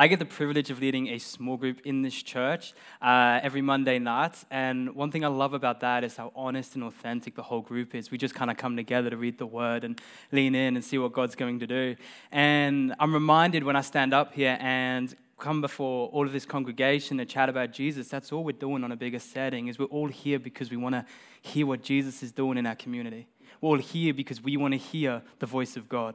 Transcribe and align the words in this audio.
I 0.00 0.06
get 0.06 0.18
the 0.18 0.24
privilege 0.24 0.70
of 0.70 0.80
leading 0.80 1.08
a 1.08 1.18
small 1.18 1.58
group 1.58 1.82
in 1.84 2.00
this 2.00 2.14
church 2.22 2.72
uh, 3.02 3.38
every 3.42 3.60
Monday 3.60 3.98
night. 3.98 4.42
And 4.50 4.94
one 4.94 5.10
thing 5.10 5.26
I 5.26 5.28
love 5.28 5.52
about 5.52 5.80
that 5.80 6.04
is 6.04 6.16
how 6.16 6.32
honest 6.34 6.74
and 6.74 6.84
authentic 6.84 7.34
the 7.34 7.42
whole 7.42 7.60
group 7.60 7.94
is. 7.94 8.10
We 8.10 8.16
just 8.16 8.34
kind 8.34 8.50
of 8.50 8.56
come 8.56 8.76
together 8.76 9.10
to 9.10 9.18
read 9.18 9.36
the 9.36 9.44
word 9.44 9.84
and 9.84 10.00
lean 10.32 10.54
in 10.54 10.74
and 10.74 10.82
see 10.82 10.96
what 10.96 11.12
God's 11.12 11.34
going 11.34 11.58
to 11.58 11.66
do. 11.66 11.96
And 12.32 12.94
I'm 12.98 13.12
reminded 13.12 13.62
when 13.62 13.76
I 13.76 13.82
stand 13.82 14.14
up 14.14 14.32
here 14.32 14.56
and 14.58 15.14
come 15.38 15.60
before 15.60 16.08
all 16.08 16.24
of 16.24 16.32
this 16.32 16.46
congregation 16.46 17.18
to 17.18 17.26
chat 17.26 17.50
about 17.50 17.70
Jesus, 17.70 18.08
that's 18.08 18.32
all 18.32 18.42
we're 18.42 18.52
doing 18.52 18.82
on 18.82 18.92
a 18.92 18.96
bigger 18.96 19.18
setting 19.18 19.68
is 19.68 19.78
we're 19.78 19.84
all 19.84 20.08
here 20.08 20.38
because 20.38 20.70
we 20.70 20.78
want 20.78 20.94
to 20.94 21.04
hear 21.42 21.66
what 21.66 21.82
Jesus 21.82 22.22
is 22.22 22.32
doing 22.32 22.56
in 22.56 22.64
our 22.64 22.74
community. 22.74 23.26
We're 23.60 23.68
all 23.68 23.78
here 23.78 24.14
because 24.14 24.40
we 24.42 24.56
want 24.56 24.72
to 24.72 24.78
hear 24.78 25.20
the 25.40 25.46
voice 25.46 25.76
of 25.76 25.90
God. 25.90 26.14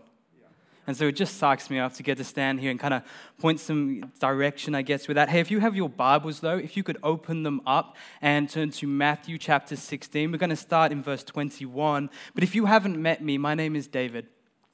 And 0.87 0.95
so 0.95 1.07
it 1.07 1.13
just 1.13 1.41
psychs 1.41 1.69
me 1.69 1.79
up 1.79 1.93
to 1.93 2.03
get 2.03 2.17
to 2.17 2.23
stand 2.23 2.59
here 2.59 2.69
and 2.69 2.79
kind 2.79 2.93
of 2.93 3.03
point 3.39 3.59
some 3.59 4.11
direction, 4.19 4.75
I 4.75 4.83
guess, 4.83 5.07
with 5.07 5.15
that. 5.15 5.29
Hey, 5.29 5.39
if 5.39 5.49
you 5.49 5.59
have 5.59 5.75
your 5.75 5.89
Bibles, 5.89 6.41
though, 6.41 6.57
if 6.57 6.77
you 6.77 6.83
could 6.83 6.97
open 7.01 7.43
them 7.43 7.61
up 7.65 7.95
and 8.21 8.49
turn 8.49 8.69
to 8.71 8.87
Matthew 8.87 9.37
chapter 9.37 9.75
16, 9.75 10.31
we're 10.31 10.37
going 10.37 10.49
to 10.51 10.55
start 10.55 10.91
in 10.91 11.01
verse 11.01 11.23
21. 11.23 12.09
But 12.35 12.43
if 12.43 12.53
you 12.53 12.65
haven't 12.65 13.01
met 13.01 13.23
me, 13.23 13.37
my 13.37 13.55
name 13.55 13.75
is 13.75 13.87
David. 13.87 14.27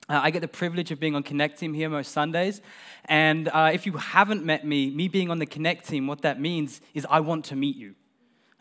Uh, 0.10 0.20
I 0.22 0.32
get 0.32 0.42
the 0.42 0.48
privilege 0.50 0.92
of 0.92 1.00
being 1.00 1.16
on 1.16 1.24
Connect 1.24 1.58
Team 1.58 1.74
here 1.74 1.88
most 1.88 2.12
Sundays. 2.12 2.62
And 3.06 3.48
uh, 3.48 3.72
if 3.74 3.86
you 3.86 3.94
haven't 3.94 4.44
met 4.44 4.66
me, 4.66 4.90
me 4.90 5.08
being 5.08 5.32
on 5.32 5.40
the 5.40 5.46
Connect 5.46 5.88
Team, 5.88 6.08
what 6.08 6.22
that 6.24 6.42
means 6.42 6.82
is 6.94 7.08
I 7.10 7.22
want 7.22 7.46
to 7.46 7.56
meet 7.56 7.78
you. 7.78 7.96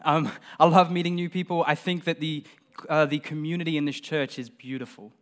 Um, 0.05 0.31
I 0.61 0.67
love 0.67 0.93
meeting 0.93 1.17
new 1.17 1.29
people. 1.29 1.65
I 1.67 1.75
think 1.75 2.05
that 2.05 2.21
the, 2.21 2.45
uh, 2.89 3.07
the 3.07 3.19
community 3.19 3.77
in 3.77 3.87
this 3.87 3.99
church 3.99 4.39
is 4.39 4.49
beautiful. 4.49 5.13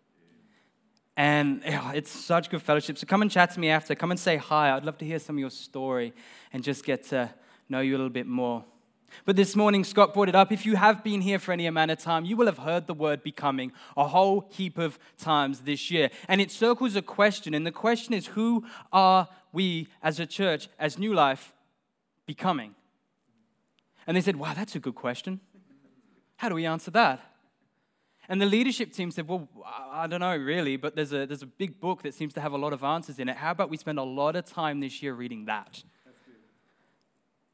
And 1.18 1.62
it's 1.66 2.10
such 2.10 2.48
good 2.48 2.62
fellowship. 2.62 2.96
So 2.96 3.06
come 3.06 3.20
and 3.20 3.30
chat 3.30 3.50
to 3.50 3.60
me 3.60 3.68
after. 3.68 3.94
Come 3.94 4.12
and 4.12 4.18
say 4.18 4.38
hi. 4.38 4.74
I'd 4.74 4.84
love 4.84 4.96
to 4.98 5.04
hear 5.04 5.18
some 5.18 5.36
of 5.36 5.40
your 5.40 5.50
story 5.50 6.14
and 6.52 6.62
just 6.64 6.84
get 6.84 7.02
to 7.08 7.28
know 7.68 7.80
you 7.80 7.92
a 7.92 7.98
little 7.98 8.08
bit 8.08 8.26
more. 8.26 8.64
But 9.24 9.36
this 9.36 9.56
morning, 9.56 9.84
Scott 9.84 10.14
brought 10.14 10.28
it 10.28 10.34
up. 10.34 10.52
If 10.52 10.64
you 10.64 10.76
have 10.76 11.02
been 11.02 11.22
here 11.22 11.38
for 11.38 11.52
any 11.52 11.66
amount 11.66 11.90
of 11.90 11.98
time, 11.98 12.24
you 12.24 12.36
will 12.36 12.46
have 12.46 12.58
heard 12.58 12.86
the 12.86 12.94
word 12.94 13.22
becoming 13.22 13.72
a 13.96 14.06
whole 14.06 14.48
heap 14.52 14.78
of 14.78 14.98
times 15.18 15.60
this 15.60 15.90
year. 15.90 16.10
And 16.28 16.40
it 16.40 16.50
circles 16.50 16.94
a 16.94 17.02
question. 17.02 17.52
And 17.52 17.66
the 17.66 17.72
question 17.72 18.14
is 18.14 18.28
who 18.28 18.64
are 18.92 19.28
we 19.52 19.88
as 20.02 20.20
a 20.20 20.26
church, 20.26 20.68
as 20.78 20.98
New 20.98 21.14
Life, 21.14 21.52
becoming? 22.26 22.74
And 24.06 24.16
they 24.16 24.20
said, 24.20 24.36
wow, 24.36 24.52
that's 24.54 24.76
a 24.76 24.78
good 24.78 24.94
question. 24.94 25.40
How 26.36 26.48
do 26.48 26.54
we 26.54 26.66
answer 26.66 26.90
that? 26.92 27.27
And 28.28 28.40
the 28.40 28.46
leadership 28.46 28.92
team 28.92 29.10
said, 29.10 29.26
Well, 29.26 29.48
I 29.90 30.06
don't 30.06 30.20
know 30.20 30.36
really, 30.36 30.76
but 30.76 30.94
there's 30.94 31.12
a, 31.12 31.26
there's 31.26 31.42
a 31.42 31.46
big 31.46 31.80
book 31.80 32.02
that 32.02 32.14
seems 32.14 32.34
to 32.34 32.40
have 32.40 32.52
a 32.52 32.58
lot 32.58 32.72
of 32.72 32.84
answers 32.84 33.18
in 33.18 33.28
it. 33.28 33.36
How 33.36 33.52
about 33.52 33.70
we 33.70 33.76
spend 33.76 33.98
a 33.98 34.02
lot 34.02 34.36
of 34.36 34.44
time 34.44 34.80
this 34.80 35.02
year 35.02 35.14
reading 35.14 35.46
that? 35.46 35.82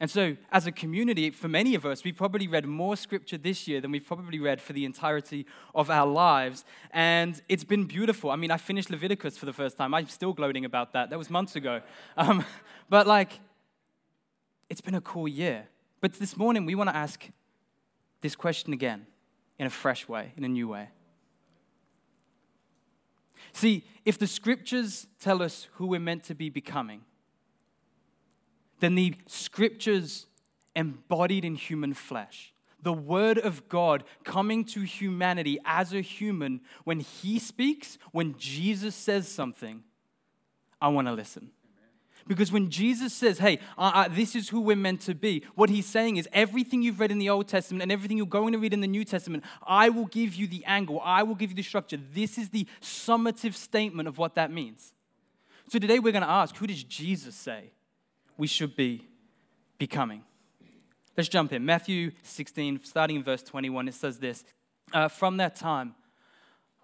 And 0.01 0.11
so, 0.11 0.37
as 0.51 0.67
a 0.67 0.73
community, 0.73 1.31
for 1.31 1.49
many 1.49 1.77
of 1.77 1.87
us, 1.87 2.03
we've 2.03 2.17
probably 2.17 2.49
read 2.49 2.67
more 2.67 2.97
scripture 2.97 3.39
this 3.39 3.69
year 3.69 3.81
than 3.81 3.93
we've 3.93 4.05
probably 4.05 4.41
read 4.41 4.61
for 4.61 4.73
the 4.73 4.85
entirety 4.85 5.47
of 5.75 5.89
our 5.89 6.07
lives. 6.07 6.65
And 6.91 7.41
it's 7.49 7.63
been 7.63 7.85
beautiful. 7.85 8.31
I 8.31 8.37
mean, 8.37 8.51
I 8.51 8.57
finished 8.57 8.91
Leviticus 8.91 9.39
for 9.39 9.47
the 9.47 9.53
first 9.53 9.77
time. 9.77 9.95
I'm 9.95 10.09
still 10.09 10.33
gloating 10.33 10.65
about 10.65 10.93
that. 10.95 11.11
That 11.11 11.19
was 11.19 11.31
months 11.31 11.55
ago. 11.55 11.81
Um, 12.17 12.45
but, 12.91 13.07
like, 13.07 13.39
it's 14.69 14.81
been 14.81 14.97
a 14.97 15.01
cool 15.01 15.29
year. 15.29 15.69
But 16.01 16.15
this 16.15 16.37
morning, 16.37 16.67
we 16.67 16.75
want 16.75 16.91
to 16.91 16.97
ask 16.97 17.31
this 18.21 18.35
question 18.35 18.73
again 18.73 19.07
in 19.59 19.67
a 19.67 19.71
fresh 19.71 20.09
way, 20.09 20.33
in 20.37 20.45
a 20.45 20.49
new 20.49 20.69
way. 20.69 20.89
See, 23.53 23.85
if 24.05 24.19
the 24.19 24.27
scriptures 24.27 25.07
tell 25.21 25.43
us 25.43 25.69
who 25.75 25.87
we're 25.87 26.01
meant 26.01 26.25
to 26.25 26.35
be 26.35 26.51
becoming, 26.51 27.03
then 28.81 28.97
the 28.97 29.15
scriptures 29.27 30.27
embodied 30.75 31.45
in 31.45 31.55
human 31.55 31.95
flesh, 31.95 32.53
the 32.83 32.93
word 32.93 33.39
of 33.39 33.69
God 33.69 34.05
coming 34.25 34.65
to 34.67 34.83
humanity 34.83 35.59
as 35.65 35.95
a 35.95 36.01
human, 36.01 36.61
when 36.83 37.01
he 37.01 37.39
speaks, 37.39 37.97
when 38.13 38.37
Jesus 38.37 38.95
says 38.95 39.29
something, 39.29 39.85
I 40.81 40.89
want 40.89 41.07
to 41.07 41.13
listen. 41.13 41.51
Because 42.27 42.51
when 42.51 42.71
Jesus 42.71 43.13
says, 43.13 43.39
hey, 43.39 43.59
uh, 43.77 43.93
uh, 43.95 44.09
this 44.09 44.35
is 44.35 44.49
who 44.49 44.61
we're 44.61 44.77
meant 44.77 45.03
to 45.03 45.15
be, 45.15 45.45
what 45.55 45.69
he's 45.69 45.87
saying 45.87 46.17
is 46.17 46.29
everything 46.33 46.83
you've 46.83 46.99
read 46.99 47.11
in 47.11 47.19
the 47.19 47.29
Old 47.29 47.49
Testament 47.49 47.83
and 47.83 47.93
everything 47.93 48.17
you're 48.17 48.27
going 48.27 48.53
to 48.53 48.59
read 48.59 48.73
in 48.73 48.81
the 48.81 48.89
New 48.89 49.05
Testament, 49.05 49.45
I 49.67 49.91
will 49.91 50.07
give 50.07 50.35
you 50.35 50.47
the 50.47 50.65
angle, 50.65 51.01
I 51.05 51.23
will 51.23 51.35
give 51.35 51.51
you 51.51 51.57
the 51.57 51.63
structure. 51.63 51.99
This 52.13 52.39
is 52.39 52.51
the 52.51 52.67
summative 52.81 53.55
statement 53.55 54.09
of 54.09 54.17
what 54.17 54.35
that 54.37 54.51
means. 54.51 54.93
So 55.69 55.79
today 55.79 55.99
we're 55.99 56.13
going 56.13 56.23
to 56.23 56.29
ask, 56.29 56.57
who 56.57 56.67
does 56.67 56.83
Jesus 56.85 57.35
say 57.35 57.73
we 58.39 58.47
should 58.47 58.75
be 58.75 59.07
becoming? 59.79 60.23
Let's 61.17 61.29
jump 61.29 61.53
in. 61.53 61.65
Matthew 61.65 62.13
16, 62.23 62.81
starting 62.85 63.17
in 63.17 63.23
verse 63.23 63.43
21, 63.43 63.89
it 63.89 63.95
says 63.95 64.19
this 64.19 64.45
uh, 64.93 65.09
From 65.09 65.37
that 65.37 65.57
time, 65.57 65.95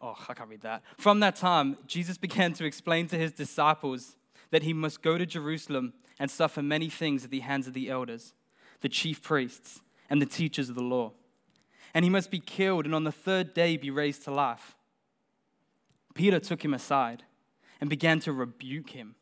oh, 0.01 0.17
I 0.29 0.35
can't 0.35 0.49
read 0.49 0.63
that. 0.63 0.83
From 0.99 1.21
that 1.21 1.37
time, 1.37 1.79
Jesus 1.87 2.17
began 2.19 2.53
to 2.55 2.65
explain 2.65 3.07
to 3.09 3.17
his 3.17 3.33
disciples 3.33 4.17
that 4.51 4.63
he 4.63 4.73
must 4.73 5.03
go 5.03 5.19
to 5.19 5.27
Jerusalem 5.27 5.93
and 6.19 6.31
suffer 6.31 6.63
many 6.63 6.89
things 6.89 7.25
at 7.25 7.31
the 7.31 7.41
hands 7.41 7.67
of 7.67 7.73
the 7.73 7.89
elders, 7.89 8.35
the 8.81 8.89
chief 8.89 9.23
priests, 9.23 9.81
and 10.09 10.21
the 10.21 10.27
teachers 10.27 10.69
of 10.69 10.75
the 10.75 10.83
law. 10.83 11.13
And 11.95 12.05
he 12.05 12.11
must 12.11 12.31
be 12.31 12.41
killed 12.41 12.85
and 12.85 12.95
on 12.95 13.05
the 13.05 13.13
third 13.13 13.55
day 13.55 13.77
be 13.77 13.91
raised 13.91 14.25
to 14.25 14.31
life. 14.31 14.77
Peter 16.15 16.41
took 16.41 16.65
him 16.65 16.75
aside 16.75 17.25
and 17.81 17.89
began 17.89 18.21
to 18.21 18.33
rebuke 18.33 18.91
him. 18.91 19.15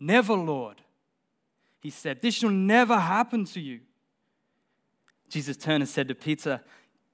Never, 0.00 0.34
Lord, 0.34 0.82
he 1.80 1.90
said, 1.90 2.22
this 2.22 2.34
shall 2.34 2.50
never 2.50 2.98
happen 2.98 3.44
to 3.46 3.60
you. 3.60 3.80
Jesus 5.28 5.56
turned 5.56 5.82
and 5.82 5.88
said 5.88 6.08
to 6.08 6.14
Peter, 6.14 6.60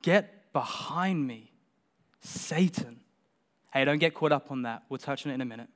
Get 0.02 0.52
behind 0.52 1.26
me, 1.26 1.52
Satan. 2.20 3.00
Hey, 3.72 3.84
don't 3.84 3.98
get 3.98 4.14
caught 4.14 4.32
up 4.32 4.50
on 4.50 4.62
that. 4.62 4.82
We'll 4.88 4.98
touch 4.98 5.26
on 5.26 5.32
it 5.32 5.36
in 5.36 5.40
a 5.40 5.44
minute. 5.44 5.68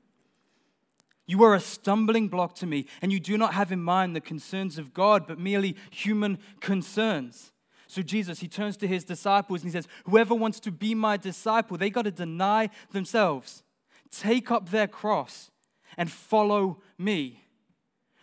You 1.32 1.43
are 1.44 1.54
a 1.54 1.60
stumbling 1.60 2.28
block 2.28 2.54
to 2.56 2.66
me, 2.66 2.84
and 3.00 3.10
you 3.10 3.19
do 3.19 3.38
not 3.38 3.54
have 3.54 3.72
in 3.72 3.82
mind 3.82 4.15
the 4.15 4.20
concerns 4.20 4.76
of 4.76 4.93
God, 4.93 5.26
but 5.26 5.38
merely 5.38 5.76
human 5.91 6.38
concerns. 6.60 7.53
So 7.87 8.03
Jesus, 8.03 8.41
he 8.41 8.48
turns 8.48 8.76
to 8.76 8.87
his 8.87 9.03
disciples 9.03 9.62
and 9.62 9.70
he 9.70 9.72
says, 9.72 9.88
Whoever 10.04 10.34
wants 10.34 10.60
to 10.60 10.70
be 10.70 10.94
my 10.94 11.16
disciple, 11.16 11.78
they 11.78 11.88
got 11.88 12.03
to 12.03 12.10
deny 12.10 12.69
themselves, 12.91 13.62
take 14.10 14.50
up 14.50 14.69
their 14.69 14.87
cross, 14.87 15.50
and 15.97 16.10
follow 16.10 16.82
me. 16.98 17.43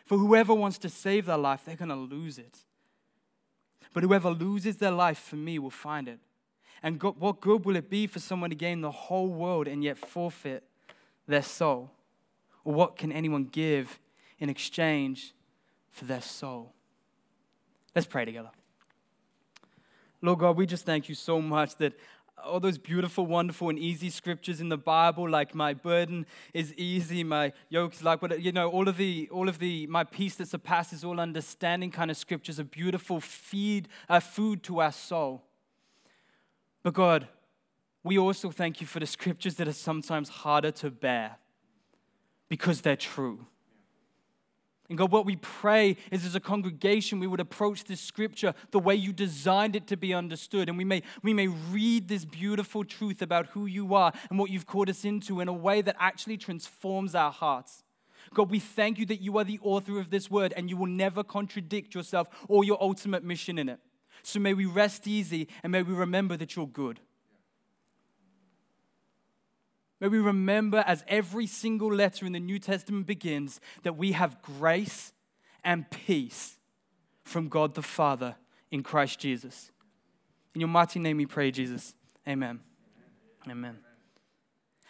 For 0.06 0.20
whoever 0.20 0.54
wants 0.54 0.78
to 0.78 0.88
save 0.88 1.26
their 1.26 1.36
life, 1.36 1.64
they're 1.66 1.76
going 1.76 1.90
to 1.90 1.96
lose 1.96 2.38
it. 2.38 2.60
But 3.92 4.04
whoever 4.04 4.30
loses 4.30 4.78
their 4.78 4.92
life 4.92 5.18
for 5.18 5.36
me 5.36 5.58
will 5.58 5.72
find 5.72 6.08
it. 6.08 6.20
And 6.84 7.02
what 7.02 7.42
good 7.42 7.66
will 7.66 7.76
it 7.76 7.90
be 7.90 8.06
for 8.06 8.20
someone 8.20 8.52
to 8.52 8.56
gain 8.56 8.82
the 8.82 8.92
whole 8.92 9.30
world 9.30 9.68
and 9.68 9.84
yet 9.84 9.98
forfeit 9.98 10.64
their 11.28 11.42
soul? 11.42 11.90
Or 12.70 12.76
what 12.76 12.98
can 12.98 13.12
anyone 13.12 13.46
give 13.46 14.00
in 14.38 14.48
exchange 14.48 15.34
for 15.90 16.06
their 16.06 16.22
soul? 16.22 16.72
Let's 17.96 18.06
pray 18.06 18.26
together. 18.26 18.52
Lord 20.22 20.38
God, 20.38 20.56
we 20.56 20.68
just 20.68 20.86
thank 20.86 21.10
you 21.10 21.16
so 21.16 21.42
much 21.42 21.78
that 21.78 21.94
all 22.46 22.60
those 22.60 22.78
beautiful, 22.78 23.26
wonderful, 23.26 23.70
and 23.70 23.80
easy 23.80 24.12
scriptures 24.12 24.62
in 24.62 24.70
the 24.70 24.78
Bible, 24.78 25.28
like 25.28 25.56
my 25.56 25.74
burden 25.74 26.28
is 26.54 26.72
easy, 26.76 27.24
my 27.24 27.54
yoke 27.70 27.96
is 27.96 28.04
like, 28.04 28.20
you 28.38 28.52
know, 28.52 28.70
all 28.70 28.88
of 28.88 28.98
the, 28.98 29.28
all 29.32 29.50
of 29.50 29.58
the, 29.58 29.88
my 29.88 30.04
peace 30.04 30.36
that 30.36 30.48
surpasses 30.50 31.04
all 31.04 31.20
understanding 31.20 31.90
kind 31.90 32.12
of 32.12 32.18
scriptures 32.18 32.60
are 32.60 32.66
beautiful 32.66 33.20
feed, 33.20 33.88
uh, 34.08 34.20
food 34.20 34.62
to 34.62 34.80
our 34.80 34.92
soul. 34.92 35.42
But 36.84 36.94
God, 36.94 37.30
we 38.04 38.20
also 38.20 38.52
thank 38.52 38.80
you 38.80 38.86
for 38.86 39.00
the 39.00 39.08
scriptures 39.08 39.56
that 39.56 39.68
are 39.68 39.74
sometimes 39.74 40.30
harder 40.30 40.70
to 40.70 40.92
bear 40.92 41.38
because 42.50 42.82
they're 42.82 42.96
true. 42.96 43.46
And 44.90 44.98
God, 44.98 45.12
what 45.12 45.28
we 45.28 45.36
pray 45.36 45.98
is 46.12 46.26
as 46.26 46.34
a 46.34 46.40
congregation, 46.40 47.20
we 47.20 47.28
would 47.28 47.40
approach 47.40 47.84
this 47.84 48.02
scripture 48.02 48.56
the 48.72 48.80
way 48.80 48.96
you 48.96 49.14
designed 49.14 49.76
it 49.76 49.86
to 49.88 49.98
be 49.98 50.16
understood. 50.16 50.68
And 50.68 50.80
we 50.80 50.84
may, 50.84 51.04
we 51.22 51.32
may 51.32 51.46
read 51.48 52.08
this 52.08 52.26
beautiful 52.26 52.84
truth 52.84 53.22
about 53.22 53.48
who 53.48 53.68
you 53.68 53.94
are 53.94 54.12
and 54.32 54.40
what 54.40 54.50
you've 54.50 54.66
called 54.66 54.90
us 54.90 55.06
into 55.06 55.42
in 55.42 55.48
a 55.48 55.54
way 55.54 55.84
that 55.84 55.96
actually 56.00 56.38
transforms 56.38 57.14
our 57.14 57.32
hearts. 57.32 57.84
God, 58.34 58.50
we 58.50 58.60
thank 58.60 58.98
you 58.98 59.06
that 59.06 59.22
you 59.22 59.38
are 59.38 59.44
the 59.44 59.60
author 59.62 60.00
of 60.00 60.10
this 60.10 60.30
word 60.30 60.54
and 60.58 60.70
you 60.70 60.76
will 60.76 60.88
never 60.88 61.24
contradict 61.24 61.94
yourself 61.94 62.28
or 62.48 62.64
your 62.64 62.82
ultimate 62.82 63.24
mission 63.24 63.60
in 63.60 63.70
it. 63.70 63.80
So 64.24 64.40
may 64.40 64.56
we 64.56 64.66
rest 64.66 65.08
easy 65.08 65.48
and 65.62 65.72
may 65.72 65.84
we 65.84 65.94
remember 65.94 66.36
that 66.36 66.56
you're 66.56 66.68
good. 66.68 67.00
May 70.00 70.08
we 70.08 70.20
remember, 70.20 70.84
as 70.88 71.04
every 71.08 71.46
single 71.46 71.94
letter 71.94 72.26
in 72.26 72.32
the 72.32 72.40
New 72.40 72.60
Testament 72.60 73.06
begins, 73.06 73.60
that 73.84 73.98
we 73.98 74.14
have 74.14 74.42
grace 74.42 75.14
and 75.64 75.90
peace 75.90 76.58
from 77.24 77.50
God 77.50 77.76
the 77.76 77.82
Father 77.82 78.36
in 78.72 78.82
Christ 78.82 79.20
Jesus. 79.20 79.72
In 80.56 80.62
your 80.62 80.70
mighty 80.70 81.00
name 81.00 81.18
we 81.18 81.26
pray, 81.26 81.52
Jesus. 81.52 81.96
Amen. 82.28 82.62
Amen. 83.46 83.58
Amen. 83.58 83.78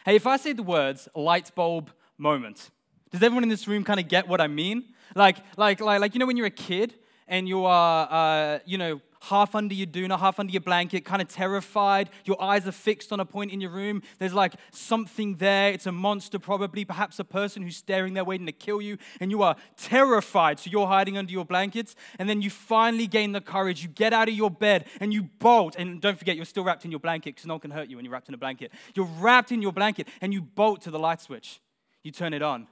Hey, 0.05 0.15
if 0.15 0.27
I 0.27 0.37
say 0.37 0.53
the 0.53 0.63
words 0.63 1.09
light 1.15 1.53
bulb 1.55 1.91
moment, 2.17 2.69
does 3.11 3.23
everyone 3.23 3.43
in 3.43 3.49
this 3.49 3.67
room 3.67 3.83
kind 3.83 3.99
of 3.99 4.07
get 4.07 4.27
what 4.27 4.39
I 4.39 4.47
mean? 4.47 4.85
Like, 5.15 5.37
like, 5.57 5.81
like, 5.81 5.99
like, 5.99 6.13
you 6.13 6.19
know, 6.19 6.27
when 6.27 6.37
you're 6.37 6.45
a 6.45 6.51
kid 6.51 6.93
and 7.27 7.47
you 7.47 7.65
are, 7.65 8.07
uh, 8.09 8.59
you 8.65 8.77
know, 8.77 9.01
half 9.21 9.55
under 9.55 9.73
your 9.73 9.87
doona, 9.87 10.17
half 10.19 10.39
under 10.39 10.51
your 10.51 10.61
blanket, 10.61 11.05
kind 11.05 11.21
of 11.21 11.27
terrified. 11.27 12.09
Your 12.25 12.41
eyes 12.41 12.67
are 12.67 12.71
fixed 12.71 13.11
on 13.11 13.19
a 13.19 13.25
point 13.25 13.51
in 13.51 13.59
your 13.61 13.71
room. 13.71 14.01
There's 14.17 14.33
like 14.33 14.53
something 14.71 15.35
there. 15.35 15.71
It's 15.71 15.85
a 15.85 15.91
monster, 15.91 16.39
probably, 16.39 16.85
perhaps 16.85 17.19
a 17.19 17.23
person 17.23 17.63
who's 17.63 17.77
staring 17.77 18.13
there 18.13 18.23
waiting 18.23 18.45
to 18.45 18.51
kill 18.51 18.81
you. 18.81 18.97
And 19.19 19.31
you 19.31 19.43
are 19.43 19.55
terrified. 19.77 20.59
So 20.59 20.69
you're 20.69 20.87
hiding 20.87 21.17
under 21.17 21.31
your 21.31 21.45
blankets. 21.45 21.95
And 22.17 22.29
then 22.29 22.41
you 22.41 22.49
finally 22.49 23.07
gain 23.07 23.33
the 23.33 23.41
courage. 23.41 23.83
You 23.83 23.89
get 23.89 24.13
out 24.13 24.29
of 24.29 24.35
your 24.35 24.51
bed 24.51 24.85
and 24.99 25.13
you 25.13 25.23
bolt. 25.23 25.75
And 25.77 26.01
don't 26.01 26.17
forget, 26.17 26.35
you're 26.35 26.45
still 26.45 26.63
wrapped 26.63 26.85
in 26.85 26.91
your 26.91 26.99
blanket 26.99 27.35
because 27.35 27.45
no 27.45 27.55
one 27.55 27.61
can 27.61 27.71
hurt 27.71 27.89
you 27.89 27.97
when 27.97 28.05
you're 28.05 28.13
wrapped 28.13 28.29
in 28.29 28.33
a 28.33 28.37
blanket. 28.37 28.71
You're 28.95 29.05
wrapped 29.05 29.51
in 29.51 29.61
your 29.61 29.73
blanket 29.73 30.07
and 30.21 30.33
you 30.33 30.41
bolt 30.41 30.81
to 30.83 30.91
the 30.91 30.99
light 30.99 31.21
switch. 31.21 31.59
You 32.03 32.11
turn 32.11 32.33
it 32.33 32.41
on. 32.41 32.67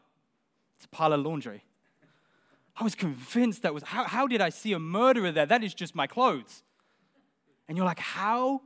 It's 0.77 0.85
a 0.85 0.89
pile 0.89 1.11
of 1.11 1.21
laundry. 1.21 1.63
I 2.79 2.83
was 2.83 2.93
convinced 2.93 3.63
that 3.63 3.73
was, 3.73 3.83
how, 3.83 4.03
how 4.03 4.27
did 4.27 4.39
I 4.39 4.49
see 4.49 4.73
a 4.73 4.79
murderer 4.79 5.31
there? 5.31 5.47
That 5.47 5.63
is 5.63 5.73
just 5.73 5.95
my 5.95 6.05
clothes. 6.05 6.63
And 7.67 7.75
you're 7.75 7.85
like, 7.85 7.99
how 7.99 8.61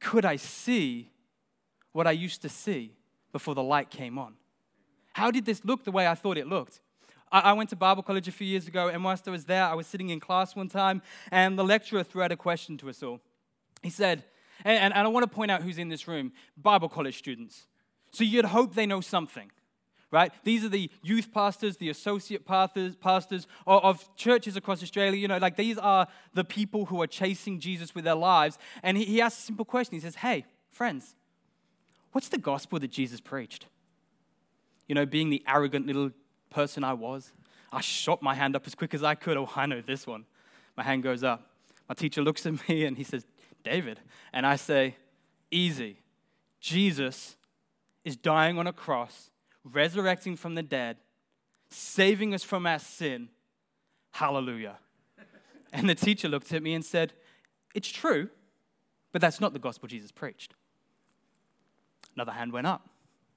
could 0.00 0.24
I 0.24 0.36
see 0.36 1.10
what 1.92 2.06
I 2.06 2.12
used 2.12 2.42
to 2.42 2.48
see 2.48 2.92
before 3.32 3.54
the 3.54 3.62
light 3.62 3.90
came 3.90 4.18
on? 4.18 4.34
How 5.14 5.30
did 5.30 5.46
this 5.46 5.64
look 5.64 5.84
the 5.84 5.90
way 5.90 6.06
I 6.06 6.14
thought 6.14 6.36
it 6.36 6.46
looked? 6.46 6.80
I, 7.32 7.52
went 7.52 7.70
to 7.70 7.76
Bible 7.76 8.02
college 8.02 8.26
a 8.26 8.32
few 8.32 8.46
years 8.46 8.66
ago, 8.66 8.88
and 8.88 9.04
whilst 9.04 9.28
I 9.28 9.30
was 9.30 9.44
there, 9.44 9.64
I 9.64 9.74
was 9.74 9.86
sitting 9.86 10.08
in 10.08 10.18
class 10.18 10.56
one 10.56 10.68
time, 10.68 11.00
and 11.30 11.56
the 11.56 11.62
lecturer 11.62 12.02
threw 12.02 12.22
out 12.22 12.32
a 12.32 12.36
question 12.36 12.76
to 12.78 12.88
us 12.88 13.04
all. 13.04 13.20
He 13.82 13.90
said, 13.90 14.24
and, 14.64 14.92
and 14.92 15.06
I 15.06 15.08
want 15.08 15.22
to 15.22 15.32
point 15.32 15.50
out 15.50 15.62
who's 15.62 15.78
in 15.78 15.88
this 15.88 16.08
room 16.08 16.32
Bible 16.56 16.88
college 16.88 17.16
students. 17.16 17.66
So 18.10 18.24
you'd 18.24 18.46
hope 18.46 18.74
they 18.74 18.84
know 18.84 19.00
something 19.00 19.52
right? 20.10 20.32
These 20.42 20.64
are 20.64 20.68
the 20.68 20.90
youth 21.02 21.32
pastors, 21.32 21.76
the 21.76 21.88
associate 21.88 22.44
pastors, 22.44 23.46
of 23.66 24.16
churches 24.16 24.56
across 24.56 24.82
Australia. 24.82 25.18
You 25.18 25.28
know, 25.28 25.38
like 25.38 25.56
these 25.56 25.78
are 25.78 26.08
the 26.34 26.44
people 26.44 26.86
who 26.86 27.00
are 27.00 27.06
chasing 27.06 27.60
Jesus 27.60 27.94
with 27.94 28.04
their 28.04 28.14
lives. 28.14 28.58
And 28.82 28.96
he, 28.96 29.04
he 29.04 29.20
asks 29.20 29.40
a 29.40 29.42
simple 29.46 29.64
question. 29.64 29.94
He 29.94 30.00
says, 30.00 30.16
Hey, 30.16 30.44
friends, 30.70 31.14
what's 32.12 32.28
the 32.28 32.38
gospel 32.38 32.78
that 32.80 32.90
Jesus 32.90 33.20
preached? 33.20 33.66
You 34.88 34.94
know, 34.94 35.06
being 35.06 35.30
the 35.30 35.44
arrogant 35.46 35.86
little 35.86 36.10
person 36.50 36.82
I 36.82 36.94
was, 36.94 37.32
I 37.72 37.80
shot 37.80 38.22
my 38.22 38.34
hand 38.34 38.56
up 38.56 38.66
as 38.66 38.74
quick 38.74 38.94
as 38.94 39.04
I 39.04 39.14
could. 39.14 39.36
Oh, 39.40 39.50
I 39.54 39.66
know 39.66 39.80
this 39.80 40.06
one. 40.06 40.26
My 40.76 40.82
hand 40.82 41.02
goes 41.02 41.22
up. 41.22 41.46
My 41.88 41.94
teacher 41.94 42.22
looks 42.22 42.44
at 42.46 42.68
me 42.68 42.84
and 42.84 42.96
he 42.96 43.04
says, 43.04 43.24
David. 43.62 44.00
And 44.32 44.46
I 44.46 44.56
say, 44.56 44.96
Easy. 45.52 45.98
Jesus 46.60 47.36
is 48.04 48.16
dying 48.16 48.58
on 48.58 48.66
a 48.66 48.72
cross 48.72 49.29
resurrecting 49.64 50.36
from 50.36 50.54
the 50.54 50.62
dead, 50.62 50.96
saving 51.70 52.34
us 52.34 52.42
from 52.42 52.66
our 52.66 52.78
sin. 52.78 53.28
Hallelujah. 54.12 54.78
And 55.72 55.88
the 55.88 55.94
teacher 55.94 56.28
looked 56.28 56.52
at 56.52 56.62
me 56.62 56.74
and 56.74 56.84
said, 56.84 57.12
It's 57.74 57.90
true, 57.90 58.28
but 59.12 59.20
that's 59.20 59.40
not 59.40 59.52
the 59.52 59.58
gospel 59.58 59.88
Jesus 59.88 60.10
preached. 60.10 60.54
Another 62.16 62.32
hand 62.32 62.52
went 62.52 62.66
up. 62.66 62.88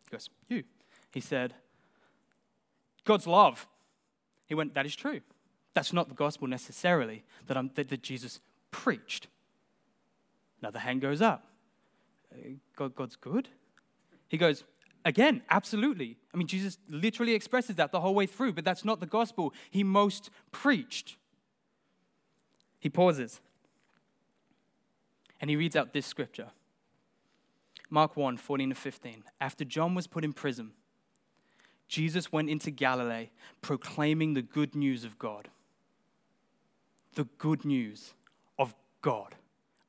He 0.06 0.12
goes, 0.12 0.30
You. 0.48 0.64
He 1.12 1.20
said, 1.20 1.54
God's 3.06 3.28
love. 3.28 3.68
He 4.48 4.56
went, 4.56 4.74
That 4.74 4.86
is 4.86 4.96
true. 4.96 5.22
That's 5.74 5.94
not 5.94 6.10
the 6.10 6.16
gospel 6.16 6.48
necessarily 6.48 7.24
that, 7.48 7.58
I'm, 7.58 7.72
that, 7.76 7.90
that 7.90 8.04
Jesus 8.04 8.40
preached. 8.72 9.28
Another 10.62 10.80
hand 10.80 11.02
goes 11.02 11.22
up. 11.22 11.48
Uh, 12.34 12.52
God, 12.76 12.96
God's 12.96 13.16
good. 13.16 13.50
He 14.28 14.38
goes, 14.38 14.64
Again, 15.06 15.42
absolutely. 15.50 16.18
I 16.34 16.38
mean, 16.38 16.48
Jesus 16.48 16.78
literally 16.88 17.34
expresses 17.34 17.76
that 17.76 17.92
the 17.92 18.00
whole 18.00 18.16
way 18.16 18.26
through, 18.26 18.54
but 18.54 18.64
that's 18.64 18.86
not 18.86 19.00
the 19.00 19.06
gospel 19.06 19.54
he 19.70 19.84
most 19.84 20.30
preached. 20.52 21.18
He 22.80 22.90
pauses 22.90 23.42
and 25.42 25.50
he 25.50 25.56
reads 25.56 25.76
out 25.76 25.94
this 25.94 26.06
scripture 26.06 26.52
Mark 27.90 28.16
1 28.16 28.38
14 28.38 28.70
to 28.70 28.76
15. 28.76 29.24
After 29.40 29.66
John 29.66 29.94
was 29.94 30.08
put 30.08 30.24
in 30.24 30.34
prison, 30.34 30.72
Jesus 31.88 32.32
went 32.32 32.50
into 32.50 32.72
Galilee 32.72 33.30
proclaiming 33.62 34.34
the 34.34 34.42
good 34.42 34.74
news 34.74 35.04
of 35.04 35.20
God. 35.20 35.50
The 37.16 37.26
good 37.38 37.66
news 37.66 38.14
of 38.58 38.74
God. 39.02 39.36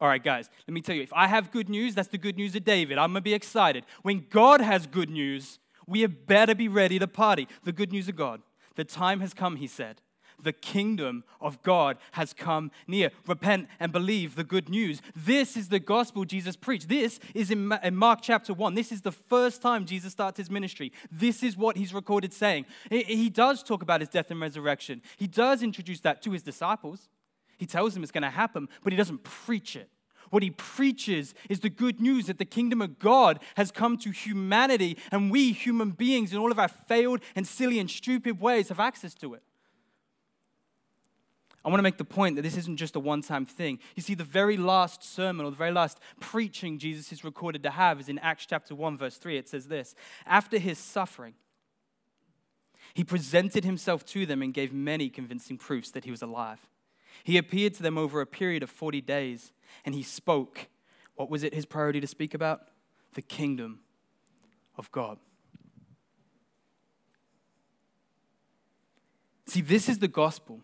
All 0.01 0.09
right, 0.09 0.23
guys, 0.23 0.51
let 0.67 0.75
me 0.75 0.81
tell 0.81 0.97
you 0.97 1.03
if 1.03 1.13
I 1.13 1.29
have 1.29 1.51
good 1.51 1.69
news, 1.69 1.95
that's 1.95 2.09
the 2.09 2.19
good 2.19 2.37
news 2.37 2.55
of 2.57 2.65
David. 2.65 2.99
I'm 2.99 3.13
going 3.13 3.23
to 3.23 3.23
be 3.23 3.35
excited. 3.35 3.85
When 4.03 4.27
God 4.29 4.61
has 4.61 4.87
good 4.87 5.09
news, 5.09 5.59
we 5.87 6.01
had 6.01 6.27
better 6.27 6.55
be 6.55 6.69
ready 6.69 6.99
to 6.99 7.07
party. 7.07 7.49
The 7.63 7.73
good 7.73 7.93
news 7.93 8.09
of 8.09 8.17
God. 8.17 8.43
The 8.75 8.85
time 8.85 9.21
has 9.21 9.33
come, 9.33 9.57
he 9.57 9.67
said. 9.67 10.01
The 10.43 10.53
kingdom 10.53 11.23
of 11.41 11.63
God 11.63 11.97
has 12.13 12.33
come 12.33 12.73
near. 12.89 13.13
Repent 13.27 13.69
and 13.79 13.93
believe 13.93 14.35
the 14.35 14.43
good 14.43 14.69
news. 14.69 15.01
This 15.15 15.57
is 15.57 15.69
the 15.69 15.79
gospel 15.79 16.25
Jesus 16.25 16.57
preached. 16.57 16.89
This 16.89 17.21
is 17.35 17.53
in 17.53 17.69
Mark 17.93 18.19
chapter 18.21 18.53
1. 18.53 18.75
This 18.75 18.91
is 18.91 19.03
the 19.03 19.13
first 19.13 19.63
time 19.63 19.87
Jesus 19.87 20.13
starts 20.13 20.39
his 20.39 20.51
ministry. 20.51 20.93
This 21.11 21.45
is 21.45 21.57
what 21.57 21.77
he's 21.77 21.95
recorded 21.95 22.33
saying. 22.33 22.67
He 22.91 23.31
does 23.31 23.63
talk 23.63 23.81
about 23.81 24.01
his 24.01 24.09
death 24.09 24.33
and 24.33 24.41
resurrection, 24.41 25.03
he 25.17 25.29
does 25.29 25.63
introduce 25.63 26.01
that 26.01 26.21
to 26.23 26.33
his 26.33 26.43
disciples. 26.43 27.09
He 27.65 27.67
tells 27.67 27.95
them 27.95 28.03
it's 28.03 28.13
going 28.13 28.21
to 28.21 28.29
happen, 28.29 28.69
but 28.83 28.93
he 28.93 28.97
doesn't 28.99 29.23
preach 29.23 29.75
it. 29.75 29.89
What 30.29 30.43
he 30.43 30.51
preaches 30.51 31.33
is 31.49 31.61
the 31.61 31.71
good 31.71 31.99
news 31.99 32.27
that 32.27 32.37
the 32.37 32.45
kingdom 32.45 32.83
of 32.83 32.99
God 32.99 33.41
has 33.57 33.71
come 33.71 33.97
to 33.99 34.11
humanity, 34.11 34.99
and 35.11 35.31
we, 35.31 35.53
human 35.53 35.93
beings, 35.93 36.31
in 36.31 36.39
all 36.39 36.53
of 36.53 36.59
our 36.59 36.69
failed 36.69 37.21
and 37.35 37.47
silly 37.47 37.79
and 37.79 37.91
stupid 37.91 38.39
ways, 38.39 38.69
have 38.69 38.81
access 38.81 39.15
to 39.15 39.33
it. 39.33 39.43
I 41.65 41.71
want 41.71 41.79
to 41.79 41.83
make 41.83 41.97
the 41.97 42.05
point 42.05 42.37
that 42.37 42.43
this 42.43 42.59
isn't 42.59 42.77
just 42.77 42.97
a 42.97 43.01
one 43.01 43.23
time 43.23 43.47
thing. 43.47 43.79
You 43.97 44.03
see, 44.03 44.15
the 44.15 44.25
very 44.25 44.59
last 44.59 45.03
sermon 45.03 45.47
or 45.47 45.51
the 45.51 45.57
very 45.57 45.73
last 45.73 46.01
preaching 46.21 46.77
Jesus 46.77 47.13
is 47.13 47.25
recorded 47.25 47.63
to 47.63 47.71
have 47.71 47.99
is 47.99 48.11
in 48.11 48.19
Acts 48.19 48.45
chapter 48.45 48.75
1, 48.75 48.99
verse 48.99 49.17
3. 49.17 49.39
It 49.39 49.49
says 49.49 49.69
this 49.69 49.95
After 50.27 50.59
his 50.59 50.77
suffering, 50.77 51.33
he 52.93 53.05
presented 53.05 53.65
himself 53.65 54.05
to 54.09 54.27
them 54.27 54.43
and 54.43 54.53
gave 54.53 54.71
many 54.71 55.09
convincing 55.09 55.57
proofs 55.57 55.91
that 55.93 56.05
he 56.05 56.11
was 56.11 56.21
alive. 56.21 56.61
He 57.25 57.39
appeared 57.39 57.73
to 57.75 57.83
them 57.83 57.97
over 57.97 58.21
a 58.21 58.27
period 58.27 58.63
of 58.63 58.71
40 58.71 59.01
days, 59.01 59.53
and 59.85 59.95
he 59.95 60.03
spoke. 60.03 60.69
What 61.17 61.31
was 61.31 61.43
it 61.43 61.55
his 61.55 61.65
priority 61.65 62.01
to 62.01 62.07
speak 62.07 62.35
about? 62.35 62.69
The 63.15 63.23
kingdom 63.23 63.81
of 64.77 64.93
God. 64.93 65.19
See, 69.47 69.63
this 69.63 69.89
is 69.89 69.99
the 69.99 70.09
gospel. 70.09 70.61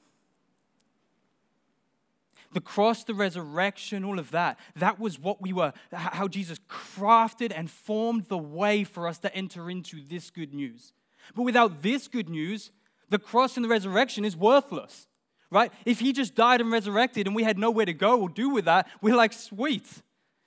The 2.52 2.60
cross, 2.60 3.04
the 3.04 3.14
resurrection, 3.14 4.04
all 4.04 4.18
of 4.18 4.32
that, 4.32 4.58
that 4.74 4.98
was 4.98 5.18
what 5.18 5.40
we 5.40 5.52
were, 5.52 5.72
how 5.92 6.28
Jesus 6.28 6.58
crafted 6.68 7.52
and 7.54 7.70
formed 7.70 8.24
the 8.24 8.36
way 8.36 8.84
for 8.84 9.06
us 9.06 9.18
to 9.18 9.34
enter 9.34 9.70
into 9.70 10.04
this 10.04 10.30
good 10.30 10.52
news. 10.52 10.92
But 11.34 11.42
without 11.42 11.82
this 11.82 12.08
good 12.08 12.28
news, 12.28 12.72
the 13.08 13.20
cross 13.20 13.56
and 13.56 13.64
the 13.64 13.68
resurrection 13.68 14.24
is 14.24 14.36
worthless 14.36 15.06
right? 15.50 15.72
If 15.84 16.00
he 16.00 16.12
just 16.12 16.34
died 16.34 16.60
and 16.60 16.70
resurrected 16.70 17.26
and 17.26 17.34
we 17.34 17.42
had 17.42 17.58
nowhere 17.58 17.86
to 17.86 17.92
go 17.92 18.20
or 18.20 18.28
do 18.28 18.50
with 18.50 18.66
that, 18.66 18.88
we're 19.00 19.16
like, 19.16 19.32
sweet. 19.32 19.88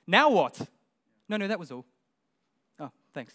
Now 0.07 0.29
what? 0.29 0.60
No, 1.27 1.38
no, 1.38 1.48
that 1.48 1.60
was 1.60 1.72
all. 1.72 1.86
Oh, 2.79 2.91
thanks. 3.13 3.33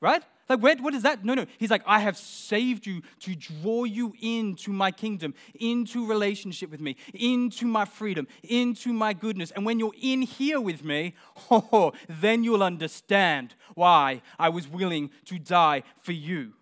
Right? 0.00 0.22
Like, 0.48 0.60
where, 0.60 0.76
what 0.76 0.94
is 0.94 1.02
that? 1.04 1.24
No, 1.24 1.34
no. 1.34 1.46
He's 1.58 1.70
like, 1.70 1.82
I 1.86 2.00
have 2.00 2.18
saved 2.18 2.86
you 2.86 3.00
to 3.20 3.34
draw 3.34 3.84
you 3.84 4.12
into 4.20 4.70
my 4.70 4.90
kingdom, 4.90 5.34
into 5.58 6.06
relationship 6.06 6.70
with 6.70 6.80
me, 6.80 6.96
into 7.14 7.66
my 7.66 7.86
freedom, 7.86 8.28
into 8.42 8.92
my 8.92 9.14
goodness. 9.14 9.50
And 9.52 9.64
when 9.64 9.78
you're 9.78 9.94
in 10.00 10.22
here 10.22 10.60
with 10.60 10.84
me, 10.84 11.14
oh, 11.50 11.92
then 12.08 12.44
you'll 12.44 12.62
understand 12.62 13.54
why 13.74 14.20
I 14.38 14.50
was 14.50 14.68
willing 14.68 15.10
to 15.26 15.38
die 15.38 15.82
for 16.02 16.12
you. 16.12 16.52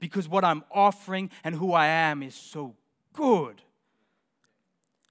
Because 0.00 0.28
what 0.28 0.44
I'm 0.44 0.64
offering 0.72 1.30
and 1.44 1.54
who 1.54 1.72
I 1.72 1.86
am 1.86 2.22
is 2.22 2.34
so 2.34 2.74
good. 3.20 3.62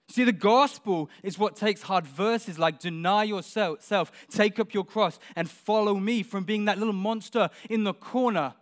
See, 0.07 0.23
the 0.23 0.31
gospel 0.31 1.09
is 1.21 1.37
what 1.37 1.55
takes 1.55 1.83
hard 1.83 2.07
verses 2.07 2.57
like 2.57 2.79
deny 2.79 3.23
yourself, 3.23 4.11
take 4.31 4.59
up 4.59 4.73
your 4.73 4.83
cross, 4.83 5.19
and 5.35 5.49
follow 5.49 5.95
me 5.95 6.23
from 6.23 6.43
being 6.43 6.65
that 6.65 6.79
little 6.79 6.93
monster 6.93 7.49
in 7.69 7.83
the 7.83 7.93
corner. 7.93 8.55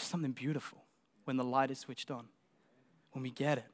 to 0.00 0.06
something 0.06 0.32
beautiful 0.32 0.78
when 1.24 1.36
the 1.36 1.44
light 1.44 1.70
is 1.70 1.78
switched 1.78 2.10
on, 2.10 2.26
when 3.12 3.22
we 3.22 3.30
get 3.30 3.58
it. 3.58 3.64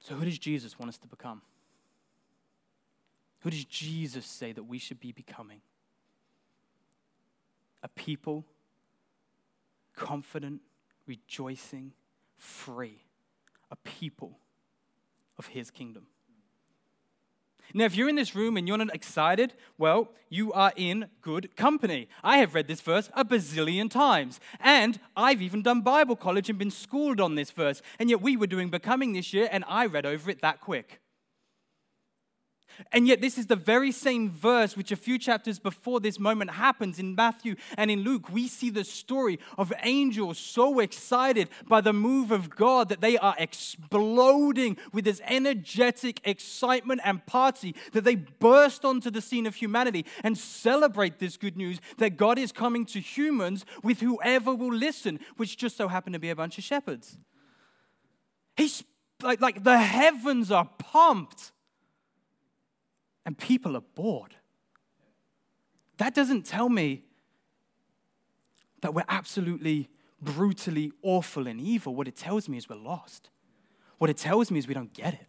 So, 0.00 0.14
who 0.14 0.24
does 0.24 0.38
Jesus 0.38 0.78
want 0.78 0.88
us 0.88 0.98
to 0.98 1.06
become? 1.06 1.42
Who 3.40 3.50
does 3.50 3.64
Jesus 3.64 4.26
say 4.26 4.52
that 4.52 4.64
we 4.64 4.78
should 4.78 4.98
be 4.98 5.12
becoming? 5.12 5.60
A 7.82 7.88
people 7.88 8.44
confident, 9.94 10.60
rejoicing, 11.06 11.92
free, 12.36 13.02
a 13.70 13.76
people 13.76 14.38
of 15.38 15.46
his 15.46 15.70
kingdom. 15.70 16.06
Now, 17.74 17.84
if 17.84 17.94
you're 17.96 18.08
in 18.08 18.16
this 18.16 18.34
room 18.34 18.56
and 18.56 18.66
you're 18.66 18.78
not 18.78 18.94
excited, 18.94 19.52
well, 19.76 20.08
you 20.30 20.52
are 20.54 20.72
in 20.74 21.08
good 21.20 21.54
company. 21.54 22.08
I 22.24 22.38
have 22.38 22.54
read 22.54 22.66
this 22.66 22.80
verse 22.80 23.10
a 23.14 23.24
bazillion 23.24 23.90
times, 23.90 24.40
and 24.60 24.98
I've 25.14 25.42
even 25.42 25.62
done 25.62 25.82
Bible 25.82 26.16
college 26.16 26.48
and 26.48 26.58
been 26.58 26.70
schooled 26.70 27.20
on 27.20 27.34
this 27.34 27.50
verse. 27.50 27.82
And 27.98 28.08
yet, 28.08 28.22
we 28.22 28.38
were 28.38 28.46
doing 28.46 28.70
Becoming 28.70 29.12
this 29.12 29.34
year, 29.34 29.48
and 29.52 29.64
I 29.68 29.84
read 29.84 30.06
over 30.06 30.30
it 30.30 30.40
that 30.40 30.60
quick. 30.60 31.00
And 32.92 33.08
yet, 33.08 33.20
this 33.20 33.38
is 33.38 33.46
the 33.46 33.56
very 33.56 33.90
same 33.90 34.30
verse 34.30 34.76
which 34.76 34.92
a 34.92 34.96
few 34.96 35.18
chapters 35.18 35.58
before 35.58 36.00
this 36.00 36.18
moment 36.18 36.52
happens 36.52 36.98
in 36.98 37.14
Matthew 37.14 37.56
and 37.76 37.90
in 37.90 38.00
Luke. 38.00 38.30
We 38.30 38.46
see 38.46 38.70
the 38.70 38.84
story 38.84 39.38
of 39.56 39.72
angels 39.82 40.38
so 40.38 40.78
excited 40.78 41.48
by 41.66 41.80
the 41.80 41.92
move 41.92 42.30
of 42.30 42.50
God 42.50 42.88
that 42.88 43.00
they 43.00 43.18
are 43.18 43.34
exploding 43.38 44.76
with 44.92 45.04
this 45.04 45.20
energetic 45.26 46.20
excitement 46.24 47.00
and 47.04 47.24
party 47.26 47.74
that 47.92 48.04
they 48.04 48.14
burst 48.14 48.84
onto 48.84 49.10
the 49.10 49.20
scene 49.20 49.46
of 49.46 49.56
humanity 49.56 50.06
and 50.22 50.38
celebrate 50.38 51.18
this 51.18 51.36
good 51.36 51.56
news 51.56 51.80
that 51.98 52.16
God 52.16 52.38
is 52.38 52.52
coming 52.52 52.84
to 52.86 53.00
humans 53.00 53.64
with 53.82 54.00
whoever 54.00 54.54
will 54.54 54.74
listen, 54.74 55.18
which 55.36 55.56
just 55.56 55.76
so 55.76 55.88
happen 55.88 56.12
to 56.12 56.18
be 56.18 56.30
a 56.30 56.36
bunch 56.36 56.58
of 56.58 56.64
shepherds. 56.64 57.18
He's 58.56 58.84
like, 59.22 59.40
like 59.40 59.64
the 59.64 59.78
heavens 59.78 60.50
are 60.52 60.68
pumped 60.78 61.52
and 63.28 63.36
people 63.36 63.76
are 63.76 63.82
bored. 63.94 64.36
That 65.98 66.14
doesn't 66.14 66.46
tell 66.46 66.70
me 66.70 67.02
that 68.80 68.94
we're 68.94 69.04
absolutely 69.06 69.90
brutally 70.18 70.92
awful 71.02 71.46
and 71.46 71.60
evil. 71.60 71.94
What 71.94 72.08
it 72.08 72.16
tells 72.16 72.48
me 72.48 72.56
is 72.56 72.70
we're 72.70 72.76
lost. 72.76 73.28
What 73.98 74.08
it 74.08 74.16
tells 74.16 74.50
me 74.50 74.58
is 74.58 74.66
we 74.66 74.72
don't 74.72 74.94
get 74.94 75.12
it. 75.12 75.26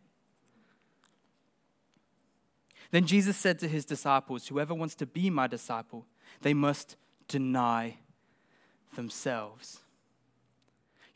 Then 2.91 3.05
Jesus 3.05 3.35
said 3.35 3.59
to 3.59 3.67
his 3.67 3.83
disciples, 3.83 4.47
Whoever 4.47 4.73
wants 4.73 4.95
to 4.95 5.05
be 5.05 5.29
my 5.29 5.47
disciple, 5.47 6.05
they 6.41 6.53
must 6.53 6.95
deny 7.27 7.97
themselves. 8.95 9.79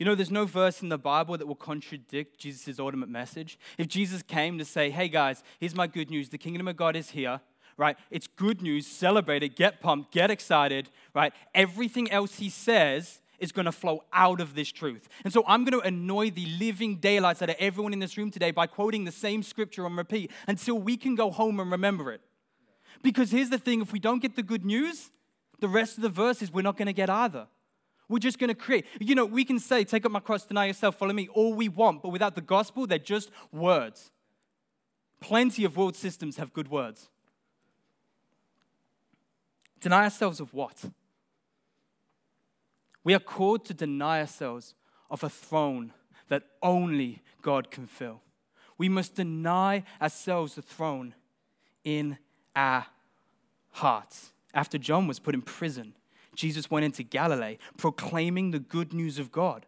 You 0.04 0.10
know, 0.10 0.16
there's 0.16 0.32
no 0.32 0.44
verse 0.44 0.82
in 0.82 0.90
the 0.90 0.98
Bible 0.98 1.38
that 1.38 1.48
will 1.48 1.56
contradict 1.56 2.38
Jesus' 2.38 2.78
ultimate 2.78 3.08
message. 3.08 3.58
If 3.78 3.88
Jesus 3.88 4.22
came 4.22 4.58
to 4.58 4.66
say, 4.66 4.90
hey 4.90 5.08
guys, 5.08 5.46
here's 5.62 5.76
my 5.76 5.88
good 5.88 6.10
news, 6.10 6.28
the 6.28 6.38
kingdom 6.38 6.68
of 6.68 6.76
God 6.76 6.98
is 6.98 7.12
here, 7.12 7.40
right? 7.78 7.96
It's 8.12 8.28
good 8.28 8.62
news, 8.62 8.86
celebrate 8.86 9.44
it, 9.44 9.56
get 9.56 9.80
pumped, 9.80 10.12
get 10.12 10.30
excited, 10.30 10.90
right? 11.16 11.32
Everything 11.56 12.12
else 12.12 12.36
he 12.36 12.50
says 12.50 13.22
is 13.40 13.54
going 13.54 13.64
to 13.66 13.72
flow 13.72 14.04
out 14.12 14.42
of 14.42 14.56
this 14.56 14.74
truth. 14.74 15.08
And 15.24 15.32
so 15.32 15.46
I'm 15.48 15.64
going 15.64 15.80
to 15.80 15.88
annoy 15.88 16.32
the 16.32 16.48
living 16.60 16.98
daylights 16.98 17.42
out 17.42 17.52
of 17.52 17.56
everyone 17.58 17.94
in 17.94 18.00
this 18.00 18.18
room 18.18 18.30
today 18.30 18.52
by 18.52 18.68
quoting 18.68 19.06
the 19.06 19.12
same 19.14 19.42
scripture 19.42 19.86
on 19.86 19.96
repeat 19.96 20.32
until 20.50 20.78
we 20.80 20.98
can 20.98 21.16
go 21.16 21.32
home 21.32 21.62
and 21.62 21.72
remember 21.72 22.12
it. 22.12 22.20
Because 23.04 23.32
here's 23.32 23.52
the 23.52 23.58
thing 23.58 23.80
if 23.80 23.94
we 23.94 24.00
don't 24.00 24.22
get 24.22 24.36
the 24.36 24.44
good 24.44 24.66
news, 24.66 25.12
the 25.62 25.70
rest 25.70 25.96
of 25.96 26.04
the 26.04 26.10
verses 26.10 26.52
we're 26.52 26.62
not 26.62 26.76
going 26.76 26.88
to 26.88 26.92
get 26.94 27.10
either. 27.10 27.48
We're 28.10 28.20
just 28.20 28.40
going 28.40 28.50
to 28.50 28.56
create. 28.56 28.86
You 29.00 29.16
know, 29.16 29.26
we 29.26 29.46
can 29.46 29.60
say, 29.60 29.84
take 29.84 30.06
up 30.06 30.12
my 30.12 30.20
cross, 30.20 30.46
deny 30.46 30.66
yourself, 30.66 30.98
follow 30.98 31.14
me, 31.14 31.28
all 31.34 31.54
we 31.54 31.70
want, 31.70 32.02
but 32.04 32.10
without 32.10 32.36
the 32.36 32.42
gospel, 32.42 32.86
they're 32.86 33.00
just 33.00 33.32
words. 33.52 34.12
Plenty 35.20 35.64
of 35.64 35.78
world 35.78 35.96
systems 35.96 36.38
have 36.38 36.54
good 36.54 36.70
words. 36.70 37.10
Deny 39.80 40.04
ourselves 40.04 40.40
of 40.40 40.54
what? 40.54 40.84
We 43.04 43.14
are 43.14 43.20
called 43.20 43.66
to 43.66 43.74
deny 43.74 44.22
ourselves 44.22 44.76
of 45.10 45.24
a 45.24 45.30
throne 45.30 45.94
that 46.30 46.44
only 46.62 47.22
God 47.42 47.70
can 47.70 47.86
fill. 47.86 48.22
We 48.78 48.90
must 48.90 49.16
deny 49.16 49.84
ourselves 50.02 50.56
the 50.56 50.62
throne 50.62 51.16
in 51.84 52.18
our 52.56 52.86
hearts. 53.72 54.32
After 54.54 54.78
John 54.78 55.08
was 55.08 55.20
put 55.20 55.36
in 55.36 55.42
prison, 55.42 55.96
Jesus 56.36 56.72
went 56.72 56.86
into 56.86 57.04
Galilee 57.04 57.58
proclaiming 57.78 58.52
the 58.52 58.60
good 58.60 58.94
news 58.94 59.20
of 59.20 59.32
God. 59.32 59.66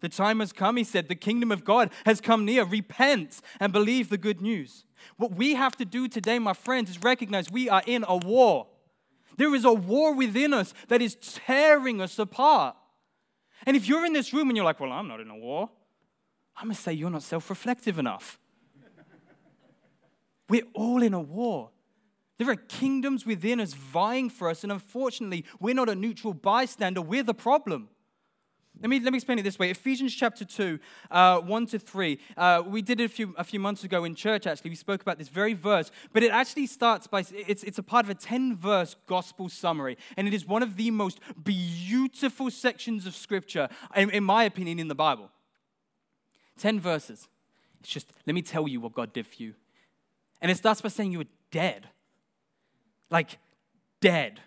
The 0.00 0.08
time 0.08 0.40
has 0.40 0.52
come, 0.52 0.76
he 0.76 0.84
said, 0.84 1.08
the 1.08 1.14
kingdom 1.14 1.52
of 1.52 1.64
God 1.64 1.90
has 2.06 2.20
come 2.20 2.44
near. 2.44 2.64
Repent 2.64 3.40
and 3.58 3.72
believe 3.72 4.08
the 4.08 4.18
good 4.18 4.40
news. 4.40 4.84
What 5.16 5.34
we 5.34 5.54
have 5.54 5.76
to 5.76 5.84
do 5.84 6.08
today, 6.08 6.38
my 6.38 6.54
friends, 6.54 6.90
is 6.90 7.02
recognize 7.02 7.50
we 7.50 7.68
are 7.68 7.82
in 7.86 8.04
a 8.08 8.16
war. 8.16 8.66
There 9.36 9.54
is 9.54 9.64
a 9.64 9.72
war 9.72 10.14
within 10.14 10.52
us 10.52 10.74
that 10.88 11.02
is 11.02 11.16
tearing 11.16 12.00
us 12.00 12.18
apart. 12.18 12.76
And 13.66 13.76
if 13.76 13.86
you're 13.88 14.06
in 14.06 14.12
this 14.12 14.32
room 14.32 14.48
and 14.48 14.56
you're 14.56 14.64
like, 14.64 14.80
well, 14.80 14.92
I'm 14.92 15.08
not 15.08 15.20
in 15.20 15.28
a 15.28 15.36
war, 15.36 15.70
I'm 16.56 16.66
going 16.66 16.76
to 16.76 16.80
say 16.80 16.92
you're 16.92 17.10
not 17.10 17.22
self 17.22 17.48
reflective 17.48 17.98
enough. 17.98 18.38
We're 20.48 20.66
all 20.74 21.02
in 21.02 21.14
a 21.14 21.20
war. 21.20 21.70
There 22.40 22.48
are 22.48 22.56
kingdoms 22.56 23.26
within 23.26 23.60
us 23.60 23.74
vying 23.74 24.30
for 24.30 24.48
us, 24.48 24.62
and 24.62 24.72
unfortunately, 24.72 25.44
we're 25.60 25.74
not 25.74 25.90
a 25.90 25.94
neutral 25.94 26.32
bystander, 26.32 27.02
we're 27.02 27.22
the 27.22 27.34
problem. 27.34 27.90
Let 28.80 28.88
me, 28.88 28.98
let 28.98 29.12
me 29.12 29.18
explain 29.18 29.38
it 29.38 29.42
this 29.42 29.58
way 29.58 29.68
Ephesians 29.68 30.14
chapter 30.14 30.46
2, 30.46 30.78
uh, 31.10 31.40
1 31.40 31.66
to 31.66 31.78
3. 31.78 32.18
Uh, 32.38 32.62
we 32.66 32.80
did 32.80 32.98
it 32.98 33.04
a 33.04 33.08
few, 33.10 33.34
a 33.36 33.44
few 33.44 33.60
months 33.60 33.84
ago 33.84 34.04
in 34.04 34.14
church, 34.14 34.46
actually. 34.46 34.70
We 34.70 34.76
spoke 34.76 35.02
about 35.02 35.18
this 35.18 35.28
very 35.28 35.52
verse, 35.52 35.90
but 36.14 36.22
it 36.22 36.30
actually 36.30 36.66
starts 36.66 37.06
by, 37.06 37.26
it's, 37.30 37.62
it's 37.62 37.76
a 37.76 37.82
part 37.82 38.06
of 38.06 38.10
a 38.10 38.14
10 38.14 38.56
verse 38.56 38.96
gospel 39.04 39.50
summary, 39.50 39.98
and 40.16 40.26
it 40.26 40.32
is 40.32 40.46
one 40.46 40.62
of 40.62 40.76
the 40.78 40.90
most 40.90 41.20
beautiful 41.44 42.50
sections 42.50 43.04
of 43.04 43.14
scripture, 43.14 43.68
in, 43.94 44.08
in 44.08 44.24
my 44.24 44.44
opinion, 44.44 44.78
in 44.78 44.88
the 44.88 44.94
Bible. 44.94 45.30
10 46.56 46.80
verses. 46.80 47.28
It's 47.80 47.90
just, 47.90 48.14
let 48.26 48.32
me 48.32 48.40
tell 48.40 48.66
you 48.66 48.80
what 48.80 48.94
God 48.94 49.12
did 49.12 49.26
for 49.26 49.42
you. 49.42 49.52
And 50.40 50.50
it 50.50 50.56
starts 50.56 50.80
by 50.80 50.88
saying 50.88 51.12
you 51.12 51.18
were 51.18 51.24
dead 51.50 51.88
like 53.10 53.38
dead. 54.00 54.40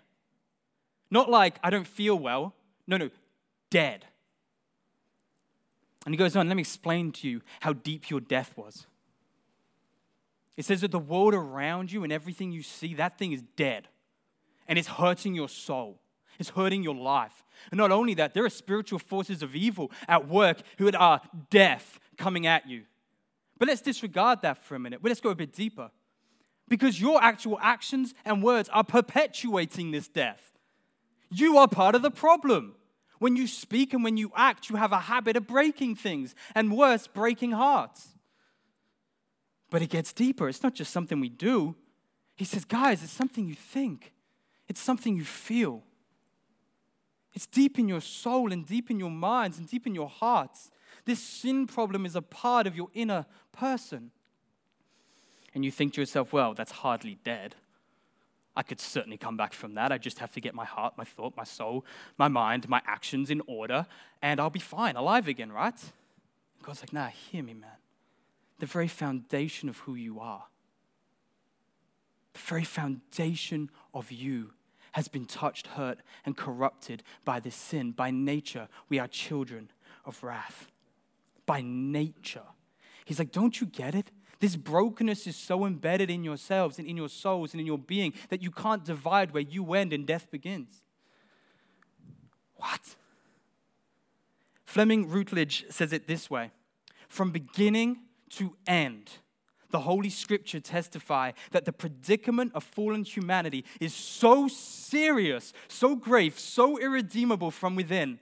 Not 1.10 1.30
like 1.30 1.58
I 1.62 1.70
don't 1.70 1.86
feel 1.86 2.18
well. 2.18 2.54
No, 2.86 2.96
no, 2.96 3.10
dead. 3.70 4.06
And 6.04 6.14
he 6.14 6.18
goes 6.18 6.36
on, 6.36 6.48
let 6.48 6.56
me 6.56 6.60
explain 6.62 7.12
to 7.12 7.28
you 7.28 7.40
how 7.60 7.72
deep 7.72 8.10
your 8.10 8.20
death 8.20 8.56
was. 8.56 8.86
It 10.56 10.64
says 10.64 10.82
that 10.82 10.90
the 10.90 10.98
world 10.98 11.34
around 11.34 11.90
you 11.90 12.04
and 12.04 12.12
everything 12.12 12.52
you 12.52 12.62
see, 12.62 12.94
that 12.94 13.18
thing 13.18 13.32
is 13.32 13.42
dead. 13.56 13.88
And 14.68 14.78
it's 14.78 14.88
hurting 14.88 15.34
your 15.34 15.48
soul. 15.48 16.00
It's 16.38 16.50
hurting 16.50 16.82
your 16.82 16.94
life. 16.94 17.44
And 17.70 17.78
not 17.78 17.90
only 17.90 18.14
that, 18.14 18.34
there 18.34 18.44
are 18.44 18.50
spiritual 18.50 18.98
forces 18.98 19.42
of 19.42 19.54
evil 19.54 19.90
at 20.08 20.28
work 20.28 20.58
who 20.78 20.90
are 20.92 21.20
death 21.50 21.98
coming 22.16 22.46
at 22.46 22.68
you. 22.68 22.82
But 23.58 23.68
let's 23.68 23.80
disregard 23.80 24.42
that 24.42 24.58
for 24.58 24.74
a 24.74 24.78
minute. 24.78 25.00
Let's 25.02 25.20
go 25.20 25.30
a 25.30 25.34
bit 25.34 25.52
deeper 25.52 25.90
because 26.68 27.00
your 27.00 27.22
actual 27.22 27.58
actions 27.60 28.14
and 28.24 28.42
words 28.42 28.68
are 28.70 28.84
perpetuating 28.84 29.90
this 29.90 30.08
death. 30.08 30.52
You 31.30 31.58
are 31.58 31.68
part 31.68 31.94
of 31.94 32.02
the 32.02 32.10
problem. 32.10 32.74
When 33.18 33.36
you 33.36 33.46
speak 33.46 33.94
and 33.94 34.04
when 34.04 34.16
you 34.16 34.32
act, 34.36 34.68
you 34.68 34.76
have 34.76 34.92
a 34.92 35.00
habit 35.00 35.36
of 35.36 35.46
breaking 35.46 35.96
things, 35.96 36.34
and 36.54 36.76
worse, 36.76 37.06
breaking 37.06 37.52
hearts. 37.52 38.14
But 39.70 39.82
it 39.82 39.90
gets 39.90 40.12
deeper. 40.12 40.48
It's 40.48 40.62
not 40.62 40.74
just 40.74 40.92
something 40.92 41.20
we 41.20 41.28
do. 41.28 41.74
He 42.36 42.44
says, 42.44 42.64
guys, 42.64 43.02
it's 43.02 43.12
something 43.12 43.46
you 43.46 43.54
think, 43.54 44.12
it's 44.68 44.80
something 44.80 45.16
you 45.16 45.24
feel. 45.24 45.82
It's 47.32 47.46
deep 47.46 47.80
in 47.80 47.88
your 47.88 48.00
soul 48.00 48.52
and 48.52 48.64
deep 48.64 48.92
in 48.92 49.00
your 49.00 49.10
minds 49.10 49.58
and 49.58 49.68
deep 49.68 49.88
in 49.88 49.94
your 49.94 50.08
hearts. 50.08 50.70
This 51.04 51.20
sin 51.20 51.66
problem 51.66 52.06
is 52.06 52.14
a 52.14 52.22
part 52.22 52.68
of 52.68 52.76
your 52.76 52.88
inner 52.94 53.26
person 53.50 54.12
and 55.54 55.64
you 55.64 55.70
think 55.70 55.94
to 55.94 56.00
yourself, 56.00 56.32
well, 56.32 56.54
that's 56.54 56.72
hardly 56.72 57.18
dead. 57.24 57.54
I 58.56 58.62
could 58.62 58.80
certainly 58.80 59.16
come 59.16 59.36
back 59.36 59.52
from 59.52 59.74
that. 59.74 59.90
I 59.90 59.98
just 59.98 60.18
have 60.20 60.32
to 60.32 60.40
get 60.40 60.54
my 60.54 60.64
heart, 60.64 60.94
my 60.96 61.04
thought, 61.04 61.36
my 61.36 61.44
soul, 61.44 61.84
my 62.18 62.28
mind, 62.28 62.68
my 62.68 62.80
actions 62.86 63.30
in 63.30 63.42
order, 63.46 63.86
and 64.22 64.40
I'll 64.40 64.50
be 64.50 64.60
fine, 64.60 64.96
alive 64.96 65.26
again, 65.26 65.50
right? 65.50 65.78
God's 66.62 66.82
like, 66.82 66.92
nah, 66.92 67.08
hear 67.08 67.42
me, 67.42 67.54
man. 67.54 67.70
The 68.60 68.66
very 68.66 68.88
foundation 68.88 69.68
of 69.68 69.78
who 69.78 69.94
you 69.94 70.20
are, 70.20 70.44
the 72.32 72.40
very 72.40 72.64
foundation 72.64 73.70
of 73.92 74.10
you 74.10 74.52
has 74.92 75.08
been 75.08 75.26
touched, 75.26 75.66
hurt, 75.68 75.98
and 76.24 76.36
corrupted 76.36 77.02
by 77.24 77.40
this 77.40 77.56
sin. 77.56 77.90
By 77.90 78.12
nature, 78.12 78.68
we 78.88 79.00
are 79.00 79.08
children 79.08 79.70
of 80.04 80.22
wrath. 80.22 80.68
By 81.46 81.62
nature. 81.62 82.44
He's 83.04 83.18
like, 83.18 83.32
don't 83.32 83.60
you 83.60 83.66
get 83.66 83.96
it? 83.96 84.12
This 84.44 84.56
brokenness 84.56 85.26
is 85.26 85.36
so 85.36 85.64
embedded 85.64 86.10
in 86.10 86.22
yourselves 86.22 86.78
and 86.78 86.86
in 86.86 86.98
your 86.98 87.08
souls 87.08 87.54
and 87.54 87.62
in 87.62 87.66
your 87.66 87.78
being 87.78 88.12
that 88.28 88.42
you 88.42 88.50
can't 88.50 88.84
divide 88.84 89.30
where 89.32 89.42
you 89.42 89.72
end 89.72 89.94
and 89.94 90.06
death 90.06 90.30
begins. 90.30 90.82
What? 92.56 92.96
Fleming 94.66 95.08
Rutledge 95.08 95.64
says 95.70 95.94
it 95.94 96.06
this 96.06 96.28
way 96.28 96.50
From 97.08 97.30
beginning 97.30 98.00
to 98.36 98.54
end, 98.66 99.12
the 99.70 99.80
Holy 99.80 100.10
Scripture 100.10 100.60
testify 100.60 101.32
that 101.52 101.64
the 101.64 101.72
predicament 101.72 102.52
of 102.54 102.64
fallen 102.64 103.02
humanity 103.02 103.64
is 103.80 103.94
so 103.94 104.46
serious, 104.46 105.54
so 105.68 105.96
grave, 105.96 106.38
so 106.38 106.78
irredeemable 106.78 107.50
from 107.50 107.76
within 107.76 108.18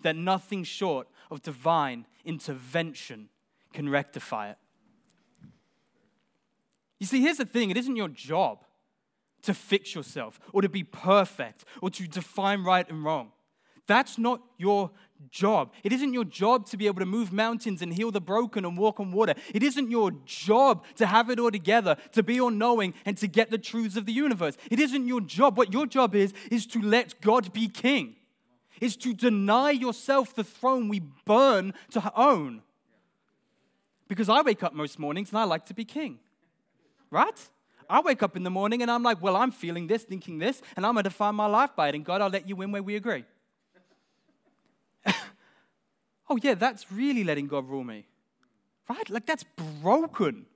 that 0.00 0.16
nothing 0.16 0.64
short 0.64 1.06
of 1.30 1.42
divine 1.42 2.06
intervention 2.24 3.28
can 3.72 3.88
rectify 3.88 4.50
it. 4.50 4.58
You 7.00 7.06
see, 7.06 7.20
here's 7.20 7.38
the 7.38 7.44
thing 7.44 7.70
it 7.70 7.76
isn't 7.76 7.96
your 7.96 8.08
job 8.08 8.64
to 9.42 9.54
fix 9.54 9.94
yourself 9.94 10.38
or 10.52 10.62
to 10.62 10.68
be 10.68 10.84
perfect 10.84 11.64
or 11.82 11.90
to 11.90 12.06
define 12.06 12.62
right 12.62 12.88
and 12.88 13.02
wrong. 13.02 13.32
That's 13.86 14.18
not 14.18 14.40
your 14.56 14.92
job. 15.30 15.72
It 15.82 15.92
isn't 15.92 16.12
your 16.12 16.24
job 16.24 16.66
to 16.66 16.76
be 16.76 16.86
able 16.86 17.00
to 17.00 17.06
move 17.06 17.32
mountains 17.32 17.82
and 17.82 17.92
heal 17.92 18.10
the 18.10 18.20
broken 18.20 18.64
and 18.64 18.78
walk 18.78 19.00
on 19.00 19.10
water. 19.10 19.34
It 19.52 19.62
isn't 19.62 19.90
your 19.90 20.12
job 20.24 20.84
to 20.96 21.06
have 21.06 21.28
it 21.28 21.40
all 21.40 21.50
together, 21.50 21.96
to 22.12 22.22
be 22.22 22.40
all 22.40 22.50
knowing 22.50 22.94
and 23.04 23.16
to 23.16 23.26
get 23.26 23.50
the 23.50 23.58
truths 23.58 23.96
of 23.96 24.06
the 24.06 24.12
universe. 24.12 24.56
It 24.70 24.78
isn't 24.78 25.08
your 25.08 25.20
job. 25.20 25.58
What 25.58 25.72
your 25.72 25.86
job 25.86 26.14
is, 26.14 26.32
is 26.52 26.66
to 26.66 26.80
let 26.80 27.20
God 27.20 27.52
be 27.52 27.68
king, 27.68 28.14
is 28.80 28.96
to 28.98 29.12
deny 29.12 29.70
yourself 29.70 30.34
the 30.34 30.44
throne 30.44 30.88
we 30.88 31.00
burn 31.24 31.74
to 31.90 32.12
own. 32.14 32.62
Because 34.06 34.28
I 34.28 34.42
wake 34.42 34.62
up 34.62 34.72
most 34.72 34.98
mornings 34.98 35.30
and 35.30 35.38
I 35.38 35.44
like 35.44 35.66
to 35.66 35.74
be 35.74 35.84
king, 35.84 36.20
right? 37.10 37.48
I 37.88 38.00
wake 38.00 38.22
up 38.22 38.36
in 38.36 38.44
the 38.44 38.50
morning 38.50 38.82
and 38.82 38.90
I'm 38.90 39.02
like, 39.02 39.20
well, 39.20 39.36
I'm 39.36 39.50
feeling 39.50 39.88
this, 39.88 40.04
thinking 40.04 40.38
this, 40.38 40.62
and 40.76 40.86
I'm 40.86 40.94
going 40.94 41.02
to 41.02 41.10
define 41.10 41.34
my 41.34 41.46
life 41.46 41.74
by 41.74 41.88
it. 41.88 41.94
And 41.96 42.04
God, 42.04 42.20
I'll 42.20 42.30
let 42.30 42.48
you 42.48 42.54
win 42.54 42.70
where 42.70 42.82
we 42.82 42.94
agree. 42.94 43.24
oh, 46.28 46.38
yeah, 46.40 46.54
that's 46.54 46.92
really 46.92 47.24
letting 47.24 47.48
God 47.48 47.68
rule 47.68 47.82
me. 47.82 48.06
Right? 48.88 49.10
Like, 49.10 49.26
that's 49.26 49.44
broken. 49.82 50.46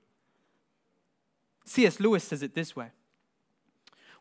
C.S. 1.65 1.99
Lewis 1.99 2.23
says 2.23 2.41
it 2.41 2.55
this 2.55 2.75
way 2.75 2.91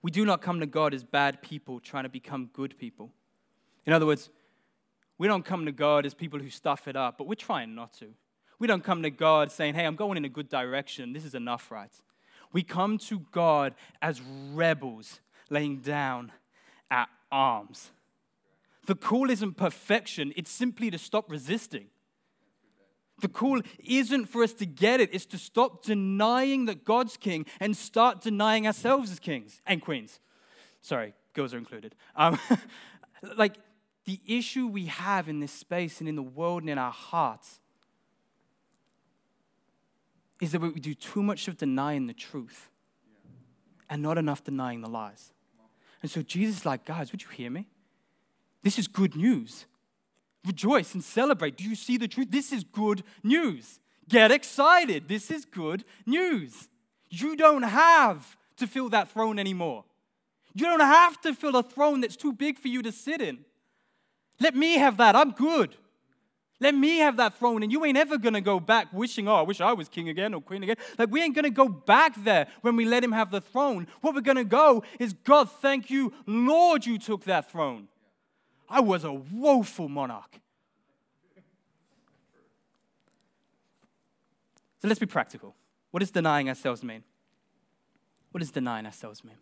We 0.02 0.10
do 0.10 0.24
not 0.24 0.42
come 0.42 0.58
to 0.60 0.66
God 0.66 0.92
as 0.92 1.04
bad 1.04 1.40
people 1.40 1.78
trying 1.78 2.04
to 2.04 2.08
become 2.08 2.50
good 2.52 2.76
people. 2.78 3.12
In 3.86 3.92
other 3.92 4.06
words, 4.06 4.30
we 5.18 5.28
don't 5.28 5.44
come 5.44 5.66
to 5.66 5.72
God 5.72 6.04
as 6.04 6.14
people 6.14 6.40
who 6.40 6.50
stuff 6.50 6.88
it 6.88 6.96
up, 6.96 7.18
but 7.18 7.28
we're 7.28 7.34
trying 7.36 7.74
not 7.74 7.92
to. 7.94 8.08
We 8.58 8.66
don't 8.66 8.82
come 8.82 9.02
to 9.02 9.10
God 9.10 9.52
saying, 9.52 9.74
hey, 9.74 9.84
I'm 9.84 9.94
going 9.94 10.16
in 10.16 10.24
a 10.24 10.28
good 10.28 10.48
direction. 10.48 11.12
This 11.12 11.24
is 11.24 11.34
enough, 11.34 11.70
right? 11.70 11.92
We 12.54 12.62
come 12.62 12.98
to 12.98 13.18
God 13.32 13.74
as 14.00 14.22
rebels 14.22 15.20
laying 15.50 15.80
down 15.80 16.30
our 16.88 17.08
arms. 17.30 17.90
The 18.86 18.94
call 18.94 19.28
isn't 19.28 19.56
perfection, 19.56 20.32
it's 20.36 20.50
simply 20.50 20.90
to 20.90 20.96
stop 20.96 21.30
resisting. 21.30 21.86
The 23.20 23.28
call 23.28 23.60
isn't 23.84 24.26
for 24.26 24.42
us 24.42 24.52
to 24.54 24.66
get 24.66 25.00
it, 25.00 25.10
it's 25.12 25.26
to 25.26 25.38
stop 25.38 25.84
denying 25.84 26.66
that 26.66 26.84
God's 26.84 27.16
king 27.16 27.44
and 27.58 27.76
start 27.76 28.20
denying 28.20 28.66
ourselves 28.66 29.10
as 29.10 29.18
kings 29.18 29.60
and 29.66 29.82
queens. 29.82 30.20
Sorry, 30.80 31.12
girls 31.32 31.54
are 31.54 31.58
included. 31.58 31.96
Um, 32.14 32.38
like 33.36 33.56
the 34.04 34.20
issue 34.26 34.68
we 34.68 34.86
have 34.86 35.28
in 35.28 35.40
this 35.40 35.52
space 35.52 35.98
and 35.98 36.08
in 36.08 36.14
the 36.14 36.22
world 36.22 36.62
and 36.62 36.70
in 36.70 36.78
our 36.78 36.92
hearts 36.92 37.58
is 40.40 40.52
that 40.52 40.60
we 40.60 40.80
do 40.80 40.94
too 40.94 41.22
much 41.22 41.48
of 41.48 41.56
denying 41.56 42.06
the 42.06 42.12
truth 42.12 42.70
and 43.88 44.02
not 44.02 44.18
enough 44.18 44.42
denying 44.42 44.80
the 44.80 44.88
lies. 44.88 45.32
And 46.02 46.10
so 46.10 46.22
Jesus 46.22 46.58
is 46.58 46.66
like, 46.66 46.84
guys, 46.84 47.12
would 47.12 47.22
you 47.22 47.28
hear 47.30 47.50
me? 47.50 47.66
This 48.62 48.78
is 48.78 48.88
good 48.88 49.16
news. 49.16 49.66
Rejoice 50.46 50.94
and 50.94 51.02
celebrate. 51.02 51.56
Do 51.56 51.64
you 51.64 51.74
see 51.74 51.96
the 51.96 52.08
truth? 52.08 52.28
This 52.30 52.52
is 52.52 52.64
good 52.64 53.02
news. 53.22 53.80
Get 54.08 54.30
excited. 54.30 55.08
This 55.08 55.30
is 55.30 55.44
good 55.44 55.84
news. 56.04 56.68
You 57.08 57.36
don't 57.36 57.62
have 57.62 58.36
to 58.56 58.66
fill 58.66 58.88
that 58.90 59.10
throne 59.10 59.38
anymore. 59.38 59.84
You 60.54 60.66
don't 60.66 60.80
have 60.80 61.20
to 61.22 61.34
fill 61.34 61.56
a 61.56 61.62
throne 61.62 62.00
that's 62.00 62.16
too 62.16 62.32
big 62.32 62.58
for 62.58 62.68
you 62.68 62.82
to 62.82 62.92
sit 62.92 63.20
in. 63.20 63.44
Let 64.40 64.54
me 64.54 64.76
have 64.78 64.96
that. 64.98 65.16
I'm 65.16 65.30
good. 65.30 65.76
Let 66.64 66.74
me 66.74 66.96
have 67.00 67.18
that 67.18 67.36
throne, 67.38 67.62
and 67.62 67.70
you 67.70 67.84
ain't 67.84 67.98
ever 67.98 68.16
gonna 68.16 68.40
go 68.40 68.58
back 68.58 68.90
wishing, 68.90 69.28
oh, 69.28 69.34
I 69.34 69.42
wish 69.42 69.60
I 69.60 69.74
was 69.74 69.86
king 69.86 70.08
again 70.08 70.32
or 70.32 70.40
queen 70.40 70.62
again. 70.62 70.76
Like, 70.98 71.10
we 71.10 71.20
ain't 71.20 71.34
gonna 71.34 71.50
go 71.50 71.68
back 71.68 72.14
there 72.24 72.46
when 72.62 72.74
we 72.74 72.86
let 72.86 73.04
him 73.04 73.12
have 73.12 73.30
the 73.30 73.42
throne. 73.42 73.86
What 74.00 74.14
we're 74.14 74.22
gonna 74.22 74.44
go 74.44 74.82
is, 74.98 75.12
God, 75.12 75.50
thank 75.50 75.90
you, 75.90 76.14
Lord, 76.24 76.86
you 76.86 76.96
took 76.96 77.24
that 77.24 77.50
throne. 77.50 77.88
I 78.66 78.80
was 78.80 79.04
a 79.04 79.12
woeful 79.12 79.90
monarch. 79.90 80.40
So 84.80 84.88
let's 84.88 84.98
be 84.98 85.04
practical. 85.04 85.54
What 85.90 86.00
does 86.00 86.10
denying 86.10 86.48
ourselves 86.48 86.82
mean? 86.82 87.04
What 88.30 88.38
does 88.38 88.50
denying 88.50 88.86
ourselves 88.86 89.22
mean? 89.22 89.36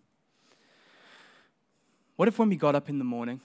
What 2.16 2.26
if 2.26 2.36
when 2.40 2.48
we 2.48 2.56
got 2.56 2.74
up 2.74 2.88
in 2.88 2.98
the 2.98 3.04
morning 3.04 3.40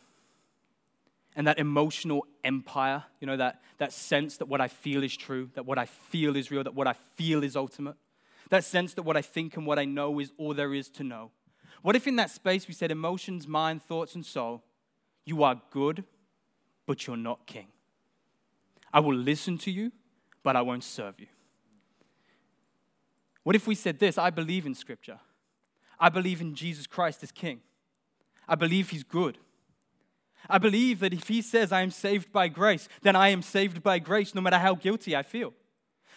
and 1.37 1.45
that 1.45 1.59
emotional 1.59 2.25
empire, 2.43 3.03
you 3.21 3.27
know, 3.27 3.37
that, 3.37 3.61
that 3.77 3.93
sense 3.93 4.37
that 4.37 4.47
what 4.47 4.59
I 4.59 4.67
feel 4.67 5.03
is 5.03 5.15
true, 5.15 5.51
that 5.53 5.67
what 5.67 5.77
I 5.77 5.85
feel 5.85 6.35
is 6.35 6.49
real, 6.49 6.63
that 6.63 6.73
what 6.73 6.87
I 6.87 6.93
feel 7.13 7.43
is 7.43 7.55
ultimate, 7.55 7.95
that 8.49 8.63
sense 8.63 8.95
that 8.95 9.03
what 9.03 9.15
I 9.15 9.21
think 9.21 9.55
and 9.55 9.65
what 9.65 9.77
I 9.77 9.85
know 9.85 10.19
is 10.19 10.31
all 10.37 10.55
there 10.55 10.73
is 10.73 10.89
to 10.89 11.03
know. 11.03 11.29
What 11.83 11.95
if 11.95 12.07
in 12.07 12.15
that 12.15 12.31
space 12.31 12.67
we 12.67 12.73
said 12.73 12.91
emotions, 12.91 13.47
mind, 13.47 13.83
thoughts, 13.83 14.15
and 14.15 14.25
soul 14.25 14.63
you 15.25 15.43
are 15.43 15.61
good, 15.71 16.05
but 16.85 17.05
you're 17.05 17.17
not 17.17 17.45
king. 17.45 17.67
I 18.93 19.01
will 19.01 19.15
listen 19.15 19.57
to 19.59 19.71
you, 19.71 19.91
but 20.41 20.55
I 20.55 20.61
won't 20.61 20.85
serve 20.85 21.19
you. 21.19 21.27
What 23.43 23.55
if 23.55 23.67
we 23.67 23.75
said 23.75 23.99
this? 23.99 24.17
I 24.17 24.29
believe 24.29 24.65
in 24.65 24.73
Scripture. 24.73 25.19
I 25.99 26.07
believe 26.07 26.39
in 26.39 26.55
Jesus 26.55 26.87
Christ 26.87 27.23
as 27.23 27.31
King. 27.31 27.59
I 28.47 28.55
believe 28.55 28.89
He's 28.89 29.03
good. 29.03 29.37
I 30.49 30.57
believe 30.57 30.99
that 30.99 31.13
if 31.13 31.27
He 31.27 31.41
says 31.41 31.71
I 31.71 31.81
am 31.81 31.91
saved 31.91 32.31
by 32.31 32.47
grace, 32.47 32.87
then 33.01 33.15
I 33.15 33.29
am 33.29 33.41
saved 33.41 33.83
by 33.83 33.99
grace 33.99 34.33
no 34.33 34.41
matter 34.41 34.57
how 34.57 34.75
guilty 34.75 35.15
I 35.15 35.23
feel. 35.23 35.53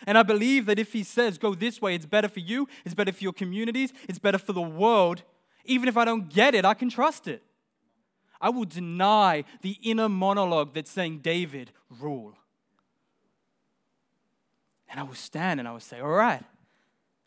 And 0.07 0.16
I 0.16 0.23
believe 0.23 0.66
that 0.66 0.79
if 0.79 0.93
He 0.93 1.03
says 1.03 1.38
go 1.38 1.55
this 1.55 1.81
way, 1.81 1.95
it's 1.95 2.07
better 2.07 2.29
for 2.29 2.40
you, 2.40 2.69
it's 2.85 2.95
better 2.95 3.12
for 3.12 3.23
your 3.23 3.33
communities, 3.33 3.93
it's 4.09 4.19
better 4.19 4.38
for 4.38 4.53
the 4.53 4.61
world. 4.61 5.23
Even 5.64 5.88
if 5.88 5.97
I 5.97 6.05
don't 6.05 6.29
get 6.29 6.55
it, 6.55 6.64
I 6.64 6.75
can 6.75 6.88
trust 6.88 7.29
it. 7.29 7.43
I 8.40 8.49
will 8.49 8.64
deny 8.64 9.45
the 9.61 9.77
inner 9.83 10.09
monologue 10.09 10.73
that's 10.73 10.90
saying, 10.90 11.19
David, 11.19 11.73
rule. 11.90 12.35
And 14.88 14.99
I 14.99 15.03
will 15.03 15.14
stand 15.14 15.61
and 15.61 15.69
I 15.69 15.73
will 15.73 15.81
say, 15.81 16.01
All 16.01 16.09
right, 16.09 16.43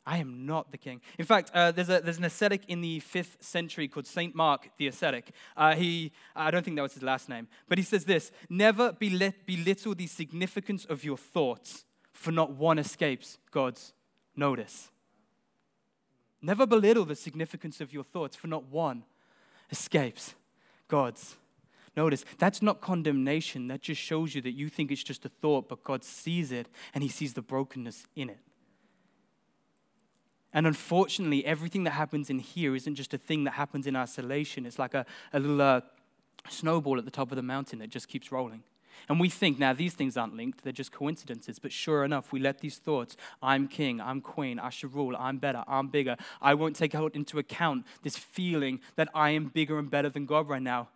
I 0.05 0.17
am 0.17 0.45
not 0.45 0.71
the 0.71 0.77
king. 0.77 1.01
In 1.17 1.25
fact, 1.25 1.51
uh, 1.53 1.71
there's, 1.71 1.89
a, 1.89 2.01
there's 2.01 2.17
an 2.17 2.25
ascetic 2.25 2.63
in 2.67 2.81
the 2.81 2.99
fifth 2.99 3.37
century 3.39 3.87
called 3.87 4.05
St. 4.05 4.35
Mark 4.35 4.69
the 4.77 4.87
ascetic. 4.87 5.31
Uh, 5.55 5.75
he, 5.75 6.11
I 6.35 6.51
don't 6.51 6.63
think 6.63 6.75
that 6.75 6.81
was 6.81 6.93
his 6.93 7.03
last 7.03 7.29
name, 7.29 7.47
but 7.69 7.77
he 7.77 7.83
says 7.83 8.03
this 8.03 8.31
Never 8.49 8.91
belittle 8.91 9.95
the 9.95 10.07
significance 10.07 10.85
of 10.85 11.03
your 11.03 11.17
thoughts, 11.17 11.85
for 12.11 12.31
not 12.31 12.51
one 12.51 12.79
escapes 12.79 13.37
God's 13.51 13.93
notice. 14.35 14.89
Never 16.41 16.65
belittle 16.65 17.05
the 17.05 17.15
significance 17.15 17.79
of 17.79 17.93
your 17.93 18.03
thoughts, 18.03 18.35
for 18.35 18.47
not 18.47 18.65
one 18.65 19.03
escapes 19.71 20.35
God's. 20.89 21.37
Notice, 21.95 22.25
that's 22.39 22.61
not 22.61 22.81
condemnation. 22.81 23.67
That 23.67 23.81
just 23.81 24.01
shows 24.01 24.35
you 24.35 24.41
that 24.41 24.51
you 24.51 24.67
think 24.67 24.91
it's 24.91 25.03
just 25.03 25.23
a 25.25 25.29
thought, 25.29 25.69
but 25.69 25.83
God 25.83 26.03
sees 26.03 26.51
it 26.51 26.67
and 26.93 27.03
He 27.03 27.09
sees 27.09 27.33
the 27.33 27.41
brokenness 27.41 28.07
in 28.15 28.29
it. 28.29 28.39
And 30.53 30.67
unfortunately, 30.67 31.45
everything 31.45 31.83
that 31.85 31.91
happens 31.91 32.29
in 32.29 32.39
here 32.39 32.75
isn't 32.75 32.95
just 32.95 33.13
a 33.13 33.17
thing 33.17 33.43
that 33.45 33.51
happens 33.51 33.87
in 33.87 33.95
isolation. 33.95 34.65
It's 34.65 34.77
like 34.77 34.93
a, 34.93 35.05
a 35.33 35.39
little 35.39 35.61
uh, 35.61 35.81
snowball 36.49 36.97
at 36.97 37.05
the 37.05 37.11
top 37.11 37.31
of 37.31 37.35
the 37.35 37.43
mountain 37.43 37.79
that 37.79 37.89
just 37.89 38.07
keeps 38.07 38.31
rolling. 38.31 38.63
And 39.09 39.19
we 39.19 39.29
think 39.29 39.59
now 39.59 39.73
these 39.73 39.93
things 39.93 40.15
aren't 40.15 40.35
linked, 40.35 40.63
they're 40.63 40.71
just 40.71 40.91
coincidences. 40.91 41.59
But 41.59 41.71
sure 41.71 42.03
enough, 42.05 42.31
we 42.31 42.39
let 42.39 42.59
these 42.59 42.77
thoughts 42.77 43.17
I'm 43.41 43.67
king, 43.67 43.99
I'm 43.99 44.21
queen, 44.21 44.59
I 44.59 44.69
should 44.69 44.93
rule, 44.93 45.15
I'm 45.17 45.37
better, 45.37 45.63
I'm 45.67 45.87
bigger. 45.87 46.15
I 46.41 46.53
won't 46.53 46.75
take 46.75 46.93
into 46.93 47.39
account 47.39 47.85
this 48.03 48.17
feeling 48.17 48.79
that 48.95 49.09
I 49.13 49.31
am 49.31 49.45
bigger 49.45 49.79
and 49.79 49.89
better 49.89 50.09
than 50.09 50.25
God 50.25 50.47
right 50.47 50.61
now. 50.61 50.89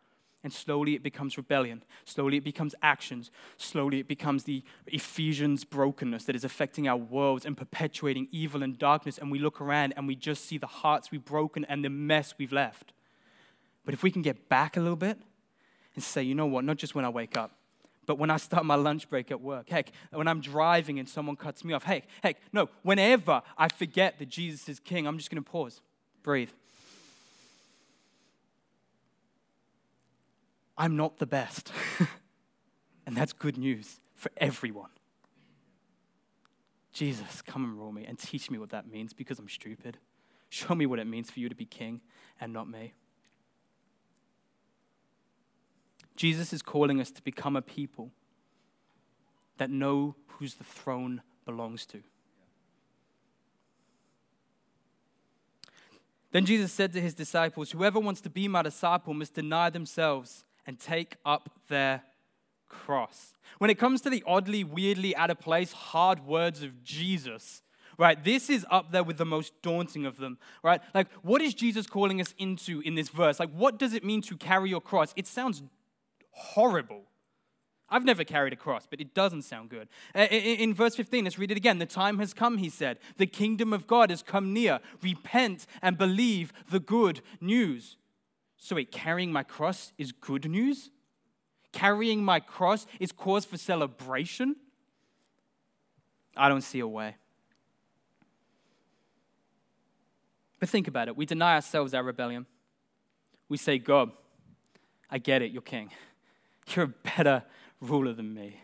And 0.48 0.54
slowly 0.54 0.96
it 0.96 1.04
becomes 1.04 1.36
rebellion. 1.36 1.84
Slowly 2.06 2.38
it 2.38 2.44
becomes 2.46 2.74
actions. 2.82 3.32
Slowly 3.58 4.00
it 4.00 4.08
becomes 4.08 4.46
the 4.46 4.64
Ephesians 4.86 5.66
brokenness 5.66 6.24
that 6.24 6.38
is 6.38 6.46
affecting 6.46 6.88
our 6.88 6.96
worlds 6.96 7.46
and 7.46 7.58
perpetuating 7.58 8.30
evil 8.32 8.64
and 8.64 8.80
darkness. 8.80 9.18
And 9.18 9.30
we 9.30 9.40
look 9.40 9.60
around 9.60 9.94
and 9.98 10.08
we 10.08 10.16
just 10.16 10.46
see 10.46 10.58
the 10.58 10.66
hearts 10.66 11.12
we've 11.12 11.26
broken 11.26 11.66
and 11.66 11.84
the 11.84 11.90
mess 11.90 12.34
we've 12.38 12.54
left. 12.54 12.94
But 13.84 13.94
if 13.94 14.04
we 14.04 14.10
can 14.10 14.22
get 14.22 14.48
back 14.48 14.78
a 14.78 14.80
little 14.80 14.96
bit 14.96 15.20
and 15.96 16.02
say, 16.02 16.24
you 16.24 16.34
know 16.34 16.46
what, 16.46 16.64
not 16.64 16.78
just 16.78 16.96
when 16.96 17.04
I 17.04 17.10
wake 17.10 17.36
up, 17.36 17.52
but 18.06 18.18
when 18.18 18.30
I 18.30 18.38
start 18.38 18.64
my 18.64 18.76
lunch 18.76 19.10
break 19.10 19.32
at 19.32 19.42
work, 19.42 19.68
heck, 19.68 19.92
when 20.14 20.30
I'm 20.30 20.40
driving 20.40 20.98
and 20.98 21.10
someone 21.10 21.36
cuts 21.36 21.66
me 21.66 21.74
off, 21.74 21.84
heck, 21.84 22.06
heck, 22.24 22.38
no, 22.54 22.70
whenever 22.84 23.42
I 23.58 23.68
forget 23.68 24.18
that 24.20 24.30
Jesus 24.30 24.70
is 24.70 24.80
king, 24.80 25.08
I'm 25.08 25.18
just 25.18 25.30
to 25.30 25.42
pause, 25.42 25.82
breathe. 26.24 26.52
I'm 30.78 30.96
not 30.96 31.18
the 31.18 31.26
best. 31.26 31.72
and 33.06 33.16
that's 33.16 33.34
good 33.34 33.58
news 33.58 34.00
for 34.16 34.32
everyone. 34.38 34.90
Jesus, 36.94 37.42
come 37.42 37.63
and 37.63 37.78
rule 37.78 37.92
me 37.92 38.06
and 38.06 38.18
teach 38.18 38.50
me 38.50 38.58
what 38.58 38.70
that 38.70 38.88
means 38.88 39.13
because 39.13 39.40
I'm 39.40 39.50
stupid. 39.50 39.98
Show 40.50 40.76
me 40.76 40.86
what 40.86 41.00
it 41.00 41.08
means 41.08 41.30
for 41.30 41.40
you 41.40 41.50
to 41.50 41.56
be 41.56 41.66
king 41.66 42.02
and 42.40 42.54
not 42.54 42.70
me. 42.70 42.94
Jesus 46.16 46.52
is 46.52 46.62
calling 46.62 47.00
us 47.00 47.12
to 47.12 47.22
become 47.22 47.56
a 47.56 47.62
people 47.62 48.12
that 49.58 49.70
know 49.70 50.16
whose 50.28 50.56
the 50.56 50.63
throne 50.63 51.22
belongs 51.46 51.86
to. 51.88 52.02
Then 56.32 56.46
Jesus 56.46 56.72
said 56.72 56.94
to 56.94 57.02
his 57.02 57.13
disciples, 57.13 57.72
Whoever 57.72 58.00
wants 58.00 58.22
to 58.22 58.30
be 58.30 58.48
my 58.48 58.62
disciple 58.62 59.13
must 59.13 59.34
deny 59.34 59.70
themselves 59.70 60.44
and 60.67 60.80
take 60.80 61.15
up 61.25 61.49
their 61.69 62.03
cross. 62.67 63.34
When 63.58 63.69
it 63.69 63.80
comes 63.80 64.01
to 64.01 64.10
the 64.10 64.23
oddly, 64.27 64.63
weirdly 64.63 65.15
out 65.15 65.32
of 65.32 65.39
place, 65.39 65.71
hard 65.71 66.25
words 66.25 66.62
of 66.62 66.84
Jesus, 66.84 67.63
right, 67.97 68.21
this 68.23 68.49
is 68.49 68.65
up 68.69 68.91
there 68.91 69.03
with 69.03 69.17
the 69.17 69.25
most 69.25 69.53
daunting 69.62 70.06
of 70.06 70.17
them, 70.17 70.38
right? 70.62 70.82
Like, 70.93 71.08
what 71.23 71.41
is 71.41 71.53
Jesus 71.53 71.88
calling 71.88 72.21
us 72.21 72.36
into 72.38 72.82
in 72.82 72.95
this 72.95 73.10
verse? 73.10 73.39
Like, 73.39 73.51
what 73.51 73.80
does 73.80 73.93
it 73.93 74.03
mean 74.03 74.21
to 74.23 74.38
carry 74.38 74.69
your 74.69 74.82
cross? 74.82 75.13
It 75.15 75.25
sounds 75.25 75.63
horrible. 76.32 77.03
I've 77.89 78.03
never 78.03 78.25
carried 78.25 78.51
a 78.51 78.58
cross, 78.58 78.86
but 78.89 78.99
it 78.99 79.13
doesn't 79.13 79.43
sound 79.43 79.69
good. 79.69 79.88
Uh, 80.13 80.23
in 80.23 80.73
verse 80.73 80.95
15, 80.95 81.23
let's 81.23 81.39
read 81.39 81.51
it 81.51 81.58
again. 81.58 81.80
The 81.80 81.86
time 81.86 82.19
has 82.19 82.34
come, 82.34 82.58
he 82.58 82.69
said. 82.69 82.99
The 83.15 83.25
kingdom 83.25 83.71
of 83.71 83.88
God 83.88 84.10
has 84.10 84.21
come 84.21 84.51
near. 84.51 84.82
Repent 85.01 85.65
and 85.82 85.97
believe 85.97 86.51
the 86.69 86.82
good 86.82 87.21
news. 87.39 87.95
So, 88.58 88.76
wait, 88.76 88.91
carrying 88.91 89.32
my 89.32 89.43
cross 89.43 89.93
is 89.98 90.12
good 90.12 90.50
news? 90.50 90.89
Carrying 91.72 92.24
my 92.24 92.39
cross 92.39 92.86
is 93.00 93.12
cause 93.12 93.46
for 93.46 93.58
celebration? 93.58 94.56
I 96.36 96.50
don't 96.50 96.62
see 96.62 96.80
a 96.80 96.88
way. 96.88 97.15
But 100.60 100.70
think 100.70 100.88
about 100.88 101.08
it. 101.08 101.15
We 101.15 101.26
deny 101.26 101.56
ourselves 101.56 101.93
our 101.93 102.04
rebellion. 102.04 102.46
We 103.50 103.58
say, 103.58 103.78
God, 103.78 104.12
I 105.10 105.20
get 105.20 105.41
it, 105.41 105.52
you're 105.52 105.62
king. 105.62 105.91
You're 106.76 106.86
a 106.86 106.88
better 107.15 107.43
ruler 107.80 108.13
than 108.13 108.34
me. 108.34 108.60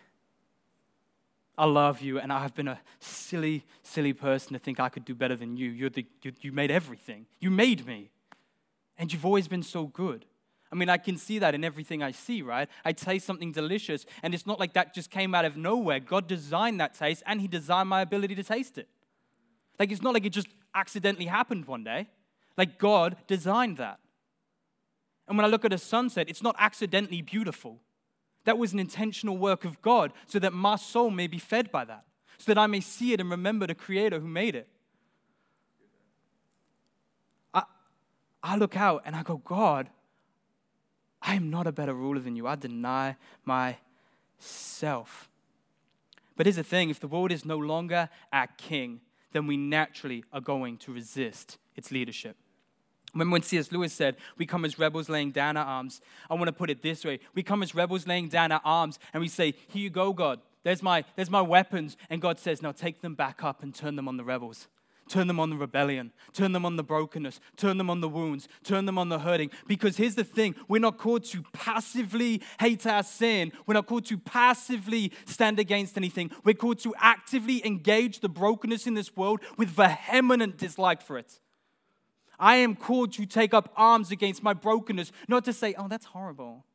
I 1.58 1.65
love 1.65 2.01
you, 2.01 2.19
and 2.19 2.34
I've 2.34 2.56
been 2.56 2.67
a 2.67 2.82
silly, 2.99 3.63
silly 3.84 4.12
person 4.12 4.53
to 4.53 4.60
think 4.60 4.79
I 4.79 4.89
could 4.89 5.06
do 5.06 5.13
better 5.13 5.36
than 5.36 5.56
you. 5.56 5.69
You're 5.69 5.91
the, 5.91 6.06
you, 6.23 6.34
you 6.41 6.51
made 6.51 6.71
everything. 6.71 7.27
You 7.39 7.51
made 7.51 7.86
me. 7.86 8.10
And 8.97 9.12
you've 9.12 9.25
always 9.25 9.47
been 9.47 9.63
so 9.63 9.88
good. 9.88 10.25
I 10.71 10.75
mean, 10.75 10.89
I 10.89 10.97
can 10.97 11.17
see 11.17 11.38
that 11.38 11.53
in 11.53 11.63
everything 11.63 12.01
I 12.01 12.12
see, 12.12 12.41
right? 12.41 12.67
I 12.84 12.93
taste 12.93 13.27
something 13.27 13.51
delicious, 13.51 14.08
and 14.23 14.34
it's 14.34 14.47
not 14.47 14.60
like 14.60 14.73
that 14.73 14.93
just 14.95 15.12
came 15.12 15.36
out 15.36 15.45
of 15.45 15.56
nowhere. 15.56 15.99
God 15.99 16.27
designed 16.27 16.79
that 16.79 16.95
taste, 16.95 17.21
and 17.27 17.39
He 17.39 17.47
designed 17.47 17.89
my 17.89 18.01
ability 18.01 18.34
to 18.36 18.43
taste 18.43 18.79
it. 18.79 18.88
Like, 19.79 19.91
it's 19.91 20.01
not 20.01 20.15
like 20.15 20.25
it 20.25 20.32
just 20.32 20.47
accidentally 20.73 21.27
happened 21.27 21.65
one 21.65 21.84
day. 21.84 22.08
Like, 22.58 22.79
God 22.79 23.17
designed 23.27 23.77
that. 23.77 23.99
And 25.27 25.38
when 25.38 25.45
I 25.45 25.47
look 25.47 25.63
at 25.63 25.73
a 25.73 25.77
sunset, 25.77 26.27
it's 26.27 26.41
not 26.41 26.56
accidentally 26.58 27.21
beautiful. 27.21 27.79
That 28.45 28.58
was 28.58 28.73
an 28.73 28.79
intentional 28.79 29.38
work 29.38 29.65
of 29.65 29.82
God 29.82 30.12
so 30.25 30.39
that 30.39 30.53
my 30.53 30.75
soul 30.75 31.12
may 31.12 31.27
be 31.27 31.38
fed 31.38 31.71
by 31.71 31.86
that, 31.86 32.03
so 32.39 32.51
that 32.51 32.60
I 32.60 32.67
may 32.67 32.82
see 32.82 33.13
it 33.13 33.19
and 33.19 33.29
remember 33.29 33.67
the 33.67 33.75
Creator 33.75 34.19
who 34.19 34.27
made 34.27 34.56
it. 34.56 34.67
I 38.43 38.58
look 38.58 38.75
out 38.75 39.03
and 39.06 39.15
I 39.15 39.23
go, 39.23 39.38
God, 39.38 39.89
I 41.21 41.36
am 41.36 41.49
not 41.49 41.65
a 41.65 41.71
better 41.71 41.93
ruler 41.93 42.19
than 42.19 42.36
you. 42.36 42.45
I 42.45 42.56
deny 42.56 43.15
myself. 43.45 45.29
But 46.36 46.45
here's 46.45 46.58
the 46.58 46.63
thing 46.63 46.89
if 46.89 46.99
the 46.99 47.08
world 47.08 47.32
is 47.32 47.45
no 47.45 47.58
longer 47.58 48.10
our 48.32 48.47
king, 48.58 48.99
then 49.32 49.47
we 49.47 49.56
naturally 49.56 50.25
are 50.34 50.41
going 50.41 50.77
to 50.79 50.93
resist 50.93 51.58
its 51.75 51.91
leadership. 51.91 52.36
Remember 53.13 53.34
when 53.34 53.43
C.S. 53.43 53.71
Lewis 53.71 53.93
said, 53.93 54.17
We 54.38 54.45
come 54.45 54.65
as 54.65 54.79
rebels 54.79 55.08
laying 55.08 55.32
down 55.32 55.56
our 55.56 55.65
arms? 55.65 56.01
I 56.29 56.34
want 56.34 56.47
to 56.47 56.53
put 56.53 56.69
it 56.69 56.82
this 56.82 57.06
way 57.06 57.19
We 57.36 57.43
come 57.43 57.63
as 57.63 57.75
rebels 57.75 58.08
laying 58.08 58.27
down 58.27 58.51
our 58.51 58.62
arms 58.65 58.99
and 59.13 59.21
we 59.21 59.27
say, 59.27 59.53
Here 59.67 59.84
you 59.84 59.89
go, 59.89 60.13
God. 60.13 60.39
There's 60.63 60.82
my, 60.82 61.03
there's 61.15 61.29
my 61.29 61.41
weapons. 61.41 61.97
And 62.10 62.21
God 62.21 62.39
says, 62.39 62.62
Now 62.62 62.71
take 62.71 63.01
them 63.01 63.15
back 63.15 63.43
up 63.43 63.63
and 63.63 63.73
turn 63.73 63.95
them 63.95 64.08
on 64.08 64.17
the 64.17 64.23
rebels. 64.23 64.67
Turn 65.09 65.27
them 65.27 65.39
on 65.39 65.49
the 65.49 65.57
rebellion. 65.57 66.11
Turn 66.31 66.53
them 66.53 66.65
on 66.65 66.77
the 66.77 66.83
brokenness. 66.83 67.39
Turn 67.57 67.77
them 67.77 67.89
on 67.89 68.01
the 68.01 68.07
wounds. 68.07 68.47
Turn 68.63 68.85
them 68.85 68.97
on 68.97 69.09
the 69.09 69.19
hurting. 69.19 69.51
Because 69.67 69.97
here's 69.97 70.15
the 70.15 70.23
thing 70.23 70.55
we're 70.67 70.79
not 70.79 70.97
called 70.97 71.25
to 71.25 71.43
passively 71.53 72.41
hate 72.59 72.85
our 72.87 73.03
sin. 73.03 73.51
We're 73.65 73.73
not 73.73 73.85
called 73.85 74.05
to 74.05 74.17
passively 74.17 75.11
stand 75.25 75.59
against 75.59 75.97
anything. 75.97 76.31
We're 76.43 76.53
called 76.53 76.79
to 76.79 76.95
actively 76.99 77.65
engage 77.65 78.21
the 78.21 78.29
brokenness 78.29 78.87
in 78.87 78.93
this 78.93 79.15
world 79.15 79.41
with 79.57 79.69
vehement 79.69 80.57
dislike 80.57 81.01
for 81.01 81.17
it. 81.17 81.39
I 82.39 82.55
am 82.55 82.75
called 82.75 83.13
to 83.13 83.25
take 83.25 83.53
up 83.53 83.71
arms 83.75 84.11
against 84.11 84.41
my 84.41 84.53
brokenness, 84.53 85.11
not 85.27 85.45
to 85.45 85.53
say, 85.53 85.75
oh, 85.77 85.87
that's 85.87 86.05
horrible. 86.05 86.65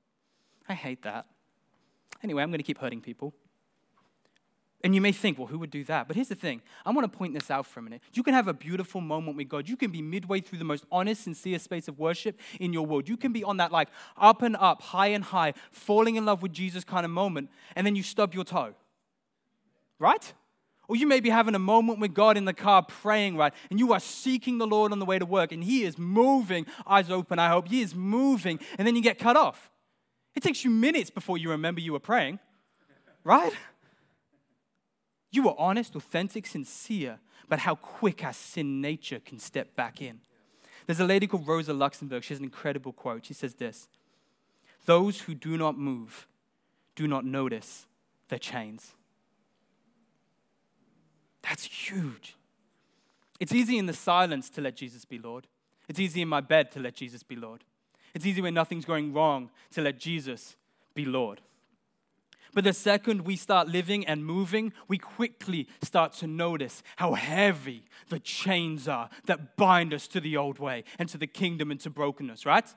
I 0.69 0.75
hate 0.75 1.03
that. 1.03 1.27
Anyway, 2.23 2.43
I'm 2.43 2.51
going 2.51 2.59
to 2.59 2.65
keep 2.65 2.79
hurting 2.79 3.01
people. 3.01 3.35
And 4.85 4.95
you 4.95 5.01
may 5.01 5.11
think, 5.11 5.39
well, 5.39 5.49
who 5.49 5.59
would 5.59 5.73
do 5.73 5.83
that? 5.85 6.07
But 6.07 6.15
here's 6.15 6.29
the 6.29 6.37
thing 6.37 6.63
I 6.87 6.93
want 6.93 7.11
to 7.11 7.19
point 7.19 7.35
this 7.35 7.51
out 7.51 7.67
for 7.67 7.81
a 7.81 7.83
minute. 7.83 8.01
You 8.13 8.23
can 8.23 8.35
have 8.35 8.47
a 8.47 8.55
beautiful 8.55 9.01
moment 9.01 9.37
with 9.37 9.49
God. 9.49 9.69
You 9.69 9.77
can 9.77 9.91
be 9.91 10.01
midway 10.01 10.41
through 10.41 10.61
the 10.61 10.65
most 10.65 10.85
honest, 10.93 11.25
sincere 11.25 11.59
space 11.59 11.89
of 11.89 11.99
worship 11.99 12.39
in 12.61 12.73
your 12.73 12.87
world. 12.87 13.09
You 13.09 13.17
can 13.17 13.33
be 13.33 13.43
on 13.43 13.57
that, 13.57 13.73
like, 13.73 13.89
up 14.17 14.43
and 14.43 14.57
up, 14.57 14.81
high 14.83 15.09
and 15.09 15.25
high, 15.25 15.55
falling 15.73 16.15
in 16.15 16.25
love 16.25 16.43
with 16.43 16.53
Jesus 16.53 16.85
kind 16.85 17.05
of 17.05 17.11
moment, 17.11 17.51
and 17.75 17.85
then 17.85 17.97
you 17.97 18.05
stub 18.05 18.35
your 18.35 18.45
toe. 18.45 18.75
Right? 19.99 20.33
Or 20.87 20.95
you 20.95 21.09
may 21.09 21.19
be 21.19 21.29
having 21.29 21.57
a 21.57 21.59
moment 21.59 21.99
with 21.99 22.15
God 22.15 22.37
in 22.37 22.45
the 22.45 22.55
car 22.55 22.83
praying, 22.83 23.37
right? 23.37 23.53
And 23.71 23.81
you 23.81 23.93
are 23.93 24.01
seeking 24.01 24.59
the 24.59 24.67
Lord 24.67 24.93
on 24.93 25.01
the 25.01 25.05
way 25.05 25.19
to 25.19 25.27
work, 25.27 25.51
and 25.51 25.63
He 25.65 25.83
is 25.83 25.99
moving, 25.99 26.67
eyes 26.87 27.11
open, 27.11 27.41
I 27.41 27.49
hope. 27.49 27.69
He 27.69 27.83
is 27.83 27.97
moving, 27.97 28.61
and 28.79 28.87
then 28.87 28.95
you 28.95 29.03
get 29.03 29.19
cut 29.19 29.37
off. 29.37 29.71
It 30.37 30.43
takes 30.45 30.65
you 30.65 30.71
minutes 30.71 31.11
before 31.11 31.37
you 31.37 31.51
remember 31.51 31.81
you 31.81 31.93
were 31.93 31.99
praying, 31.99 32.39
right? 33.25 33.53
You 35.31 35.43
were 35.45 35.55
honest, 35.59 35.95
authentic, 35.95 36.47
sincere, 36.47 37.19
but 37.49 37.61
how 37.61 37.75
quick 37.75 38.25
our 38.25 38.33
sin 38.33 38.81
nature 38.81 39.21
can 39.21 39.39
step 39.39 39.75
back 39.77 40.01
in. 40.01 40.21
There's 40.87 41.01
a 41.01 41.05
lady 41.05 41.27
called 41.27 41.47
Rosa 41.47 41.73
Luxemburg. 41.73 42.25
She 42.25 42.33
has 42.33 42.39
an 42.39 42.45
incredible 42.45 42.93
quote. 42.93 43.27
She 43.27 43.35
says 43.35 43.55
this 43.55 43.89
Those 44.87 45.23
who 45.23 45.35
do 45.35 45.57
not 45.57 45.79
move 45.79 46.27
do 46.97 47.07
not 47.07 47.25
notice 47.25 47.87
their 48.29 48.39
chains. 48.39 48.95
That's 51.43 51.65
huge. 51.65 52.37
It's 53.39 53.53
easy 53.53 53.79
in 53.79 53.87
the 53.87 53.93
silence 53.93 54.51
to 54.51 54.61
let 54.61 54.77
Jesus 54.77 55.05
be 55.05 55.19
Lord. 55.19 55.47
It's 55.89 56.01
easy 56.01 56.23
in 56.23 56.29
my 56.29 56.41
bed 56.41 56.71
to 56.73 56.81
let 56.81 56.95
Jesus 56.95 57.23
be 57.23 57.37
Lord. 57.37 57.65
It's 58.15 58.27
easy 58.27 58.41
when 58.41 58.55
nothing's 58.55 58.85
going 58.85 59.13
wrong 59.13 59.51
to 59.73 59.81
let 59.81 59.99
Jesus 59.99 60.57
be 60.95 61.05
Lord. 61.05 61.41
But 62.55 62.65
the 62.65 62.73
second 62.73 63.23
we 63.23 63.37
start 63.37 63.69
living 63.69 64.07
and 64.07 64.25
moving, 64.25 64.73
we 64.89 64.99
quickly 64.99 65.69
start 65.83 66.13
to 66.15 66.27
notice 66.27 66.83
how 66.97 67.15
heavy 67.15 67.85
the 68.09 68.19
chains 68.19 68.89
are 68.89 69.11
that 69.27 69.57
bind 69.57 69.93
us 69.93 70.09
to 70.09 70.21
the 70.21 70.37
old 70.37 70.59
way 70.59 70.85
and 70.99 71.09
to 71.11 71.19
the 71.19 71.27
kingdom 71.27 71.71
and 71.71 71.81
to 71.81 71.91
brokenness, 71.91 72.47
right? 72.47 72.73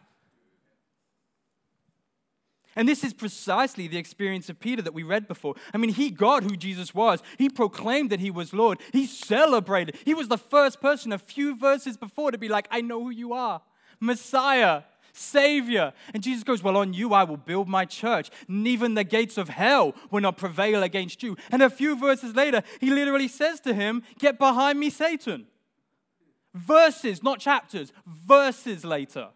And 2.75 2.87
this 2.87 3.03
is 3.03 3.13
precisely 3.13 3.87
the 3.87 3.97
experience 3.97 4.49
of 4.49 4.59
Peter 4.59 4.81
that 4.81 4.93
we 4.93 5.03
read 5.03 5.27
before. 5.27 5.55
I 5.73 5.77
mean, 5.77 5.93
he 5.93 6.09
got 6.09 6.43
who 6.43 6.55
Jesus 6.55 6.95
was. 6.95 7.21
He 7.37 7.49
proclaimed 7.49 8.09
that 8.11 8.21
he 8.21 8.31
was 8.31 8.53
Lord. 8.53 8.79
He 8.93 9.05
celebrated. 9.05 9.97
He 10.05 10.13
was 10.13 10.29
the 10.29 10.37
first 10.37 10.79
person 10.79 11.11
a 11.11 11.17
few 11.17 11.55
verses 11.55 11.97
before 11.97 12.31
to 12.31 12.37
be 12.37 12.47
like, 12.47 12.67
I 12.71 12.81
know 12.81 13.01
who 13.03 13.09
you 13.09 13.33
are 13.33 13.61
Messiah, 14.01 14.81
Savior. 15.13 15.93
And 16.13 16.23
Jesus 16.23 16.43
goes, 16.43 16.63
Well, 16.63 16.77
on 16.77 16.93
you 16.93 17.13
I 17.13 17.23
will 17.23 17.37
build 17.37 17.67
my 17.67 17.85
church. 17.85 18.29
And 18.47 18.67
even 18.67 18.93
the 18.93 19.03
gates 19.03 19.37
of 19.37 19.49
hell 19.49 19.95
will 20.09 20.21
not 20.21 20.37
prevail 20.37 20.83
against 20.83 21.23
you. 21.23 21.37
And 21.51 21.61
a 21.61 21.69
few 21.69 21.95
verses 21.95 22.35
later, 22.35 22.63
he 22.79 22.91
literally 22.91 23.27
says 23.27 23.59
to 23.61 23.73
him, 23.73 24.03
Get 24.19 24.37
behind 24.37 24.79
me, 24.79 24.89
Satan. 24.89 25.47
Verses, 26.53 27.23
not 27.23 27.39
chapters, 27.39 27.93
verses 28.05 28.83
later. 28.83 29.29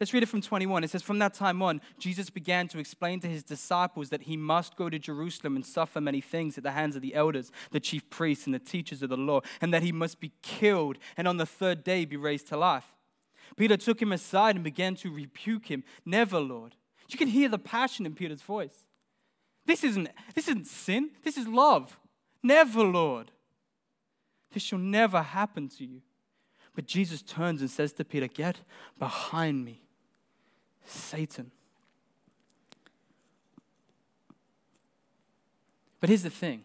Let's 0.00 0.12
read 0.12 0.22
it 0.22 0.26
from 0.26 0.42
21. 0.42 0.84
It 0.84 0.90
says, 0.90 1.02
From 1.02 1.18
that 1.18 1.34
time 1.34 1.60
on, 1.60 1.80
Jesus 1.98 2.30
began 2.30 2.68
to 2.68 2.78
explain 2.78 3.18
to 3.20 3.28
his 3.28 3.42
disciples 3.42 4.10
that 4.10 4.22
he 4.22 4.36
must 4.36 4.76
go 4.76 4.88
to 4.88 4.98
Jerusalem 4.98 5.56
and 5.56 5.66
suffer 5.66 6.00
many 6.00 6.20
things 6.20 6.56
at 6.56 6.62
the 6.62 6.70
hands 6.70 6.94
of 6.94 7.02
the 7.02 7.14
elders, 7.14 7.50
the 7.72 7.80
chief 7.80 8.08
priests, 8.08 8.46
and 8.46 8.54
the 8.54 8.60
teachers 8.60 9.02
of 9.02 9.08
the 9.08 9.16
law, 9.16 9.40
and 9.60 9.74
that 9.74 9.82
he 9.82 9.90
must 9.90 10.20
be 10.20 10.32
killed 10.40 10.98
and 11.16 11.26
on 11.26 11.36
the 11.36 11.46
third 11.46 11.82
day 11.82 12.04
be 12.04 12.16
raised 12.16 12.46
to 12.48 12.56
life. 12.56 12.94
Peter 13.56 13.76
took 13.76 14.00
him 14.00 14.12
aside 14.12 14.54
and 14.54 14.64
began 14.64 14.94
to 14.96 15.12
rebuke 15.12 15.66
him. 15.66 15.84
Never, 16.04 16.38
Lord. 16.40 16.74
You 17.08 17.18
can 17.18 17.28
hear 17.28 17.48
the 17.48 17.58
passion 17.58 18.04
in 18.06 18.14
Peter's 18.14 18.42
voice. 18.42 18.86
This 19.66 19.84
isn't, 19.84 20.08
this 20.34 20.48
isn't 20.48 20.66
sin, 20.66 21.10
this 21.24 21.36
is 21.36 21.46
love. 21.46 21.98
Never, 22.42 22.82
Lord. 22.82 23.30
This 24.52 24.62
shall 24.62 24.78
never 24.78 25.22
happen 25.22 25.68
to 25.70 25.84
you. 25.84 26.02
But 26.74 26.86
Jesus 26.86 27.22
turns 27.22 27.60
and 27.60 27.70
says 27.70 27.92
to 27.94 28.04
Peter, 28.04 28.28
Get 28.28 28.60
behind 28.98 29.64
me. 29.64 29.82
Satan. 30.84 31.50
But 36.00 36.08
here's 36.08 36.22
the 36.22 36.30
thing 36.30 36.64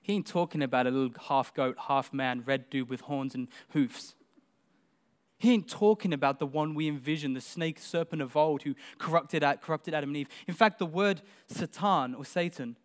he 0.00 0.14
ain't 0.14 0.26
talking 0.26 0.62
about 0.62 0.86
a 0.86 0.90
little 0.90 1.10
half 1.28 1.52
goat, 1.52 1.76
half 1.88 2.12
man, 2.12 2.42
red 2.46 2.70
dude 2.70 2.88
with 2.88 3.02
horns 3.02 3.34
and 3.34 3.48
hoofs. 3.70 4.14
He 5.38 5.52
ain't 5.52 5.68
talking 5.68 6.12
about 6.12 6.38
the 6.38 6.46
one 6.46 6.74
we 6.74 6.88
envision, 6.88 7.34
the 7.34 7.40
snake 7.40 7.78
serpent 7.78 8.22
of 8.22 8.36
old 8.36 8.62
who 8.62 8.74
corrupted, 8.98 9.44
corrupted 9.60 9.92
Adam 9.92 10.10
and 10.10 10.16
Eve. 10.16 10.28
In 10.48 10.54
fact, 10.54 10.78
the 10.78 10.86
word 10.86 11.20
Satan 11.46 12.14
or 12.14 12.24
Satan, 12.24 12.76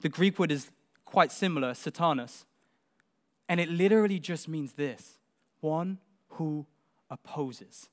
the 0.00 0.08
Greek 0.08 0.38
word 0.38 0.50
is 0.50 0.70
quite 1.04 1.30
similar, 1.30 1.72
Satanas. 1.72 2.44
And 3.48 3.60
it 3.60 3.68
literally 3.68 4.18
just 4.18 4.48
means 4.48 4.72
this 4.72 5.18
one 5.60 5.98
who 6.30 6.66
opposes, 7.10 7.88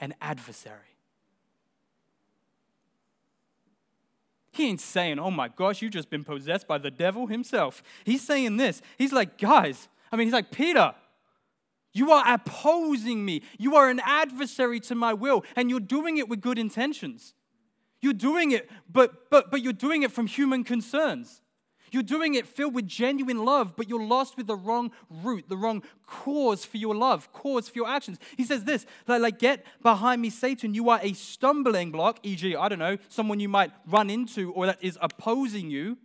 an 0.00 0.14
adversary. 0.20 0.96
He 4.52 4.68
ain't 4.68 4.80
saying, 4.80 5.18
oh 5.18 5.30
my 5.30 5.48
gosh, 5.48 5.82
you've 5.82 5.92
just 5.92 6.10
been 6.10 6.24
possessed 6.24 6.66
by 6.66 6.78
the 6.78 6.90
devil 6.90 7.26
himself. 7.26 7.82
He's 8.04 8.22
saying 8.22 8.56
this. 8.56 8.82
He's 8.96 9.12
like, 9.12 9.38
guys, 9.38 9.88
I 10.10 10.16
mean, 10.16 10.26
he's 10.26 10.34
like, 10.34 10.50
Peter, 10.50 10.94
you 11.98 12.12
are 12.12 12.24
opposing 12.32 13.24
me. 13.24 13.42
You 13.58 13.76
are 13.76 13.90
an 13.90 14.00
adversary 14.04 14.80
to 14.80 14.94
my 14.94 15.12
will, 15.12 15.44
and 15.56 15.68
you're 15.68 15.80
doing 15.80 16.18
it 16.18 16.28
with 16.28 16.40
good 16.40 16.58
intentions. 16.58 17.34
You're 18.00 18.12
doing 18.12 18.52
it, 18.52 18.70
but, 18.90 19.28
but, 19.30 19.50
but 19.50 19.62
you're 19.62 19.72
doing 19.72 20.02
it 20.02 20.12
from 20.12 20.26
human 20.26 20.64
concerns. 20.64 21.42
You're 21.90 22.02
doing 22.02 22.34
it 22.34 22.46
filled 22.46 22.74
with 22.74 22.86
genuine 22.86 23.44
love, 23.44 23.74
but 23.76 23.88
you're 23.88 24.04
lost 24.04 24.36
with 24.36 24.46
the 24.46 24.56
wrong 24.56 24.92
root, 25.08 25.48
the 25.48 25.56
wrong 25.56 25.82
cause 26.06 26.64
for 26.64 26.76
your 26.76 26.94
love, 26.94 27.32
cause 27.32 27.68
for 27.68 27.78
your 27.78 27.88
actions. 27.88 28.18
He 28.36 28.44
says 28.44 28.64
this 28.64 28.86
like, 29.06 29.22
like, 29.22 29.38
get 29.38 29.64
behind 29.82 30.20
me, 30.20 30.30
Satan. 30.30 30.74
You 30.74 30.90
are 30.90 31.00
a 31.02 31.14
stumbling 31.14 31.90
block, 31.90 32.20
e.g., 32.22 32.54
I 32.54 32.68
don't 32.68 32.78
know, 32.78 32.98
someone 33.08 33.40
you 33.40 33.48
might 33.48 33.72
run 33.86 34.10
into 34.10 34.52
or 34.52 34.66
that 34.66 34.78
is 34.82 34.98
opposing 35.00 35.70
you 35.70 35.98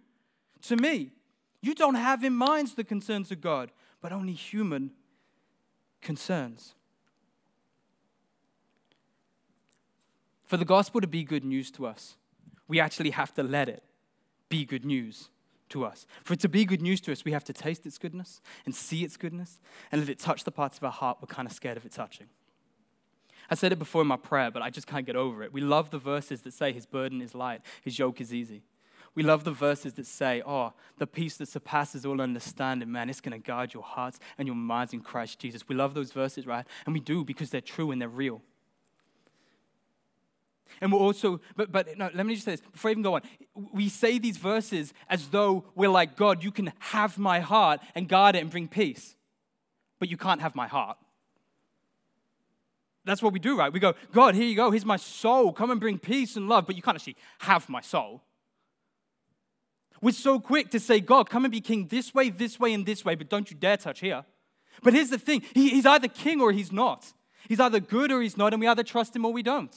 to 0.63 0.77
me. 0.77 1.11
You 1.61 1.75
don't 1.75 1.95
have 1.95 2.23
in 2.23 2.33
mind 2.33 2.69
the 2.75 2.83
concerns 2.83 3.31
of 3.31 3.41
God, 3.41 3.71
but 4.01 4.11
only 4.11 4.33
human 4.33 4.91
concerns. 6.03 6.75
For 10.45 10.57
the 10.57 10.65
gospel 10.65 11.01
to 11.01 11.07
be 11.07 11.23
good 11.23 11.43
news 11.43 11.71
to 11.71 11.87
us, 11.87 12.15
we 12.67 12.79
actually 12.79 13.09
have 13.11 13.33
to 13.35 13.43
let 13.43 13.69
it 13.69 13.83
be 14.49 14.65
good 14.65 14.85
news 14.85 15.29
to 15.69 15.83
us. 15.83 16.05
For 16.23 16.33
it 16.33 16.39
to 16.41 16.49
be 16.49 16.65
good 16.65 16.81
news 16.81 17.01
to 17.01 17.11
us, 17.11 17.25
we 17.25 17.31
have 17.31 17.43
to 17.45 17.53
taste 17.53 17.85
its 17.85 17.97
goodness 17.97 18.41
and 18.65 18.75
see 18.75 19.03
its 19.03 19.17
goodness 19.17 19.59
and 19.91 20.01
let 20.01 20.09
it 20.09 20.19
touch 20.19 20.43
the 20.43 20.51
parts 20.51 20.77
of 20.77 20.83
our 20.83 20.91
heart 20.91 21.17
we're 21.21 21.27
kind 21.27 21.47
of 21.47 21.53
scared 21.53 21.77
of 21.77 21.85
it 21.85 21.91
touching. 21.91 22.27
I 23.49 23.55
said 23.55 23.71
it 23.71 23.79
before 23.79 24.01
in 24.01 24.07
my 24.07 24.17
prayer, 24.17 24.51
but 24.51 24.61
I 24.61 24.69
just 24.69 24.87
can't 24.87 25.05
get 25.05 25.15
over 25.15 25.43
it. 25.43 25.51
We 25.51 25.61
love 25.61 25.89
the 25.89 25.97
verses 25.97 26.41
that 26.41 26.53
say 26.53 26.71
his 26.71 26.85
burden 26.85 27.21
is 27.21 27.35
light, 27.35 27.61
his 27.81 27.97
yoke 27.97 28.21
is 28.21 28.33
easy. 28.33 28.63
We 29.15 29.21
love 29.23 29.43
the 29.43 29.51
verses 29.51 29.93
that 29.93 30.07
say, 30.07 30.41
oh, 30.45 30.73
the 30.97 31.05
peace 31.05 31.37
that 31.37 31.47
surpasses 31.47 32.05
all 32.05 32.19
understanding, 32.19 32.91
man, 32.91 33.09
it's 33.09 33.21
going 33.21 33.39
to 33.39 33.45
guard 33.45 33.73
your 33.73 33.83
hearts 33.83 34.19
and 34.37 34.47
your 34.47 34.55
minds 34.55 34.93
in 34.93 35.01
Christ 35.01 35.39
Jesus. 35.39 35.67
We 35.67 35.75
love 35.75 35.93
those 35.93 36.11
verses, 36.11 36.47
right? 36.47 36.65
And 36.85 36.93
we 36.93 36.99
do 36.99 37.23
because 37.23 37.51
they're 37.51 37.61
true 37.61 37.91
and 37.91 38.01
they're 38.01 38.09
real. 38.09 38.41
And 40.81 40.91
we're 40.91 40.99
also, 40.99 41.39
but, 41.55 41.71
but 41.71 41.95
no, 41.97 42.09
let 42.15 42.25
me 42.25 42.33
just 42.33 42.45
say 42.45 42.51
this 42.51 42.61
before 42.61 42.89
I 42.89 42.93
even 42.93 43.03
go 43.03 43.13
on. 43.13 43.21
We 43.71 43.87
say 43.89 44.17
these 44.17 44.37
verses 44.37 44.93
as 45.07 45.27
though 45.27 45.65
we're 45.75 45.89
like, 45.89 46.15
God, 46.15 46.43
you 46.43 46.51
can 46.51 46.73
have 46.79 47.19
my 47.19 47.39
heart 47.39 47.81
and 47.93 48.09
guard 48.09 48.35
it 48.35 48.39
and 48.39 48.49
bring 48.49 48.67
peace, 48.67 49.15
but 49.99 50.09
you 50.09 50.17
can't 50.17 50.41
have 50.41 50.55
my 50.55 50.67
heart. 50.67 50.97
That's 53.05 53.21
what 53.21 53.33
we 53.33 53.39
do, 53.39 53.57
right? 53.57 53.71
We 53.71 53.79
go, 53.79 53.93
God, 54.11 54.33
here 54.33 54.45
you 54.45 54.55
go. 54.55 54.71
Here's 54.71 54.85
my 54.85 54.97
soul. 54.97 55.53
Come 55.53 55.69
and 55.69 55.79
bring 55.79 55.99
peace 55.99 56.35
and 56.35 56.49
love, 56.49 56.65
but 56.65 56.75
you 56.75 56.81
can't 56.81 56.95
actually 56.95 57.17
have 57.39 57.69
my 57.69 57.81
soul. 57.81 58.23
We're 60.03 60.11
so 60.11 60.37
quick 60.37 60.69
to 60.71 60.81
say, 60.81 60.99
God, 60.99 61.29
come 61.29 61.45
and 61.45 61.51
be 61.53 61.61
king 61.61 61.87
this 61.87 62.13
way, 62.13 62.29
this 62.29 62.59
way, 62.59 62.73
and 62.73 62.85
this 62.85 63.05
way, 63.05 63.15
but 63.15 63.29
don't 63.29 63.49
you 63.49 63.55
dare 63.55 63.77
touch 63.77 64.01
here. 64.01 64.25
But 64.83 64.91
here's 64.91 65.09
the 65.09 65.17
thing 65.17 65.43
He's 65.53 65.85
either 65.85 66.09
king 66.09 66.41
or 66.41 66.51
he's 66.51 66.73
not. 66.73 67.13
He's 67.47 67.61
either 67.61 67.79
good 67.79 68.11
or 68.11 68.21
he's 68.21 68.35
not, 68.35 68.51
and 68.53 68.59
we 68.59 68.67
either 68.67 68.83
trust 68.83 69.15
him 69.15 69.23
or 69.23 69.31
we 69.31 69.43
don't. 69.43 69.73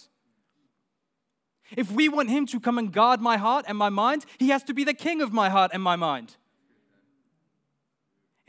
If 1.77 1.93
we 1.93 2.09
want 2.09 2.31
Him 2.31 2.45
to 2.47 2.59
come 2.59 2.77
and 2.77 2.93
guard 2.93 3.21
my 3.21 3.37
heart 3.37 3.67
and 3.69 3.79
my 3.79 3.89
mind, 3.89 4.27
He 4.39 4.49
has 4.49 4.65
to 4.65 4.75
be 4.75 4.83
the 4.83 4.95
king 4.95 5.23
of 5.23 5.33
my 5.33 5.49
heart 5.49 5.71
and 5.73 5.83
my 5.83 5.95
mind. 5.95 6.37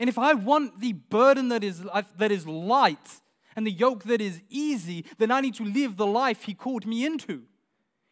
And 0.00 0.08
if 0.08 0.18
I 0.18 0.34
want 0.34 0.80
the 0.80 0.94
burden 0.94 1.48
that 1.48 1.62
is, 1.62 1.84
uh, 1.92 2.02
that 2.16 2.32
is 2.32 2.44
light 2.46 3.20
and 3.54 3.64
the 3.64 3.72
yoke 3.72 4.02
that 4.04 4.20
is 4.20 4.40
easy, 4.48 5.04
then 5.18 5.30
I 5.30 5.40
need 5.40 5.54
to 5.54 5.64
live 5.64 5.96
the 5.96 6.06
life 6.06 6.42
He 6.42 6.54
called 6.54 6.86
me 6.86 7.06
into. 7.06 7.42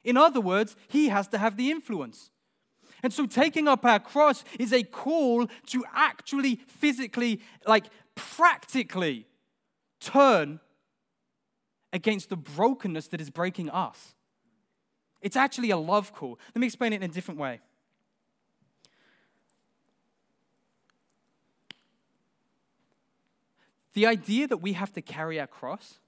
In 0.05 0.17
other 0.17 0.41
words, 0.41 0.77
He 0.87 1.09
has 1.09 1.27
to 1.29 1.39
have 1.39 1.57
the 1.57 1.73
influence. 1.73 2.31
And 3.03 3.13
so 3.13 3.27
taking 3.27 3.69
up 3.69 3.85
our 3.85 4.01
cross 4.01 4.45
is 4.59 4.73
a 4.73 4.83
call 4.83 5.47
to 5.67 5.85
actually, 5.95 6.61
physically, 6.67 7.41
like 7.67 7.87
practically 8.15 9.27
turn 10.01 10.61
against 11.93 12.29
the 12.29 12.37
brokenness 12.37 13.09
that 13.09 13.21
is 13.21 13.31
breaking 13.31 13.71
us. 13.71 14.15
It's 15.21 15.37
actually 15.37 15.71
a 15.71 15.77
love 15.77 16.13
call. 16.13 16.39
Let 16.55 16.61
me 16.61 16.67
explain 16.67 16.93
it 16.93 16.97
in 16.97 17.11
a 17.11 17.13
different 17.13 17.41
way. 17.41 17.61
The 23.95 24.07
idea 24.07 24.47
that 24.49 24.59
we 24.59 24.75
have 24.75 24.93
to 24.93 25.01
carry 25.01 25.41
our 25.41 25.47
cross, 25.47 26.01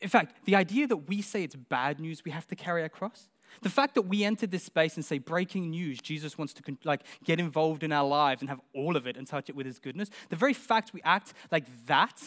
in 0.00 0.08
fact, 0.08 0.44
the 0.44 0.54
idea 0.54 0.86
that 0.86 1.08
we 1.08 1.20
say 1.20 1.42
it's 1.42 1.56
bad 1.56 1.98
news 1.98 2.24
we 2.24 2.30
have 2.30 2.46
to 2.46 2.54
carry 2.54 2.82
our 2.82 2.88
cross, 2.88 3.28
the 3.62 3.68
fact 3.68 3.94
that 3.94 4.02
we 4.02 4.24
enter 4.24 4.46
this 4.46 4.64
space 4.64 4.96
and 4.96 5.04
say 5.04 5.18
breaking 5.18 5.70
news, 5.70 6.00
Jesus 6.00 6.36
wants 6.36 6.54
to 6.54 6.62
like 6.84 7.02
get 7.24 7.38
involved 7.38 7.82
in 7.82 7.92
our 7.92 8.06
lives 8.06 8.42
and 8.42 8.48
have 8.48 8.60
all 8.74 8.96
of 8.96 9.06
it 9.06 9.16
and 9.16 9.26
touch 9.26 9.48
it 9.48 9.56
with 9.56 9.66
his 9.66 9.78
goodness, 9.78 10.10
the 10.28 10.36
very 10.36 10.54
fact 10.54 10.92
we 10.92 11.00
act 11.02 11.32
like 11.50 11.64
that 11.86 12.20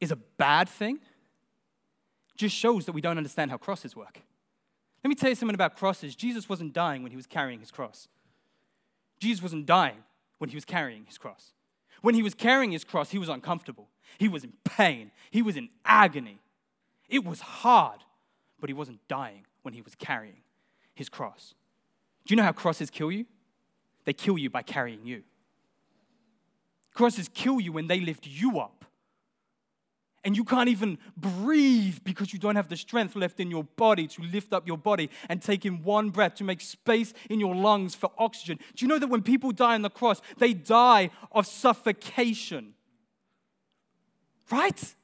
is 0.00 0.10
a 0.10 0.16
bad 0.16 0.68
thing 0.68 1.00
just 2.36 2.54
shows 2.54 2.84
that 2.86 2.92
we 2.92 3.00
don't 3.00 3.16
understand 3.16 3.50
how 3.50 3.56
crosses 3.56 3.96
work. 3.96 4.20
Let 5.02 5.08
me 5.08 5.14
tell 5.14 5.28
you 5.28 5.34
something 5.34 5.54
about 5.54 5.76
crosses. 5.76 6.14
Jesus 6.14 6.48
wasn't 6.48 6.72
dying 6.72 7.02
when 7.02 7.10
he 7.10 7.16
was 7.16 7.26
carrying 7.26 7.60
his 7.60 7.70
cross. 7.70 8.08
Jesus 9.18 9.42
wasn't 9.42 9.66
dying 9.66 10.04
when 10.38 10.50
he 10.50 10.56
was 10.56 10.64
carrying 10.64 11.04
his 11.06 11.16
cross. 11.16 11.52
When 12.02 12.14
he 12.14 12.22
was 12.22 12.34
carrying 12.34 12.72
his 12.72 12.84
cross, 12.84 13.10
he 13.10 13.18
was 13.18 13.28
uncomfortable. 13.28 13.88
He 14.18 14.28
was 14.28 14.44
in 14.44 14.52
pain. 14.64 15.10
He 15.30 15.42
was 15.42 15.56
in 15.56 15.70
agony. 15.84 16.40
It 17.08 17.24
was 17.24 17.40
hard, 17.40 18.00
but 18.60 18.68
he 18.70 18.74
wasn't 18.74 19.00
dying 19.08 19.44
when 19.62 19.74
he 19.74 19.82
was 19.82 19.94
carrying 19.94 20.42
his 20.94 21.08
cross. 21.08 21.54
Do 22.24 22.32
you 22.32 22.36
know 22.36 22.42
how 22.42 22.52
crosses 22.52 22.90
kill 22.90 23.10
you? 23.10 23.26
They 24.04 24.12
kill 24.12 24.38
you 24.38 24.50
by 24.50 24.62
carrying 24.62 25.06
you. 25.06 25.22
Crosses 26.94 27.28
kill 27.32 27.60
you 27.60 27.72
when 27.72 27.86
they 27.86 28.00
lift 28.00 28.26
you 28.26 28.58
up 28.58 28.86
and 30.26 30.36
you 30.36 30.42
can't 30.42 30.68
even 30.68 30.98
breathe 31.16 31.98
because 32.02 32.32
you 32.32 32.38
don't 32.40 32.56
have 32.56 32.68
the 32.68 32.76
strength 32.76 33.14
left 33.14 33.38
in 33.38 33.48
your 33.48 33.62
body 33.62 34.08
to 34.08 34.22
lift 34.22 34.52
up 34.52 34.66
your 34.66 34.76
body 34.76 35.08
and 35.28 35.40
take 35.40 35.64
in 35.64 35.84
one 35.84 36.10
breath 36.10 36.34
to 36.34 36.42
make 36.42 36.60
space 36.60 37.14
in 37.30 37.38
your 37.38 37.54
lungs 37.54 37.94
for 37.94 38.10
oxygen. 38.18 38.58
Do 38.74 38.84
you 38.84 38.88
know 38.88 38.98
that 38.98 39.06
when 39.06 39.22
people 39.22 39.52
die 39.52 39.76
on 39.76 39.82
the 39.82 39.88
cross, 39.88 40.20
they 40.38 40.52
die 40.52 41.10
of 41.30 41.46
suffocation? 41.46 42.74
Right? 44.50 44.96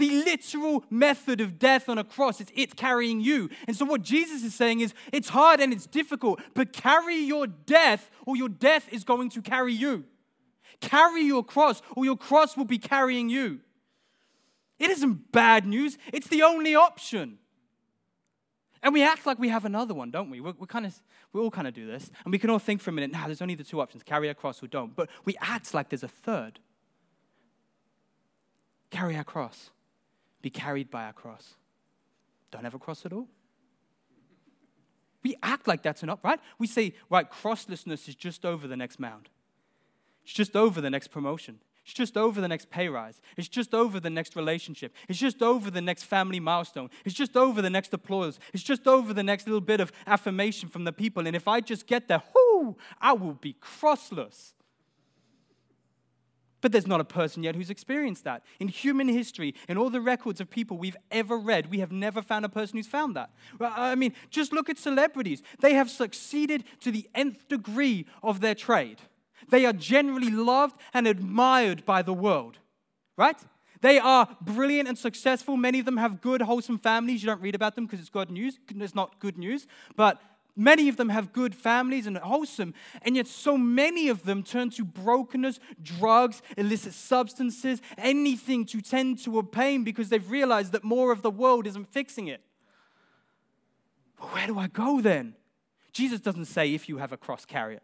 The 0.00 0.22
literal 0.24 0.82
method 0.88 1.42
of 1.42 1.58
death 1.58 1.86
on 1.90 1.98
a 1.98 2.04
cross 2.04 2.40
is 2.40 2.48
it 2.54 2.74
carrying 2.74 3.20
you. 3.20 3.50
And 3.68 3.76
so, 3.76 3.84
what 3.84 4.00
Jesus 4.00 4.42
is 4.42 4.54
saying 4.54 4.80
is 4.80 4.94
it's 5.12 5.28
hard 5.28 5.60
and 5.60 5.74
it's 5.74 5.86
difficult, 5.86 6.40
but 6.54 6.72
carry 6.72 7.16
your 7.16 7.46
death, 7.46 8.10
or 8.24 8.34
your 8.34 8.48
death 8.48 8.88
is 8.90 9.04
going 9.04 9.28
to 9.28 9.42
carry 9.42 9.74
you. 9.74 10.04
Carry 10.80 11.20
your 11.20 11.44
cross, 11.44 11.82
or 11.94 12.06
your 12.06 12.16
cross 12.16 12.56
will 12.56 12.64
be 12.64 12.78
carrying 12.78 13.28
you. 13.28 13.60
It 14.78 14.88
isn't 14.88 15.32
bad 15.32 15.66
news, 15.66 15.98
it's 16.14 16.28
the 16.28 16.44
only 16.44 16.74
option. 16.74 17.36
And 18.82 18.94
we 18.94 19.02
act 19.02 19.26
like 19.26 19.38
we 19.38 19.50
have 19.50 19.66
another 19.66 19.92
one, 19.92 20.10
don't 20.10 20.30
we? 20.30 20.40
We're, 20.40 20.54
we're 20.58 20.66
kind 20.66 20.86
of, 20.86 20.94
we 21.34 21.42
all 21.42 21.50
kind 21.50 21.68
of 21.68 21.74
do 21.74 21.86
this. 21.86 22.10
And 22.24 22.32
we 22.32 22.38
can 22.38 22.48
all 22.48 22.58
think 22.58 22.80
for 22.80 22.88
a 22.88 22.94
minute, 22.94 23.12
nah, 23.12 23.26
there's 23.26 23.42
only 23.42 23.54
the 23.54 23.64
two 23.64 23.82
options 23.82 24.02
carry 24.02 24.28
our 24.28 24.34
cross 24.34 24.62
or 24.62 24.66
don't. 24.66 24.96
But 24.96 25.10
we 25.26 25.36
act 25.42 25.74
like 25.74 25.90
there's 25.90 26.02
a 26.02 26.08
third. 26.08 26.58
Carry 28.90 29.14
our 29.18 29.24
cross, 29.24 29.68
be 30.42 30.50
carried 30.50 30.90
by 30.90 31.04
our 31.04 31.12
cross. 31.12 31.54
Don't 32.50 32.64
have 32.64 32.74
a 32.74 32.78
cross 32.78 33.06
at 33.06 33.12
all. 33.12 33.28
We 35.22 35.36
act 35.42 35.68
like 35.68 35.82
that's 35.82 36.02
enough, 36.02 36.24
right? 36.24 36.40
We 36.58 36.66
say, 36.66 36.94
right, 37.10 37.30
crosslessness 37.30 38.08
is 38.08 38.14
just 38.14 38.46
over 38.46 38.66
the 38.66 38.76
next 38.76 38.98
mound. 38.98 39.28
It's 40.24 40.32
just 40.32 40.56
over 40.56 40.80
the 40.80 40.90
next 40.90 41.08
promotion. 41.08 41.58
It's 41.84 41.94
just 41.94 42.16
over 42.16 42.40
the 42.40 42.48
next 42.48 42.70
pay 42.70 42.88
rise. 42.88 43.20
It's 43.36 43.48
just 43.48 43.74
over 43.74 43.98
the 44.00 44.10
next 44.10 44.36
relationship. 44.36 44.94
It's 45.08 45.18
just 45.18 45.42
over 45.42 45.70
the 45.70 45.80
next 45.80 46.04
family 46.04 46.40
milestone. 46.40 46.90
It's 47.04 47.14
just 47.14 47.36
over 47.36 47.60
the 47.60 47.70
next 47.70 47.92
applause. 47.92 48.38
It's 48.52 48.62
just 48.62 48.86
over 48.86 49.12
the 49.12 49.22
next 49.22 49.46
little 49.46 49.60
bit 49.60 49.80
of 49.80 49.92
affirmation 50.06 50.68
from 50.68 50.84
the 50.84 50.92
people. 50.92 51.26
And 51.26 51.34
if 51.34 51.48
I 51.48 51.60
just 51.60 51.86
get 51.86 52.08
there, 52.08 52.22
whoo, 52.34 52.76
I 53.00 53.12
will 53.12 53.34
be 53.34 53.56
crossless. 53.60 54.52
But 56.60 56.72
there's 56.72 56.86
not 56.86 57.00
a 57.00 57.04
person 57.04 57.42
yet 57.42 57.54
who's 57.54 57.70
experienced 57.70 58.24
that. 58.24 58.42
In 58.58 58.68
human 58.68 59.08
history, 59.08 59.54
in 59.68 59.78
all 59.78 59.88
the 59.88 60.00
records 60.00 60.40
of 60.40 60.50
people 60.50 60.76
we've 60.76 60.96
ever 61.10 61.38
read, 61.38 61.70
we 61.70 61.78
have 61.78 61.90
never 61.90 62.20
found 62.20 62.44
a 62.44 62.50
person 62.50 62.76
who's 62.76 62.86
found 62.86 63.16
that. 63.16 63.30
I 63.60 63.94
mean, 63.94 64.14
just 64.30 64.52
look 64.52 64.68
at 64.68 64.78
celebrities. 64.78 65.42
They 65.60 65.74
have 65.74 65.88
succeeded 65.88 66.64
to 66.80 66.90
the 66.90 67.08
nth 67.14 67.48
degree 67.48 68.06
of 68.22 68.40
their 68.40 68.54
trade. 68.54 68.98
They 69.48 69.64
are 69.64 69.72
generally 69.72 70.30
loved 70.30 70.78
and 70.92 71.06
admired 71.06 71.86
by 71.86 72.02
the 72.02 72.12
world, 72.12 72.58
right? 73.16 73.38
They 73.80 73.98
are 73.98 74.36
brilliant 74.42 74.88
and 74.88 74.98
successful. 74.98 75.56
Many 75.56 75.78
of 75.78 75.86
them 75.86 75.96
have 75.96 76.20
good, 76.20 76.42
wholesome 76.42 76.78
families. 76.78 77.22
You 77.22 77.28
don't 77.28 77.40
read 77.40 77.54
about 77.54 77.74
them 77.74 77.86
because 77.86 78.00
it's 78.00 78.10
good 78.10 78.30
news. 78.30 78.58
It's 78.68 78.94
not 78.94 79.18
good 79.18 79.38
news. 79.38 79.66
But 79.96 80.20
Many 80.56 80.88
of 80.88 80.96
them 80.96 81.08
have 81.08 81.32
good 81.32 81.54
families 81.54 82.06
and 82.06 82.18
wholesome, 82.18 82.74
and 83.02 83.16
yet 83.16 83.26
so 83.26 83.56
many 83.56 84.08
of 84.08 84.24
them 84.24 84.42
turn 84.42 84.70
to 84.70 84.84
brokenness, 84.84 85.58
drugs, 85.82 86.42
illicit 86.56 86.92
substances, 86.92 87.80
anything 87.96 88.64
to 88.66 88.80
tend 88.80 89.18
to 89.24 89.38
a 89.38 89.42
pain 89.42 89.84
because 89.84 90.08
they've 90.08 90.30
realized 90.30 90.72
that 90.72 90.84
more 90.84 91.12
of 91.12 91.22
the 91.22 91.30
world 91.30 91.66
isn't 91.66 91.86
fixing 91.86 92.26
it. 92.26 92.42
But 94.18 94.34
where 94.34 94.46
do 94.46 94.58
I 94.58 94.66
go 94.66 95.00
then? 95.00 95.34
Jesus 95.92 96.20
doesn't 96.20 96.44
say, 96.46 96.74
if 96.74 96.88
you 96.88 96.98
have 96.98 97.12
a 97.12 97.16
cross, 97.16 97.44
carry 97.44 97.76
it. 97.76 97.82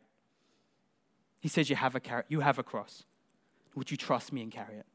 He 1.40 1.48
says, 1.48 1.70
you 1.70 1.76
have 1.76 1.94
a, 1.94 2.00
car- 2.00 2.24
you 2.28 2.40
have 2.40 2.58
a 2.58 2.62
cross. 2.62 3.04
Would 3.74 3.90
you 3.90 3.96
trust 3.96 4.32
me 4.32 4.42
and 4.42 4.50
carry 4.50 4.76
it? 4.76 4.86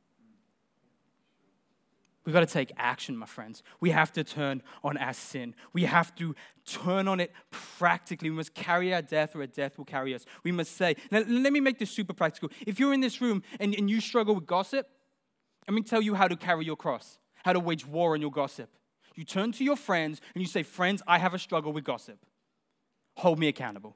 We've 2.24 2.34
got 2.34 2.42
to 2.42 2.54
take 2.54 2.72
action, 2.78 3.18
my 3.18 3.26
friends. 3.26 3.64
We 3.80 3.90
have 3.90 4.12
to 4.14 4.24
turn 4.24 4.62
on 4.84 4.98
our 4.98 5.14
sin. 5.14 5.56
We 5.74 5.86
have 5.86 6.14
to 6.16 6.36
turn 6.66 7.08
on 7.08 7.20
it 7.20 7.32
practically. 7.50 8.30
We 8.30 8.36
must 8.36 8.54
carry 8.54 8.94
our 8.94 9.02
death, 9.02 9.36
or 9.36 9.42
our 9.42 9.48
death 9.48 9.78
will 9.78 9.86
carry 9.86 10.14
us. 10.14 10.26
We 10.44 10.52
must 10.52 10.78
say, 10.78 10.96
now 11.10 11.24
let 11.28 11.52
me 11.52 11.60
make 11.60 11.80
this 11.80 11.90
super 11.90 12.14
practical. 12.14 12.52
If 12.68 12.80
you're 12.80 12.94
in 12.94 13.02
this 13.02 13.22
room 13.22 13.42
and, 13.60 13.74
and 13.74 13.90
you 13.90 14.00
struggle 14.02 14.36
with 14.36 14.46
gossip, 14.46 14.88
let 15.68 15.74
me 15.74 15.82
tell 15.82 16.02
you 16.02 16.14
how 16.14 16.28
to 16.28 16.36
carry 16.36 16.66
your 16.66 16.76
cross, 16.76 17.18
how 17.44 17.54
to 17.54 17.60
wage 17.60 17.88
war 17.88 18.14
on 18.14 18.22
your 18.22 18.32
gossip. 18.32 18.70
You 19.16 19.24
turn 19.24 19.52
to 19.54 19.64
your 19.64 19.76
friends 19.76 20.22
and 20.36 20.42
you 20.42 20.48
say, 20.48 20.64
Friends, 20.64 21.02
I 21.08 21.18
have 21.18 21.34
a 21.34 21.40
struggle 21.40 21.74
with 21.74 21.84
gossip. 21.84 22.20
Hold 23.18 23.40
me 23.40 23.48
accountable. 23.48 23.96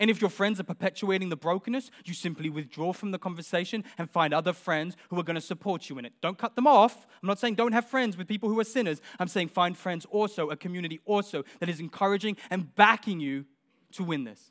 And 0.00 0.10
if 0.10 0.20
your 0.20 0.30
friends 0.30 0.58
are 0.58 0.64
perpetuating 0.64 1.28
the 1.28 1.36
brokenness, 1.36 1.90
you 2.04 2.14
simply 2.14 2.50
withdraw 2.50 2.92
from 2.92 3.12
the 3.12 3.18
conversation 3.18 3.84
and 3.98 4.10
find 4.10 4.34
other 4.34 4.52
friends 4.52 4.96
who 5.10 5.20
are 5.20 5.22
going 5.22 5.36
to 5.36 5.40
support 5.40 5.88
you 5.88 5.98
in 5.98 6.04
it. 6.04 6.14
Don't 6.20 6.38
cut 6.38 6.56
them 6.56 6.66
off. 6.66 7.06
I'm 7.22 7.26
not 7.28 7.38
saying 7.38 7.54
don't 7.54 7.72
have 7.72 7.86
friends 7.86 8.16
with 8.16 8.26
people 8.26 8.48
who 8.48 8.58
are 8.58 8.64
sinners. 8.64 9.00
I'm 9.18 9.28
saying 9.28 9.48
find 9.48 9.76
friends 9.76 10.06
also, 10.10 10.50
a 10.50 10.56
community 10.56 11.00
also 11.04 11.44
that 11.60 11.68
is 11.68 11.78
encouraging 11.78 12.36
and 12.50 12.74
backing 12.74 13.20
you 13.20 13.44
to 13.92 14.02
win 14.02 14.24
this. 14.24 14.50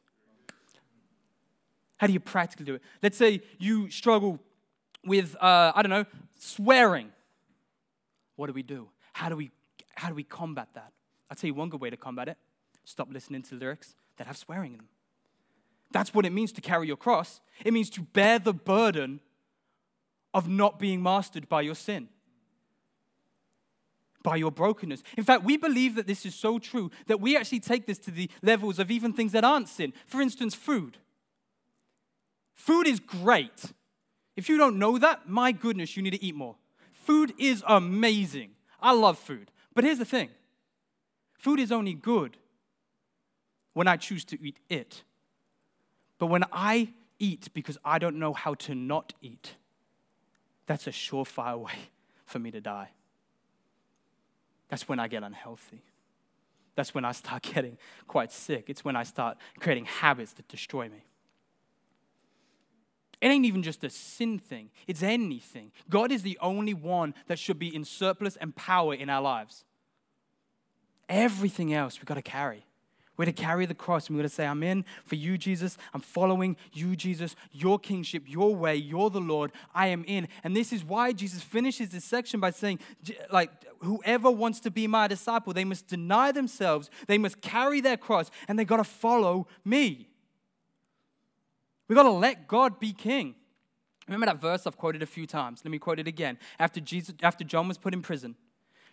How 1.98 2.08
do 2.08 2.14
you 2.14 2.20
practically 2.20 2.66
do 2.66 2.76
it? 2.76 2.82
Let's 3.04 3.18
say 3.18 3.42
you 3.58 3.90
struggle 3.90 4.40
with, 5.04 5.36
uh, 5.42 5.74
I 5.76 5.82
don't 5.82 5.90
know, 5.90 6.06
swearing. 6.38 7.12
What 8.36 8.48
do 8.48 8.54
we 8.54 8.64
do? 8.64 8.88
How 9.12 9.28
do 9.28 9.36
we, 9.36 9.52
how 9.96 10.08
do 10.08 10.16
we 10.16 10.24
combat 10.24 10.70
that? 10.76 10.94
I'll 11.30 11.36
tell 11.36 11.50
you 11.50 11.54
one 11.54 11.70
good 11.70 11.82
way 11.82 11.90
to 11.90 11.98
combat 11.98 12.30
it 12.30 12.38
stop 12.90 13.08
listening 13.12 13.44
to 13.44 13.56
lyrics 13.56 13.96
that 14.18 14.26
have 14.26 14.36
swearing 14.36 14.72
in 14.72 14.78
them. 14.78 14.88
That's 15.92 16.14
what 16.14 16.26
it 16.26 16.32
means 16.32 16.52
to 16.54 16.62
carry 16.62 16.88
your 16.88 16.98
cross. 16.98 17.42
It 17.66 17.74
means 17.74 17.90
to 17.92 18.02
bear 18.02 18.40
the 18.40 18.54
burden 18.54 19.20
of 20.34 20.48
not 20.48 20.80
being 20.80 21.02
mastered 21.02 21.50
by 21.50 21.62
your 21.62 21.76
sin, 21.76 22.08
by 24.24 24.36
your 24.36 24.52
brokenness. 24.52 25.02
In 25.18 25.24
fact, 25.24 25.44
we 25.44 25.58
believe 25.58 25.96
that 25.96 26.06
this 26.06 26.26
is 26.26 26.36
so 26.36 26.60
true 26.60 26.92
that 27.08 27.20
we 27.20 27.36
actually 27.36 27.60
take 27.60 27.88
this 27.88 27.98
to 28.00 28.12
the 28.12 28.30
levels 28.44 28.78
of 28.78 28.92
even 28.92 29.14
things 29.14 29.32
that 29.32 29.44
aren't 29.44 29.70
sin. 29.70 29.94
For 30.06 30.22
instance, 30.22 30.54
food. 30.54 30.98
Food 32.56 32.88
is 32.88 33.00
great. 33.00 33.74
If 34.36 34.48
you 34.48 34.58
don't 34.58 34.78
know 34.78 34.98
that, 35.00 35.28
my 35.28 35.52
goodness, 35.52 35.98
you 35.98 36.04
need 36.04 36.12
to 36.12 36.24
eat 36.24 36.36
more. 36.36 36.56
Food 36.92 37.34
is 37.40 37.64
amazing. 37.66 38.52
I 38.80 38.94
love 38.94 39.18
food. 39.18 39.52
But 39.74 39.84
here's 39.84 39.98
the 39.98 40.06
thing 40.06 40.30
food 41.34 41.60
is 41.60 41.72
only 41.72 41.94
good 41.94 42.38
when 43.74 43.88
I 43.88 43.98
choose 43.98 44.24
to 44.26 44.46
eat 44.46 44.60
it. 44.70 45.04
But 46.20 46.28
when 46.28 46.44
I 46.52 46.90
eat 47.18 47.50
because 47.54 47.78
I 47.84 47.98
don't 47.98 48.18
know 48.18 48.34
how 48.34 48.54
to 48.56 48.76
not 48.76 49.14
eat, 49.22 49.56
that's 50.68 50.86
a 50.86 50.92
surefire 50.92 51.58
way 51.66 51.90
for 52.26 52.38
me 52.38 52.52
to 52.52 52.62
die. 52.62 52.92
That's 54.68 54.88
when 54.88 55.00
I 55.00 55.08
get 55.08 55.24
unhealthy. 55.24 55.82
That's 56.76 56.94
when 56.94 57.04
I 57.04 57.14
start 57.14 57.42
getting 57.54 57.78
quite 58.08 58.32
sick. 58.32 58.66
It's 58.68 58.86
when 58.86 58.96
I 58.96 59.04
start 59.04 59.38
creating 59.60 59.86
habits 59.86 60.34
that 60.34 60.48
destroy 60.48 60.90
me. 60.90 61.04
It 63.22 63.28
ain't 63.28 63.46
even 63.46 63.64
just 63.64 63.84
a 63.84 63.90
sin 63.90 64.40
thing, 64.40 64.70
it's 64.88 65.04
anything. 65.04 65.72
God 65.90 66.10
is 66.12 66.22
the 66.22 66.38
only 66.42 66.74
one 66.74 67.14
that 67.28 67.38
should 67.38 67.60
be 67.60 67.74
in 67.74 67.84
surplus 67.84 68.38
and 68.38 68.56
power 68.56 68.94
in 68.94 69.10
our 69.10 69.22
lives. 69.22 69.66
Everything 71.10 71.74
else 71.74 71.98
we've 71.98 72.06
got 72.06 72.14
to 72.14 72.22
carry. 72.22 72.64
We're 73.20 73.26
to 73.26 73.34
carry 73.34 73.66
the 73.66 73.74
cross 73.74 74.08
and 74.08 74.16
we're 74.16 74.24
to 74.24 74.30
say, 74.30 74.48
I'm 74.48 74.64
in 74.64 74.86
for 75.04 75.16
you, 75.16 75.38
Jesus. 75.38 75.78
I'm 75.94 76.00
following 76.00 76.56
you, 76.72 76.96
Jesus. 76.96 77.36
Your 77.52 77.78
kingship, 77.78 78.24
your 78.26 78.56
way, 78.56 78.78
you're 78.78 79.10
the 79.10 79.20
Lord. 79.20 79.52
I 79.76 79.88
am 79.88 80.06
in. 80.08 80.30
And 80.42 80.56
this 80.56 80.72
is 80.72 80.86
why 80.86 81.12
Jesus 81.12 81.44
finishes 81.44 81.90
this 81.90 82.06
section 82.06 82.40
by 82.40 82.52
saying, 82.52 82.80
like, 83.30 83.52
whoever 83.80 84.32
wants 84.32 84.62
to 84.62 84.72
be 84.72 84.88
my 84.88 85.10
disciple, 85.10 85.52
they 85.52 85.66
must 85.66 85.88
deny 85.88 86.32
themselves, 86.32 86.90
they 87.08 87.18
must 87.18 87.42
carry 87.42 87.82
their 87.82 87.98
cross, 87.98 88.32
and 88.48 88.58
they 88.58 88.64
got 88.64 88.78
to 88.78 88.86
follow 88.86 89.48
me. 89.66 90.08
We 91.90 91.96
got 91.96 92.04
to 92.04 92.12
let 92.12 92.48
God 92.48 92.80
be 92.80 92.94
king. 92.94 93.36
Remember 94.08 94.28
that 94.28 94.40
verse 94.40 94.66
I've 94.66 94.78
quoted 94.78 95.04
a 95.04 95.06
few 95.06 95.28
times? 95.28 95.60
Let 95.66 95.72
me 95.72 95.78
quote 95.78 96.00
it 96.00 96.08
again. 96.08 96.38
After, 96.58 96.80
Jesus, 96.80 97.16
after 97.22 97.44
John 97.44 97.68
was 97.68 97.78
put 97.78 97.94
in 97.94 98.02
prison, 98.02 98.38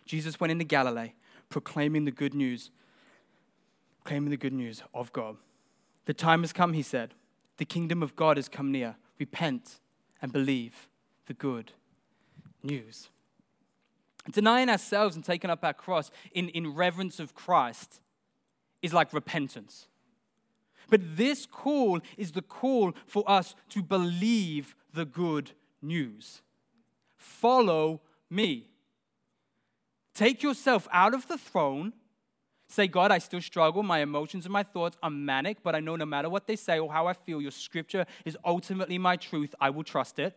Jesus 0.05 0.37
went 0.37 0.51
into 0.51 0.65
Galilee 0.65 1.13
proclaiming 1.47 2.03
the 2.03 2.11
good 2.11 2.33
news 2.33 2.71
proclaiming 4.07 4.29
the 4.29 4.37
good 4.37 4.53
news 4.53 4.81
of 4.93 5.11
God. 5.11 5.35
The 6.05 6.13
time 6.13 6.39
has 6.39 6.53
come, 6.53 6.71
he 6.71 6.81
said. 6.81 7.13
The 7.57 7.65
kingdom 7.65 8.01
of 8.01 8.15
God 8.15 8.37
has 8.37 8.47
come 8.47 8.71
near. 8.71 8.95
Repent 9.19 9.81
and 10.21 10.31
believe 10.31 10.87
the 11.25 11.33
good 11.33 11.73
news. 12.63 13.09
Denying 14.31 14.69
ourselves 14.69 15.17
and 15.17 15.25
taking 15.25 15.49
up 15.49 15.61
our 15.61 15.73
cross 15.73 16.09
in, 16.31 16.47
in 16.47 16.73
reverence 16.73 17.19
of 17.19 17.35
Christ 17.35 17.99
is 18.81 18.93
like 18.93 19.11
repentance. 19.11 19.87
But 20.89 21.17
this 21.17 21.45
call 21.45 21.99
is 22.15 22.31
the 22.31 22.41
call 22.41 22.93
for 23.07 23.29
us 23.29 23.55
to 23.71 23.83
believe 23.83 24.73
the 24.93 25.03
good 25.03 25.51
news. 25.81 26.41
Follow 27.17 27.99
me. 28.29 28.69
Take 30.13 30.43
yourself 30.43 30.87
out 30.93 31.13
of 31.13 31.27
the 31.27 31.37
throne 31.37 31.91
Say, 32.67 32.87
God, 32.87 33.11
I 33.11 33.19
still 33.19 33.41
struggle. 33.41 33.81
My 33.81 33.99
emotions 33.99 34.45
and 34.45 34.51
my 34.51 34.63
thoughts 34.63 34.97
are 35.01 35.09
manic, 35.09 35.63
but 35.63 35.73
I 35.73 35.79
know 35.79 35.95
no 35.95 36.05
matter 36.05 36.29
what 36.29 36.47
they 36.47 36.57
say 36.57 36.79
or 36.79 36.91
how 36.91 37.07
I 37.07 37.13
feel, 37.13 37.41
your 37.41 37.51
scripture 37.51 38.05
is 38.25 38.37
ultimately 38.43 38.97
my 38.97 39.15
truth. 39.15 39.55
I 39.59 39.69
will 39.69 39.83
trust 39.83 40.19
it. 40.19 40.35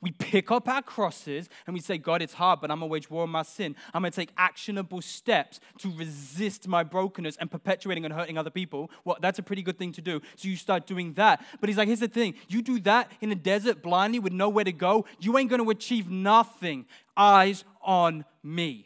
We 0.00 0.10
pick 0.10 0.50
up 0.50 0.68
our 0.68 0.82
crosses 0.82 1.48
and 1.66 1.74
we 1.74 1.80
say, 1.80 1.96
God, 1.96 2.22
it's 2.22 2.34
hard, 2.34 2.60
but 2.60 2.70
I'm 2.70 2.80
going 2.80 2.90
to 2.90 2.92
wage 2.92 3.10
war 3.10 3.22
on 3.22 3.30
my 3.30 3.42
sin. 3.42 3.74
I'm 3.94 4.02
going 4.02 4.12
to 4.12 4.16
take 4.16 4.30
actionable 4.36 5.00
steps 5.00 5.58
to 5.78 5.90
resist 5.96 6.68
my 6.68 6.82
brokenness 6.82 7.36
and 7.38 7.50
perpetuating 7.50 8.04
and 8.04 8.12
hurting 8.12 8.36
other 8.36 8.50
people. 8.50 8.90
Well, 9.04 9.16
that's 9.20 9.38
a 9.38 9.42
pretty 9.42 9.62
good 9.62 9.78
thing 9.78 9.92
to 9.92 10.02
do. 10.02 10.20
So 10.34 10.48
you 10.48 10.56
start 10.56 10.86
doing 10.86 11.14
that. 11.14 11.44
But 11.60 11.70
he's 11.70 11.78
like, 11.78 11.88
here's 11.88 12.00
the 12.00 12.08
thing 12.08 12.34
you 12.48 12.62
do 12.62 12.78
that 12.80 13.10
in 13.20 13.30
the 13.30 13.34
desert 13.34 13.82
blindly 13.82 14.18
with 14.18 14.32
nowhere 14.32 14.64
to 14.64 14.72
go, 14.72 15.06
you 15.18 15.38
ain't 15.38 15.48
going 15.48 15.64
to 15.64 15.70
achieve 15.70 16.10
nothing. 16.10 16.84
Eyes 17.16 17.64
on 17.82 18.24
me 18.42 18.85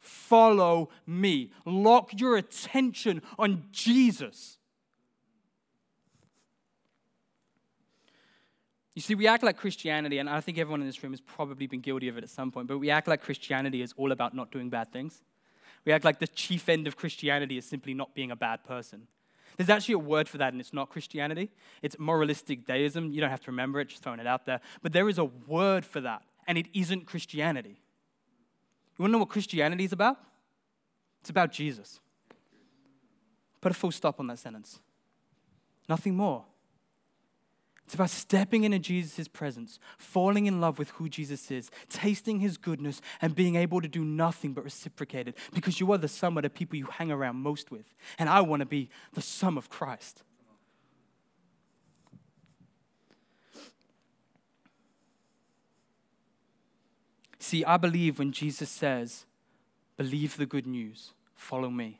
follow 0.00 0.90
me. 1.06 1.50
Lock 1.64 2.18
your 2.18 2.36
attention 2.36 3.22
on 3.38 3.64
Jesus. 3.72 4.58
You 8.94 9.02
see, 9.02 9.14
we 9.14 9.28
act 9.28 9.44
like 9.44 9.56
Christianity, 9.56 10.18
and 10.18 10.28
I 10.28 10.40
think 10.40 10.58
everyone 10.58 10.80
in 10.80 10.86
this 10.88 11.00
room 11.04 11.12
has 11.12 11.20
probably 11.20 11.68
been 11.68 11.80
guilty 11.80 12.08
of 12.08 12.18
it 12.18 12.24
at 12.24 12.30
some 12.30 12.50
point, 12.50 12.66
but 12.66 12.78
we 12.78 12.90
act 12.90 13.06
like 13.06 13.22
Christianity 13.22 13.80
is 13.80 13.94
all 13.96 14.10
about 14.10 14.34
not 14.34 14.50
doing 14.50 14.70
bad 14.70 14.92
things. 14.92 15.22
We 15.84 15.92
act 15.92 16.04
like 16.04 16.18
the 16.18 16.26
chief 16.26 16.68
end 16.68 16.88
of 16.88 16.96
Christianity 16.96 17.56
is 17.56 17.64
simply 17.64 17.94
not 17.94 18.12
being 18.14 18.32
a 18.32 18.36
bad 18.36 18.64
person. 18.64 19.06
There's 19.56 19.70
actually 19.70 19.94
a 19.94 20.00
word 20.00 20.28
for 20.28 20.38
that, 20.38 20.52
and 20.52 20.60
it's 20.60 20.72
not 20.72 20.88
Christianity. 20.88 21.50
It's 21.80 21.96
moralistic 21.98 22.66
deism. 22.66 23.12
You 23.12 23.20
don't 23.20 23.30
have 23.30 23.40
to 23.42 23.52
remember 23.52 23.78
it, 23.78 23.88
just 23.88 24.02
throwing 24.02 24.18
it 24.18 24.26
out 24.26 24.46
there. 24.46 24.60
But 24.82 24.92
there 24.92 25.08
is 25.08 25.18
a 25.18 25.24
word 25.24 25.84
for 25.84 26.00
that, 26.00 26.22
and 26.48 26.58
it 26.58 26.66
isn't 26.74 27.06
Christianity. 27.06 27.80
You 28.98 29.04
want 29.04 29.10
to 29.10 29.12
know 29.12 29.18
what 29.18 29.28
Christianity 29.28 29.84
is 29.84 29.92
about? 29.92 30.18
It's 31.20 31.30
about 31.30 31.52
Jesus. 31.52 32.00
Put 33.60 33.72
a 33.72 33.74
full 33.74 33.92
stop 33.92 34.18
on 34.18 34.26
that 34.26 34.38
sentence. 34.38 34.80
Nothing 35.88 36.16
more. 36.16 36.44
It's 37.88 37.94
about 37.94 38.10
stepping 38.10 38.64
into 38.64 38.78
Jesus' 38.78 39.28
presence, 39.28 39.78
falling 39.96 40.44
in 40.44 40.60
love 40.60 40.78
with 40.78 40.90
who 40.90 41.08
Jesus 41.08 41.50
is, 41.50 41.70
tasting 41.88 42.40
his 42.40 42.58
goodness, 42.58 43.00
and 43.22 43.34
being 43.34 43.56
able 43.56 43.80
to 43.80 43.88
do 43.88 44.04
nothing 44.04 44.52
but 44.52 44.62
reciprocate 44.62 45.26
it 45.26 45.38
because 45.54 45.80
you 45.80 45.90
are 45.92 45.96
the 45.96 46.06
sum 46.06 46.36
of 46.36 46.42
the 46.42 46.50
people 46.50 46.76
you 46.76 46.84
hang 46.84 47.10
around 47.10 47.36
most 47.36 47.70
with. 47.70 47.94
And 48.18 48.28
I 48.28 48.42
want 48.42 48.60
to 48.60 48.66
be 48.66 48.90
the 49.14 49.22
sum 49.22 49.56
of 49.56 49.70
Christ. 49.70 50.22
See, 57.48 57.64
I 57.64 57.78
believe 57.78 58.18
when 58.18 58.30
Jesus 58.30 58.68
says, 58.68 59.24
believe 59.96 60.36
the 60.36 60.44
good 60.44 60.66
news, 60.66 61.14
follow 61.34 61.70
me. 61.70 61.98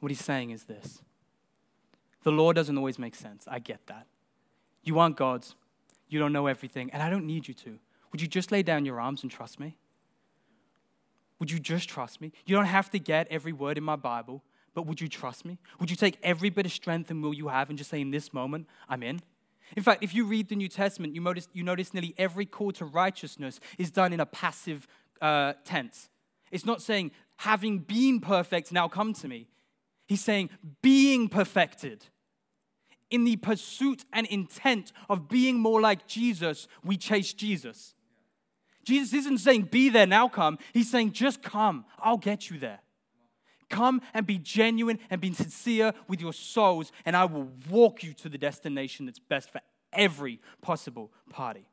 What 0.00 0.10
he's 0.10 0.22
saying 0.22 0.50
is 0.50 0.64
this 0.64 1.00
the 2.22 2.30
law 2.30 2.52
doesn't 2.52 2.76
always 2.76 2.98
make 2.98 3.14
sense. 3.14 3.48
I 3.50 3.58
get 3.58 3.86
that. 3.86 4.06
You 4.82 4.98
aren't 4.98 5.16
God's, 5.16 5.54
you 6.10 6.18
don't 6.18 6.34
know 6.34 6.46
everything, 6.46 6.90
and 6.90 7.02
I 7.02 7.08
don't 7.08 7.24
need 7.24 7.48
you 7.48 7.54
to. 7.54 7.78
Would 8.12 8.20
you 8.20 8.28
just 8.28 8.52
lay 8.52 8.62
down 8.62 8.84
your 8.84 9.00
arms 9.00 9.22
and 9.22 9.32
trust 9.32 9.58
me? 9.58 9.78
Would 11.38 11.50
you 11.50 11.58
just 11.58 11.88
trust 11.88 12.20
me? 12.20 12.32
You 12.44 12.54
don't 12.54 12.66
have 12.66 12.90
to 12.90 12.98
get 12.98 13.26
every 13.30 13.54
word 13.54 13.78
in 13.78 13.84
my 13.84 13.96
Bible, 13.96 14.42
but 14.74 14.84
would 14.84 15.00
you 15.00 15.08
trust 15.08 15.46
me? 15.46 15.56
Would 15.80 15.88
you 15.88 15.96
take 15.96 16.18
every 16.22 16.50
bit 16.50 16.66
of 16.66 16.72
strength 16.72 17.10
and 17.10 17.22
will 17.22 17.32
you 17.32 17.48
have 17.48 17.70
and 17.70 17.78
just 17.78 17.88
say, 17.88 18.02
in 18.02 18.10
this 18.10 18.34
moment, 18.34 18.66
I'm 18.90 19.02
in? 19.02 19.22
In 19.74 19.82
fact, 19.82 20.04
if 20.04 20.14
you 20.14 20.24
read 20.24 20.48
the 20.48 20.56
New 20.56 20.68
Testament, 20.68 21.14
you 21.14 21.20
notice, 21.20 21.48
you 21.52 21.64
notice 21.64 21.92
nearly 21.92 22.14
every 22.18 22.46
call 22.46 22.70
to 22.72 22.84
righteousness 22.84 23.58
is 23.78 23.90
done 23.90 24.12
in 24.12 24.20
a 24.20 24.26
passive 24.26 24.86
uh, 25.20 25.54
tense. 25.64 26.08
It's 26.52 26.64
not 26.64 26.82
saying, 26.82 27.10
having 27.38 27.80
been 27.80 28.20
perfect, 28.20 28.70
now 28.70 28.86
come 28.86 29.12
to 29.14 29.28
me. 29.28 29.48
He's 30.06 30.22
saying, 30.22 30.50
being 30.82 31.28
perfected. 31.28 32.06
In 33.10 33.24
the 33.24 33.36
pursuit 33.36 34.04
and 34.12 34.26
intent 34.28 34.92
of 35.08 35.28
being 35.28 35.58
more 35.58 35.80
like 35.80 36.06
Jesus, 36.06 36.68
we 36.84 36.96
chase 36.96 37.32
Jesus. 37.32 37.94
Jesus 38.84 39.12
isn't 39.14 39.38
saying, 39.38 39.62
be 39.62 39.88
there, 39.88 40.06
now 40.06 40.28
come. 40.28 40.58
He's 40.72 40.90
saying, 40.90 41.12
just 41.12 41.42
come. 41.42 41.84
I'll 41.98 42.18
get 42.18 42.50
you 42.50 42.58
there. 42.58 42.80
Come 43.68 44.00
and 44.14 44.26
be 44.26 44.38
genuine 44.38 44.98
and 45.10 45.20
be 45.20 45.32
sincere 45.32 45.92
with 46.08 46.20
your 46.20 46.32
souls, 46.32 46.92
and 47.04 47.16
I 47.16 47.24
will 47.24 47.48
walk 47.68 48.02
you 48.02 48.12
to 48.14 48.28
the 48.28 48.38
destination 48.38 49.06
that's 49.06 49.18
best 49.18 49.50
for 49.50 49.60
every 49.92 50.40
possible 50.62 51.12
party. 51.30 51.66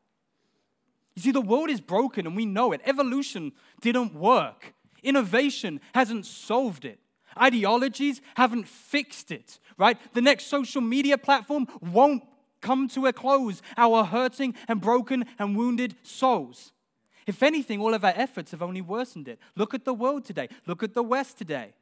You 1.16 1.22
see, 1.22 1.32
the 1.32 1.42
world 1.42 1.70
is 1.70 1.82
broken 1.82 2.26
and 2.26 2.36
we 2.36 2.46
know 2.46 2.72
it. 2.72 2.82
Evolution 2.86 3.52
didn't 3.82 4.16
work, 4.16 4.74
innovation 5.04 5.80
hasn't 5.94 6.26
solved 6.26 6.86
it, 6.86 7.00
ideologies 7.40 8.22
haven't 8.36 8.68
fixed 8.68 9.32
it, 9.32 9.60
right? 9.78 9.98
The 10.14 10.22
next 10.22 10.48
social 10.48 10.82
media 10.82 11.18
platform 11.18 11.68
won't 11.80 12.24
come 12.62 12.88
to 12.88 13.06
a 13.06 13.14
close 13.14 13.62
our 13.78 14.06
hurting 14.06 14.56
and 14.68 14.82
broken 14.82 15.26
and 15.38 15.56
wounded 15.56 15.96
souls. 16.02 16.72
If 17.28 17.44
anything, 17.44 17.80
all 17.80 17.94
of 17.94 18.04
our 18.04 18.14
efforts 18.16 18.52
have 18.52 18.62
only 18.62 18.82
worsened 18.82 19.28
it. 19.28 19.40
Look 19.56 19.74
at 19.74 19.86
the 19.86 19.94
world 19.94 20.26
today. 20.26 20.50
Look 20.66 20.84
at 20.84 20.94
the 20.94 21.04
West 21.04 21.38
today. 21.38 21.74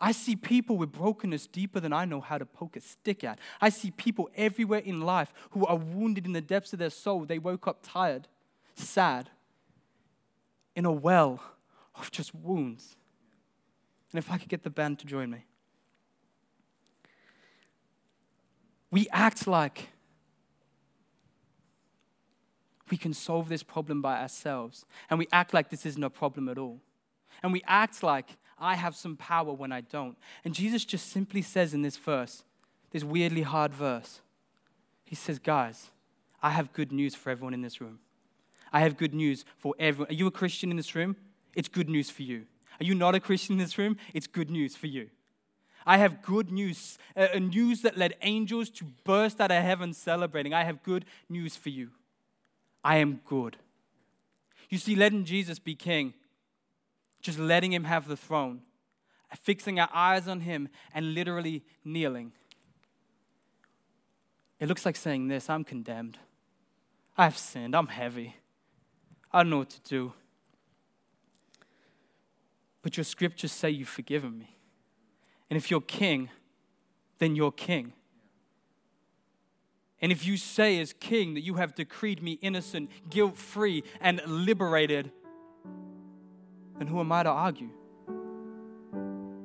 I 0.00 0.12
see 0.12 0.34
people 0.34 0.76
with 0.78 0.92
brokenness 0.92 1.46
deeper 1.46 1.78
than 1.78 1.92
I 1.92 2.06
know 2.06 2.20
how 2.20 2.38
to 2.38 2.46
poke 2.46 2.76
a 2.76 2.80
stick 2.80 3.22
at. 3.22 3.38
I 3.60 3.68
see 3.68 3.90
people 3.90 4.30
everywhere 4.34 4.78
in 4.78 5.02
life 5.02 5.32
who 5.50 5.66
are 5.66 5.76
wounded 5.76 6.24
in 6.24 6.32
the 6.32 6.40
depths 6.40 6.72
of 6.72 6.78
their 6.78 6.90
soul. 6.90 7.26
They 7.26 7.38
woke 7.38 7.66
up 7.66 7.80
tired, 7.82 8.26
sad, 8.74 9.28
in 10.74 10.86
a 10.86 10.92
well 10.92 11.42
of 11.94 12.10
just 12.10 12.34
wounds. 12.34 12.96
And 14.12 14.18
if 14.18 14.30
I 14.30 14.38
could 14.38 14.48
get 14.48 14.62
the 14.62 14.70
band 14.70 14.98
to 15.00 15.06
join 15.06 15.30
me, 15.30 15.44
we 18.90 19.06
act 19.12 19.46
like 19.46 19.90
we 22.90 22.96
can 22.96 23.14
solve 23.14 23.48
this 23.48 23.62
problem 23.62 24.02
by 24.02 24.20
ourselves. 24.20 24.84
And 25.10 25.18
we 25.18 25.28
act 25.30 25.54
like 25.54 25.70
this 25.70 25.84
isn't 25.86 26.02
a 26.02 26.10
problem 26.10 26.48
at 26.48 26.58
all. 26.58 26.80
And 27.42 27.52
we 27.52 27.62
act 27.66 28.02
like 28.02 28.36
I 28.60 28.74
have 28.74 28.94
some 28.94 29.16
power 29.16 29.52
when 29.52 29.72
I 29.72 29.80
don't. 29.80 30.16
And 30.44 30.54
Jesus 30.54 30.84
just 30.84 31.10
simply 31.10 31.42
says 31.42 31.72
in 31.72 31.82
this 31.82 31.96
verse, 31.96 32.44
this 32.90 33.02
weirdly 33.02 33.42
hard 33.42 33.72
verse, 33.72 34.20
He 35.04 35.14
says, 35.14 35.38
Guys, 35.38 35.90
I 36.42 36.50
have 36.50 36.72
good 36.72 36.92
news 36.92 37.14
for 37.14 37.30
everyone 37.30 37.54
in 37.54 37.62
this 37.62 37.80
room. 37.80 38.00
I 38.72 38.80
have 38.80 38.96
good 38.96 39.14
news 39.14 39.44
for 39.58 39.74
everyone. 39.78 40.10
Are 40.10 40.14
you 40.14 40.26
a 40.26 40.30
Christian 40.30 40.70
in 40.70 40.76
this 40.76 40.94
room? 40.94 41.16
It's 41.54 41.68
good 41.68 41.88
news 41.88 42.10
for 42.10 42.22
you. 42.22 42.44
Are 42.80 42.84
you 42.84 42.94
not 42.94 43.14
a 43.14 43.20
Christian 43.20 43.54
in 43.54 43.58
this 43.58 43.78
room? 43.78 43.96
It's 44.14 44.26
good 44.26 44.50
news 44.50 44.76
for 44.76 44.86
you. 44.86 45.10
I 45.86 45.96
have 45.96 46.22
good 46.22 46.52
news, 46.52 46.98
a 47.16 47.40
news 47.40 47.82
that 47.82 47.96
led 47.96 48.14
angels 48.22 48.70
to 48.70 48.84
burst 49.04 49.40
out 49.40 49.50
of 49.50 49.62
heaven 49.62 49.92
celebrating. 49.92 50.52
I 50.52 50.64
have 50.64 50.82
good 50.82 51.04
news 51.28 51.56
for 51.56 51.70
you. 51.70 51.90
I 52.84 52.96
am 52.96 53.20
good. 53.24 53.56
You 54.68 54.78
see, 54.78 54.94
letting 54.94 55.24
Jesus 55.24 55.58
be 55.58 55.74
king, 55.74 56.14
just 57.20 57.38
letting 57.38 57.72
him 57.72 57.84
have 57.84 58.08
the 58.08 58.16
throne, 58.16 58.60
fixing 59.42 59.78
our 59.78 59.88
eyes 59.92 60.26
on 60.28 60.40
him, 60.40 60.68
and 60.94 61.14
literally 61.14 61.64
kneeling. 61.84 62.32
It 64.58 64.68
looks 64.68 64.84
like 64.84 64.96
saying 64.96 65.28
this 65.28 65.48
I'm 65.48 65.64
condemned. 65.64 66.18
I've 67.16 67.36
sinned. 67.36 67.74
I'm 67.74 67.88
heavy. 67.88 68.36
I 69.32 69.42
don't 69.42 69.50
know 69.50 69.58
what 69.58 69.70
to 69.70 69.80
do. 69.82 70.12
But 72.82 72.96
your 72.96 73.04
scriptures 73.04 73.52
say 73.52 73.70
you've 73.70 73.88
forgiven 73.88 74.38
me. 74.38 74.56
And 75.48 75.56
if 75.56 75.70
you're 75.70 75.80
king, 75.80 76.30
then 77.18 77.36
you're 77.36 77.52
king. 77.52 77.92
And 80.00 80.10
if 80.10 80.26
you 80.26 80.36
say, 80.36 80.80
as 80.80 80.94
king, 80.94 81.34
that 81.34 81.42
you 81.42 81.54
have 81.54 81.74
decreed 81.74 82.22
me 82.22 82.32
innocent, 82.40 82.90
guilt 83.10 83.36
free, 83.36 83.84
and 84.00 84.22
liberated, 84.26 85.10
then 86.80 86.88
who 86.88 86.98
am 86.98 87.12
I 87.12 87.22
to 87.22 87.28
argue? 87.28 87.68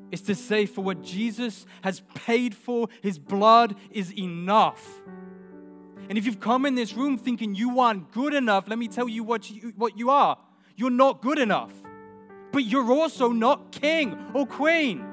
It's 0.09 0.21
to 0.23 0.35
say, 0.35 0.65
for 0.65 0.81
what 0.81 1.01
Jesus 1.01 1.65
has 1.81 2.01
paid 2.13 2.55
for, 2.55 2.87
his 3.01 3.19
blood 3.19 3.75
is 3.91 4.17
enough. 4.17 5.01
And 6.07 6.17
if 6.17 6.25
you've 6.25 6.39
come 6.39 6.65
in 6.65 6.75
this 6.75 6.93
room 6.93 7.17
thinking 7.17 7.53
you 7.53 7.81
aren't 7.81 8.11
good 8.11 8.33
enough, 8.33 8.69
let 8.69 8.79
me 8.79 8.87
tell 8.87 9.09
you 9.09 9.25
what 9.25 9.51
you, 9.51 9.73
what 9.75 9.99
you 9.99 10.09
are. 10.09 10.37
You're 10.77 10.89
not 10.89 11.21
good 11.21 11.37
enough. 11.37 11.73
But 12.53 12.63
you're 12.63 12.89
also 12.89 13.33
not 13.33 13.73
king 13.73 14.17
or 14.33 14.47
queen. 14.47 15.05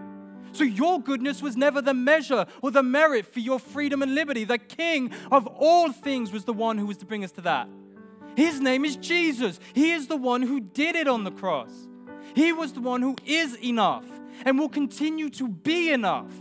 So 0.52 0.62
your 0.62 1.00
goodness 1.00 1.42
was 1.42 1.56
never 1.56 1.82
the 1.82 1.94
measure 1.94 2.46
or 2.62 2.70
the 2.70 2.84
merit 2.84 3.26
for 3.26 3.40
your 3.40 3.58
freedom 3.58 4.00
and 4.02 4.14
liberty. 4.14 4.44
The 4.44 4.58
King 4.58 5.10
of 5.32 5.48
all 5.48 5.90
things 5.90 6.30
was 6.30 6.44
the 6.44 6.52
one 6.52 6.78
who 6.78 6.86
was 6.86 6.98
to 6.98 7.06
bring 7.06 7.24
us 7.24 7.32
to 7.32 7.40
that. 7.40 7.68
His 8.36 8.60
name 8.60 8.84
is 8.84 8.94
Jesus. 8.94 9.58
He 9.72 9.90
is 9.90 10.06
the 10.06 10.16
one 10.16 10.42
who 10.42 10.60
did 10.60 10.94
it 10.94 11.08
on 11.08 11.24
the 11.24 11.32
cross. 11.32 11.88
He 12.34 12.52
was 12.52 12.72
the 12.72 12.80
one 12.80 13.02
who 13.02 13.16
is 13.26 13.56
enough 13.62 14.04
and 14.44 14.58
will 14.58 14.68
continue 14.68 15.28
to 15.30 15.48
be 15.48 15.90
enough. 15.90 16.32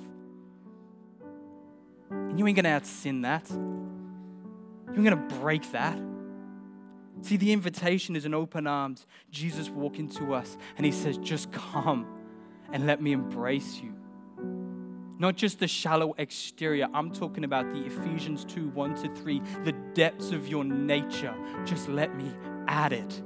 And 2.09 2.39
you 2.39 2.47
ain't 2.47 2.57
to 2.57 2.69
out 2.69 2.85
sin 2.85 3.21
that. 3.21 3.49
You 3.49 5.05
ain't 5.05 5.29
to 5.29 5.35
break 5.39 5.71
that. 5.71 5.99
See, 7.21 7.37
the 7.37 7.51
invitation 7.51 8.15
is 8.15 8.25
an 8.25 8.33
open 8.33 8.67
arms. 8.67 9.05
Jesus 9.29 9.69
walking 9.69 10.09
to 10.09 10.33
us 10.33 10.57
and 10.77 10.85
he 10.85 10.91
says, 10.91 11.17
Just 11.17 11.51
come 11.51 12.07
and 12.71 12.87
let 12.87 13.01
me 13.01 13.11
embrace 13.11 13.79
you. 13.81 13.93
Not 15.19 15.35
just 15.35 15.59
the 15.59 15.67
shallow 15.67 16.15
exterior. 16.17 16.87
I'm 16.95 17.11
talking 17.11 17.43
about 17.43 17.71
the 17.71 17.85
Ephesians 17.85 18.43
2 18.45 18.69
1 18.69 18.95
to 18.95 19.15
3, 19.15 19.41
the 19.63 19.73
depths 19.93 20.31
of 20.31 20.47
your 20.47 20.63
nature. 20.63 21.35
Just 21.63 21.87
let 21.89 22.15
me 22.15 22.31
add 22.67 22.91
it. 22.91 23.21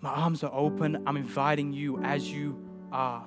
My 0.00 0.10
arms 0.10 0.42
are 0.42 0.52
open. 0.52 1.02
I'm 1.06 1.16
inviting 1.16 1.72
you 1.72 2.02
as 2.02 2.30
you 2.30 2.58
are. 2.90 3.26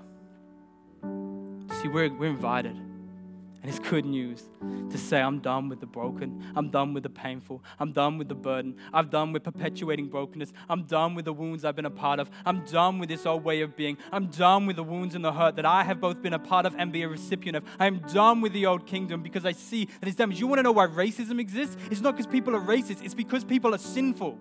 See, 1.04 1.88
we're, 1.88 2.12
we're 2.14 2.30
invited. 2.30 2.76
And 2.76 3.70
it's 3.72 3.80
good 3.80 4.06
news 4.06 4.44
to 4.90 4.98
say, 4.98 5.22
I'm 5.22 5.40
done 5.40 5.70
with 5.70 5.80
the 5.80 5.86
broken. 5.86 6.44
I'm 6.54 6.70
done 6.70 6.94
with 6.94 7.04
the 7.04 7.10
painful. 7.10 7.64
I'm 7.80 7.94
done 7.94 8.18
with 8.18 8.28
the 8.28 8.36
burden. 8.36 8.76
I'm 8.92 9.08
done 9.08 9.32
with 9.32 9.44
perpetuating 9.44 10.08
brokenness. 10.10 10.52
I'm 10.68 10.84
done 10.84 11.16
with 11.16 11.24
the 11.24 11.32
wounds 11.32 11.64
I've 11.64 11.76
been 11.76 11.86
a 11.86 11.90
part 11.90 12.20
of. 12.20 12.30
I'm 12.46 12.66
done 12.66 13.00
with 13.00 13.08
this 13.08 13.26
old 13.26 13.46
way 13.46 13.62
of 13.62 13.78
being. 13.78 13.98
I'm 14.12 14.28
done 14.28 14.66
with 14.66 14.76
the 14.76 14.84
wounds 14.84 15.16
and 15.16 15.24
the 15.24 15.32
hurt 15.32 15.56
that 15.56 15.66
I 15.66 15.84
have 15.84 16.02
both 16.02 16.22
been 16.22 16.34
a 16.34 16.40
part 16.40 16.66
of 16.66 16.76
and 16.78 16.92
be 16.92 17.04
a 17.04 17.08
recipient 17.08 17.56
of. 17.56 17.64
I'm 17.80 18.00
done 18.00 18.42
with 18.42 18.52
the 18.52 18.66
old 18.66 18.86
kingdom 18.86 19.24
because 19.24 19.46
I 19.46 19.54
see 19.54 19.86
that 19.86 20.08
it's 20.10 20.18
damaged. 20.18 20.42
You 20.42 20.48
want 20.48 20.60
to 20.60 20.64
know 20.64 20.74
why 20.74 20.88
racism 20.88 21.40
exists? 21.40 21.78
It's 21.90 22.02
not 22.02 22.18
because 22.18 22.28
people 22.28 22.56
are 22.58 22.62
racist, 22.62 23.02
it's 23.02 23.14
because 23.14 23.46
people 23.46 23.74
are 23.74 23.80
sinful. 23.80 24.40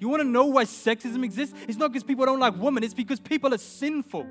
You 0.00 0.08
want 0.08 0.22
to 0.22 0.28
know 0.28 0.46
why 0.46 0.64
sexism 0.64 1.22
exists? 1.22 1.54
It's 1.68 1.78
not 1.78 1.92
because 1.92 2.02
people 2.02 2.26
don't 2.26 2.40
like 2.40 2.56
women, 2.56 2.82
it's 2.82 2.94
because 2.94 3.20
people 3.20 3.54
are 3.54 3.58
sinful. 3.58 4.26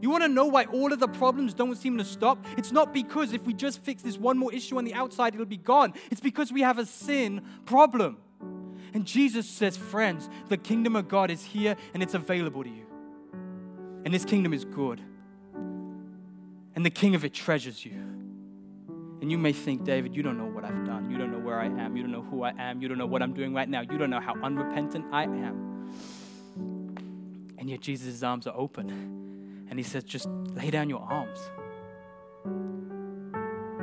You 0.00 0.08
want 0.08 0.22
to 0.22 0.28
know 0.28 0.46
why 0.46 0.64
all 0.64 0.92
of 0.92 1.00
the 1.00 1.08
problems 1.08 1.52
don't 1.52 1.76
seem 1.76 1.98
to 1.98 2.04
stop? 2.04 2.42
It's 2.56 2.72
not 2.72 2.94
because 2.94 3.34
if 3.34 3.42
we 3.42 3.52
just 3.52 3.82
fix 3.82 4.02
this 4.02 4.16
one 4.16 4.38
more 4.38 4.50
issue 4.52 4.78
on 4.78 4.84
the 4.84 4.94
outside, 4.94 5.34
it'll 5.34 5.44
be 5.44 5.58
gone. 5.58 5.92
It's 6.10 6.22
because 6.22 6.50
we 6.50 6.62
have 6.62 6.78
a 6.78 6.86
sin 6.86 7.42
problem. 7.66 8.16
And 8.94 9.04
Jesus 9.04 9.48
says, 9.48 9.76
friends, 9.76 10.30
the 10.48 10.56
kingdom 10.56 10.96
of 10.96 11.06
God 11.06 11.30
is 11.30 11.44
here 11.44 11.76
and 11.92 12.02
it's 12.02 12.14
available 12.14 12.64
to 12.64 12.70
you. 12.70 12.86
And 14.04 14.14
this 14.14 14.24
kingdom 14.24 14.54
is 14.54 14.64
good. 14.64 15.02
And 16.74 16.86
the 16.86 16.90
king 16.90 17.14
of 17.14 17.24
it 17.24 17.34
treasures 17.34 17.84
you. 17.84 18.09
And 19.20 19.30
you 19.30 19.36
may 19.36 19.52
think, 19.52 19.84
David, 19.84 20.16
you 20.16 20.22
don't 20.22 20.38
know 20.38 20.46
what 20.46 20.64
I've 20.64 20.84
done. 20.86 21.10
You 21.10 21.18
don't 21.18 21.30
know 21.30 21.38
where 21.38 21.60
I 21.60 21.66
am. 21.66 21.94
You 21.96 22.02
don't 22.02 22.12
know 22.12 22.22
who 22.22 22.42
I 22.42 22.54
am. 22.58 22.80
You 22.80 22.88
don't 22.88 22.96
know 22.96 23.06
what 23.06 23.22
I'm 23.22 23.34
doing 23.34 23.52
right 23.52 23.68
now. 23.68 23.82
You 23.82 23.98
don't 23.98 24.08
know 24.08 24.20
how 24.20 24.34
unrepentant 24.42 25.04
I 25.12 25.24
am. 25.24 25.90
And 27.58 27.68
yet 27.68 27.80
Jesus' 27.80 28.22
arms 28.22 28.46
are 28.46 28.56
open 28.56 28.88
and 29.68 29.78
he 29.78 29.82
says, 29.82 30.04
just 30.04 30.26
lay 30.54 30.70
down 30.70 30.88
your 30.88 31.00
arms. 31.00 31.38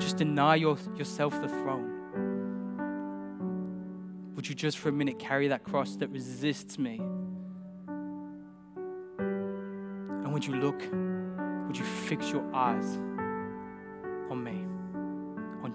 Just 0.02 0.18
deny 0.18 0.56
your, 0.56 0.78
yourself 0.96 1.40
the 1.40 1.48
throne. 1.48 1.94
Would 4.36 4.50
you 4.50 4.56
just 4.56 4.80
for 4.80 4.90
a 4.90 4.92
minute 4.92 5.20
carry 5.20 5.48
that 5.50 5.64
cross 5.64 5.96
that 5.98 6.10
resists 6.10 6.80
me? 6.80 7.00
And 9.18 10.34
would 10.34 10.46
you 10.46 10.56
look, 10.56 10.80
would 11.68 11.78
you 11.78 11.86
fix 11.86 12.32
your 12.32 12.44
eyes 12.54 13.00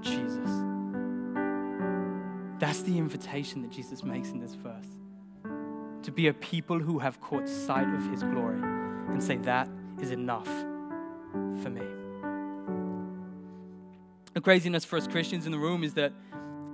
Jesus? 0.03 0.51
That's 2.59 2.83
the 2.83 2.97
invitation 2.99 3.63
that 3.63 3.71
Jesus 3.71 4.05
makes 4.05 4.31
in 4.31 4.41
this 4.41 4.55
verse. 4.55 4.87
to 6.03 6.11
be 6.11 6.27
a 6.27 6.35
people 6.35 6.81
who 6.81 6.99
have 6.99 7.21
caught 7.21 7.49
sight 7.49 7.89
of 7.95 8.11
His 8.11 8.23
glory 8.25 8.61
and 8.61 9.23
say, 9.23 9.37
That 9.37 9.69
is 10.01 10.11
enough 10.11 10.49
for 11.63 11.71
me. 11.71 11.83
The 14.35 14.41
craziness 14.41 14.85
for 14.85 14.97
us 14.97 15.07
Christians 15.07 15.47
in 15.47 15.53
the 15.53 15.59
room 15.59 15.85
is 15.85 15.95
that 15.95 16.13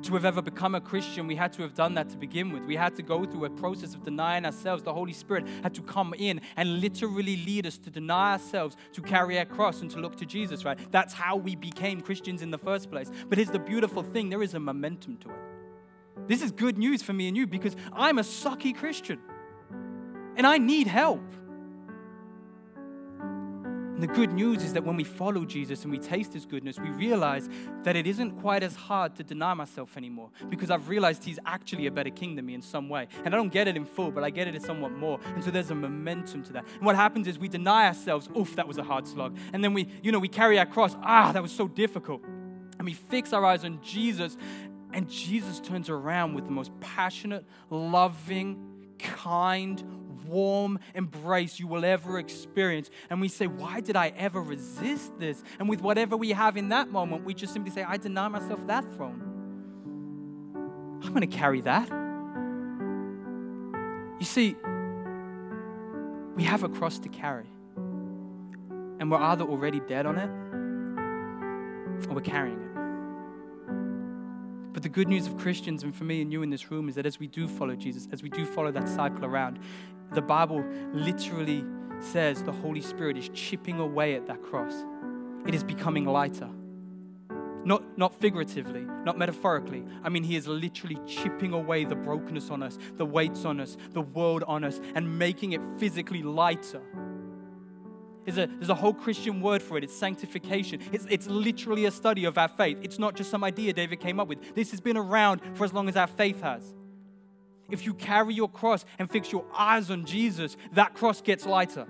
to 0.03 0.15
have 0.15 0.25
ever 0.25 0.41
become 0.41 0.75
a 0.75 0.81
Christian, 0.81 1.27
we 1.27 1.35
had 1.35 1.53
to 1.55 1.63
have 1.63 1.75
done 1.75 1.95
that 1.95 2.09
to 2.11 2.17
begin 2.17 2.53
with. 2.53 2.65
We 2.65 2.77
had 2.77 2.95
to 2.97 3.03
go 3.03 3.25
through 3.25 3.45
a 3.47 3.51
process 3.51 3.95
of 3.95 4.05
denying 4.05 4.45
ourselves. 4.45 4.83
The 4.83 4.95
Holy 4.95 5.13
Spirit 5.13 5.47
had 5.63 5.75
to 5.75 5.83
come 5.83 6.15
in 6.17 6.41
and 6.57 6.81
literally 6.81 7.37
lead 7.37 7.67
us 7.67 7.79
to 7.79 7.91
deny 7.91 8.33
ourselves, 8.33 8.77
to 8.93 9.03
carry 9.03 9.39
our 9.39 9.45
cross, 9.45 9.81
and 9.81 9.91
to 9.91 9.99
look 9.99 10.17
to 10.17 10.27
Jesus, 10.27 10.65
right? 10.65 10.79
That's 10.91 11.15
how 11.15 11.37
we 11.37 11.57
became 11.57 12.01
Christians 12.01 12.43
in 12.43 12.51
the 12.51 12.59
first 12.59 12.91
place. 12.91 13.11
But 13.29 13.39
here's 13.39 13.51
the 13.51 13.59
beautiful 13.59 14.03
thing 14.03 14.31
there 14.31 14.43
is 14.43 14.55
a 14.55 14.61
momentum 14.61 15.17
to 15.19 15.31
it. 15.31 16.29
This 16.29 16.43
is 16.43 16.51
good 16.51 16.79
news 16.79 17.03
for 17.03 17.13
me 17.13 17.29
and 17.29 17.37
you 17.37 17.47
because 17.47 17.75
I'm 17.93 18.19
a 18.19 18.23
sucky 18.23 18.77
Christian 18.77 19.19
and 20.37 20.47
I 20.47 20.59
need 20.59 20.87
help. 20.87 21.23
And 23.99 24.09
the 24.09 24.15
good 24.15 24.33
news 24.33 24.63
is 24.63 24.75
that 24.75 24.85
when 24.85 24.95
we 24.95 25.03
follow 25.03 25.45
Jesus 25.45 25.83
and 25.83 25.91
we 25.91 25.99
taste 25.99 26.33
his 26.33 26.47
goodness, 26.47 26.79
we 26.79 26.89
realize 26.91 27.49
that 27.83 27.97
it 27.97 28.07
isn't 28.07 28.31
quite 28.41 28.63
as 28.63 28.77
hard 28.77 29.17
to 29.17 29.25
deny 29.25 29.55
myself 29.55 29.97
anymore 29.97 30.31
because 30.49 30.71
I've 30.71 30.89
realized 30.89 31.25
he's 31.25 31.41
actually 31.45 31.89
a 31.89 31.91
better 31.91 32.11
king 32.11 32.37
than 32.37 32.47
me 32.47 32.55
in 32.55 32.63
some 32.63 32.89
way. 32.89 33.09
And 33.25 33.35
I 33.35 33.37
don't 33.37 33.49
get 33.49 33.67
it 33.67 33.77
in 33.77 33.85
full, 33.85 34.13
but 34.13 34.23
I 34.23 34.31
get 34.31 34.47
it 34.47 34.55
in 34.55 34.61
somewhat 34.61 34.93
more. 34.93 35.19
And 35.35 35.43
so 35.43 35.51
there's 35.51 35.73
a 35.73 35.75
momentum 35.75 36.45
to 36.45 36.53
that. 36.53 36.65
And 36.77 36.87
what 36.87 36.95
happens 36.95 37.27
is 37.27 37.41
we 37.41 37.49
deny 37.49 37.89
ourselves, 37.89 38.29
oof, 38.39 38.55
that 38.55 38.69
was 38.69 38.79
a 38.79 38.85
hard 38.85 39.05
slog. 39.05 39.37
And 39.53 39.65
then 39.65 39.75
we, 39.75 39.89
you 40.01 40.13
know, 40.13 40.21
we 40.21 40.29
carry 40.29 40.61
our 40.61 40.67
cross, 40.67 40.95
ah, 41.03 41.33
that 41.33 41.43
was 41.43 41.51
so 41.51 41.67
difficult. 41.67 42.23
And 42.23 42.85
we 42.85 42.93
fix 42.93 43.33
our 43.33 43.45
eyes 43.45 43.65
on 43.65 43.81
Jesus, 43.83 44.37
and 44.93 45.11
Jesus 45.11 45.59
turns 45.59 45.91
around 45.91 46.35
with 46.35 46.45
the 46.45 46.53
most 46.53 46.71
passionate, 46.79 47.45
loving, 47.69 48.65
kind, 49.01 49.83
warm 50.29 50.79
embrace 50.95 51.59
you 51.59 51.67
will 51.67 51.85
ever 51.85 52.19
experience. 52.19 52.91
And 53.11 53.21
we 53.21 53.29
say, 53.29 53.47
Why 53.47 53.81
did 53.81 53.97
I 53.97 54.13
ever 54.17 54.41
resist 54.41 55.19
this? 55.19 55.43
And 55.59 55.69
with 55.69 55.81
whatever 55.83 56.17
we 56.17 56.31
have 56.31 56.57
in 56.57 56.69
that 56.71 56.91
moment, 56.91 57.25
we 57.25 57.35
just 57.35 57.53
simply 57.53 57.71
say, 57.71 57.83
I 57.83 57.97
deny 57.97 58.29
myself 58.29 58.67
that 58.67 58.85
throne. 58.95 59.23
I'm 61.03 61.11
going 61.11 61.29
to 61.29 61.37
carry 61.37 61.61
that. 61.63 61.89
You 64.19 64.27
see, 64.27 64.57
we 66.37 66.45
have 66.45 66.63
a 66.65 66.69
cross 66.69 66.99
to 67.01 67.09
carry. 67.09 67.47
And 69.01 69.11
we're 69.11 69.19
either 69.19 69.45
already 69.45 69.81
dead 69.81 70.07
on 70.07 70.19
it 70.19 70.31
or 72.09 72.15
we're 72.15 72.21
carrying 72.21 72.61
it. 72.61 72.68
But 74.73 74.83
the 74.83 74.89
good 74.89 75.09
news 75.09 75.27
of 75.27 75.37
Christians, 75.39 75.83
and 75.83 75.95
for 75.95 76.05
me 76.05 76.21
and 76.21 76.33
you 76.33 76.43
in 76.43 76.51
this 76.51 76.71
room, 76.71 76.89
is 76.89 76.95
that 76.97 77.07
as 77.07 77.19
we 77.19 77.27
do 77.27 77.49
follow 77.49 77.75
Jesus, 77.75 78.09
as 78.13 78.23
we 78.23 78.29
do 78.29 78.45
follow 78.45 78.71
that 78.71 78.89
cycle 78.89 79.25
around, 79.25 79.59
the 80.13 80.23
Bible 80.23 80.65
literally 80.93 81.65
says 82.01 82.43
the 82.43 82.53
Holy 82.53 82.81
Spirit 82.81 83.17
is 83.17 83.29
chipping 83.31 83.81
away 83.81 84.15
at 84.15 84.27
that 84.27 84.43
cross. 84.43 84.85
It 85.47 85.55
is 85.55 85.65
becoming 85.65 86.05
lighter. 86.05 86.49
Not, 87.65 87.99
not 87.99 88.15
figuratively, 88.21 88.83
not 89.05 89.19
metaphorically. 89.19 89.85
I 90.03 90.09
mean, 90.09 90.23
He 90.23 90.37
is 90.37 90.47
literally 90.47 90.99
chipping 91.07 91.53
away 91.53 91.85
the 91.85 91.97
brokenness 91.97 92.51
on 92.51 92.63
us, 92.63 92.79
the 92.97 93.05
weights 93.05 93.45
on 93.45 93.61
us, 93.61 93.77
the 93.93 94.01
world 94.01 94.45
on 94.47 94.65
us, 94.65 94.81
and 94.95 95.19
making 95.19 95.53
it 95.53 95.61
physically 95.79 96.23
lighter. 96.23 96.81
There's 98.29 98.47
a, 98.47 98.47
there's 98.57 98.69
a 98.69 98.75
whole 98.75 98.93
Christian 98.93 99.41
word 99.41 99.63
for 99.63 99.79
it. 99.79 99.85
It's 99.85 99.97
sanctification. 99.97 100.83
It's, 100.93 101.07
it's 101.09 101.27
literally 101.29 101.87
a 101.87 101.91
study 101.91 102.27
of 102.27 102.37
our 102.37 102.49
faith. 102.49 102.79
It's 102.83 102.99
not 102.99 103.17
just 103.17 103.31
some 103.31 103.43
idea 103.43 103.73
David 103.73 104.01
came 104.01 104.21
up 104.21 104.29
with. 104.29 104.55
This 104.55 104.71
has 104.71 104.83
been 104.83 104.99
around 104.99 105.41
for 105.55 105.65
as 105.65 105.73
long 105.73 105.89
as 105.89 105.97
our 105.97 106.07
faith 106.07 106.43
has. 106.43 106.75
If 107.71 107.87
you 107.87 107.95
carry 107.95 108.35
your 108.35 108.51
cross 108.51 108.85
and 108.99 109.11
fix 109.11 109.33
your 109.33 109.47
eyes 109.57 109.91
on 109.91 110.05
Jesus, 110.05 110.59
that 110.73 110.93
cross 110.93 111.23
gets 111.23 111.47
lighter. 111.47 111.87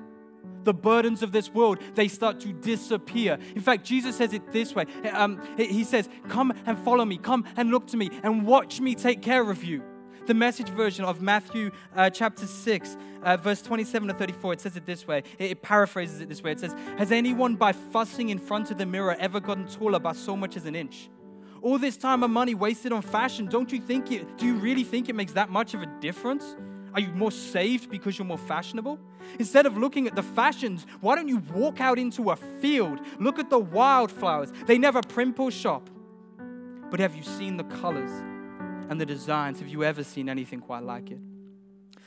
The 0.62 0.74
burdens 0.74 1.24
of 1.24 1.32
this 1.32 1.50
world, 1.50 1.80
they 1.96 2.06
start 2.06 2.38
to 2.40 2.52
disappear. 2.52 3.36
In 3.56 3.60
fact, 3.60 3.84
Jesus 3.84 4.14
says 4.14 4.32
it 4.32 4.52
this 4.52 4.76
way 4.76 4.86
um, 5.12 5.42
He 5.56 5.82
says, 5.82 6.08
Come 6.28 6.52
and 6.66 6.78
follow 6.78 7.04
me, 7.04 7.18
come 7.18 7.46
and 7.56 7.70
look 7.70 7.88
to 7.88 7.96
me, 7.96 8.10
and 8.22 8.46
watch 8.46 8.80
me 8.80 8.94
take 8.94 9.22
care 9.22 9.50
of 9.50 9.64
you. 9.64 9.82
The 10.28 10.34
message 10.34 10.68
version 10.68 11.06
of 11.06 11.22
Matthew 11.22 11.70
uh, 11.96 12.10
chapter 12.10 12.46
6, 12.46 12.98
uh, 13.22 13.38
verse 13.38 13.62
27 13.62 14.08
to 14.08 14.14
34, 14.14 14.52
it 14.52 14.60
says 14.60 14.76
it 14.76 14.84
this 14.84 15.06
way. 15.06 15.22
It, 15.38 15.52
it 15.52 15.62
paraphrases 15.62 16.20
it 16.20 16.28
this 16.28 16.42
way. 16.42 16.52
It 16.52 16.60
says, 16.60 16.74
Has 16.98 17.10
anyone 17.10 17.56
by 17.56 17.72
fussing 17.72 18.28
in 18.28 18.38
front 18.38 18.70
of 18.70 18.76
the 18.76 18.84
mirror 18.84 19.16
ever 19.18 19.40
gotten 19.40 19.66
taller 19.66 19.98
by 19.98 20.12
so 20.12 20.36
much 20.36 20.54
as 20.58 20.66
an 20.66 20.74
inch? 20.74 21.08
All 21.62 21.78
this 21.78 21.96
time 21.96 22.22
and 22.22 22.30
money 22.30 22.54
wasted 22.54 22.92
on 22.92 23.00
fashion, 23.00 23.46
don't 23.46 23.72
you 23.72 23.80
think 23.80 24.12
it, 24.12 24.36
do 24.36 24.44
you 24.44 24.56
really 24.56 24.84
think 24.84 25.08
it 25.08 25.14
makes 25.14 25.32
that 25.32 25.48
much 25.48 25.72
of 25.72 25.80
a 25.80 25.86
difference? 25.98 26.56
Are 26.92 27.00
you 27.00 27.08
more 27.12 27.32
saved 27.32 27.88
because 27.88 28.18
you're 28.18 28.26
more 28.26 28.36
fashionable? 28.36 28.98
Instead 29.38 29.64
of 29.64 29.78
looking 29.78 30.06
at 30.06 30.14
the 30.14 30.22
fashions, 30.22 30.84
why 31.00 31.14
don't 31.14 31.28
you 31.28 31.38
walk 31.54 31.80
out 31.80 31.98
into 31.98 32.32
a 32.32 32.36
field? 32.36 33.00
Look 33.18 33.38
at 33.38 33.48
the 33.48 33.58
wildflowers. 33.58 34.52
They 34.66 34.76
never 34.76 35.00
primp 35.00 35.40
or 35.40 35.50
shop. 35.50 35.88
But 36.90 37.00
have 37.00 37.14
you 37.14 37.22
seen 37.22 37.56
the 37.56 37.64
colors 37.64 38.10
and 38.88 39.00
the 39.00 39.06
designs? 39.06 39.58
Have 39.60 39.68
you 39.68 39.84
ever 39.84 40.02
seen 40.04 40.28
anything 40.28 40.60
quite 40.60 40.82
like 40.82 41.10
it? 41.10 41.18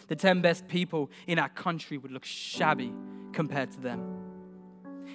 The 0.08 0.16
10 0.16 0.42
best 0.42 0.68
people 0.68 1.10
in 1.28 1.40
our 1.40 1.50
country 1.50 1.98
would 1.98 2.12
look 2.12 2.26
shabby 2.26 2.94
compared 3.34 3.72
to 3.72 3.80
them. 3.80 4.32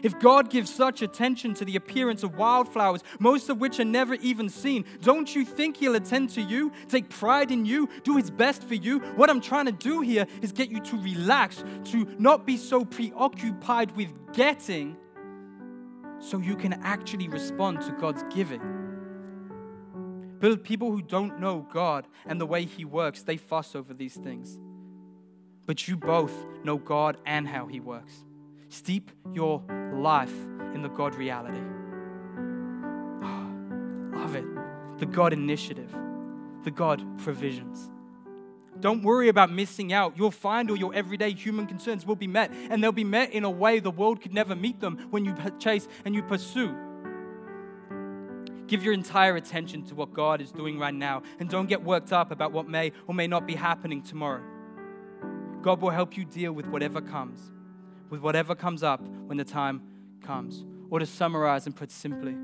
If 0.02 0.18
God 0.18 0.50
gives 0.50 0.72
such 0.72 1.02
attention 1.02 1.54
to 1.54 1.64
the 1.64 1.76
appearance 1.76 2.22
of 2.22 2.36
wildflowers, 2.36 3.02
most 3.18 3.48
of 3.48 3.58
which 3.58 3.80
are 3.80 3.84
never 3.84 4.14
even 4.14 4.48
seen, 4.48 4.84
don't 5.00 5.34
you 5.34 5.44
think 5.44 5.78
He'll 5.78 5.94
attend 5.94 6.30
to 6.30 6.42
you, 6.42 6.72
take 6.88 7.08
pride 7.08 7.50
in 7.50 7.64
you, 7.64 7.88
do 8.04 8.16
His 8.16 8.30
best 8.30 8.62
for 8.64 8.74
you? 8.74 9.00
What 9.16 9.30
I'm 9.30 9.40
trying 9.40 9.66
to 9.66 9.72
do 9.72 10.00
here 10.00 10.26
is 10.42 10.52
get 10.52 10.70
you 10.70 10.80
to 10.80 10.96
relax, 10.96 11.64
to 11.86 12.06
not 12.18 12.46
be 12.46 12.56
so 12.56 12.84
preoccupied 12.84 13.96
with 13.96 14.12
getting, 14.32 14.96
so 16.18 16.38
you 16.38 16.56
can 16.56 16.74
actually 16.82 17.28
respond 17.28 17.80
to 17.82 17.92
God's 17.92 18.24
giving. 18.34 18.85
But 20.38 20.64
people 20.64 20.90
who 20.90 21.02
don't 21.02 21.40
know 21.40 21.66
God 21.72 22.06
and 22.26 22.40
the 22.40 22.46
way 22.46 22.64
He 22.64 22.84
works, 22.84 23.22
they 23.22 23.36
fuss 23.36 23.74
over 23.74 23.94
these 23.94 24.14
things. 24.14 24.58
But 25.66 25.88
you 25.88 25.96
both 25.96 26.32
know 26.62 26.76
God 26.78 27.16
and 27.26 27.48
how 27.48 27.66
He 27.66 27.80
works. 27.80 28.24
Steep 28.68 29.10
your 29.32 29.62
life 29.94 30.34
in 30.74 30.82
the 30.82 30.88
God 30.88 31.14
reality. 31.14 31.60
Oh, 33.22 34.18
love 34.18 34.36
it. 34.36 34.44
The 34.98 35.06
God 35.06 35.32
initiative, 35.32 35.94
the 36.64 36.70
God 36.70 37.02
provisions. 37.18 37.90
Don't 38.80 39.02
worry 39.02 39.28
about 39.28 39.50
missing 39.50 39.92
out. 39.92 40.18
You'll 40.18 40.30
find 40.30 40.70
all 40.70 40.76
your 40.76 40.94
everyday 40.94 41.32
human 41.32 41.66
concerns 41.66 42.04
will 42.04 42.16
be 42.16 42.26
met, 42.26 42.50
and 42.70 42.82
they'll 42.82 42.92
be 42.92 43.04
met 43.04 43.32
in 43.32 43.44
a 43.44 43.50
way 43.50 43.78
the 43.80 43.90
world 43.90 44.20
could 44.20 44.34
never 44.34 44.54
meet 44.54 44.80
them 44.80 45.06
when 45.10 45.24
you 45.24 45.34
chase 45.58 45.88
and 46.04 46.14
you 46.14 46.22
pursue. 46.22 46.76
Give 48.66 48.82
your 48.82 48.94
entire 48.94 49.36
attention 49.36 49.84
to 49.84 49.94
what 49.94 50.12
God 50.12 50.40
is 50.40 50.52
doing 50.52 50.78
right 50.78 50.94
now, 50.94 51.22
and 51.38 51.48
don't 51.48 51.68
get 51.68 51.82
worked 51.82 52.12
up 52.12 52.30
about 52.30 52.52
what 52.52 52.68
may 52.68 52.92
or 53.06 53.14
may 53.14 53.26
not 53.26 53.46
be 53.46 53.54
happening 53.54 54.02
tomorrow. 54.02 54.42
God 55.62 55.80
will 55.80 55.90
help 55.90 56.16
you 56.16 56.24
deal 56.24 56.52
with 56.52 56.66
whatever 56.66 57.00
comes 57.00 57.52
with 58.10 58.20
whatever 58.20 58.54
comes 58.54 58.82
up 58.82 59.00
when 59.26 59.38
the 59.38 59.44
time 59.44 59.82
comes. 60.22 60.64
Or 60.90 60.98
to 60.98 61.06
summarize 61.06 61.66
and 61.66 61.74
put 61.74 61.90
simply, 61.90 62.36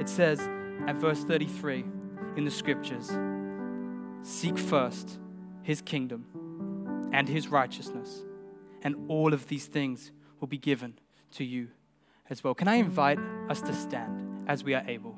it 0.00 0.08
says 0.08 0.40
at 0.86 0.96
verse 0.96 1.22
33 1.24 1.84
in 2.36 2.44
the 2.44 2.50
scriptures 2.50 3.10
Seek 4.22 4.58
first 4.58 5.18
his 5.62 5.80
kingdom 5.80 7.08
and 7.12 7.28
his 7.28 7.48
righteousness, 7.48 8.24
and 8.82 8.96
all 9.08 9.32
of 9.32 9.46
these 9.46 9.66
things 9.66 10.12
will 10.40 10.48
be 10.48 10.58
given 10.58 10.98
to 11.32 11.44
you 11.44 11.68
as 12.28 12.42
well. 12.42 12.54
Can 12.54 12.68
I 12.68 12.76
invite 12.76 13.18
us 13.48 13.60
to 13.62 13.72
stand 13.72 14.48
as 14.48 14.64
we 14.64 14.74
are 14.74 14.84
able? 14.88 15.17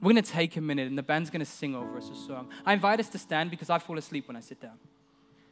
We're 0.00 0.12
going 0.12 0.22
to 0.22 0.30
take 0.30 0.56
a 0.56 0.60
minute 0.60 0.88
and 0.88 0.96
the 0.96 1.02
band's 1.02 1.30
going 1.30 1.40
to 1.40 1.50
sing 1.50 1.74
over 1.74 1.98
us 1.98 2.08
a 2.08 2.14
song. 2.14 2.48
I 2.64 2.72
invite 2.72 3.00
us 3.00 3.08
to 3.10 3.18
stand 3.18 3.50
because 3.50 3.68
I 3.68 3.78
fall 3.78 3.98
asleep 3.98 4.28
when 4.28 4.36
I 4.36 4.40
sit 4.40 4.60
down. 4.60 4.78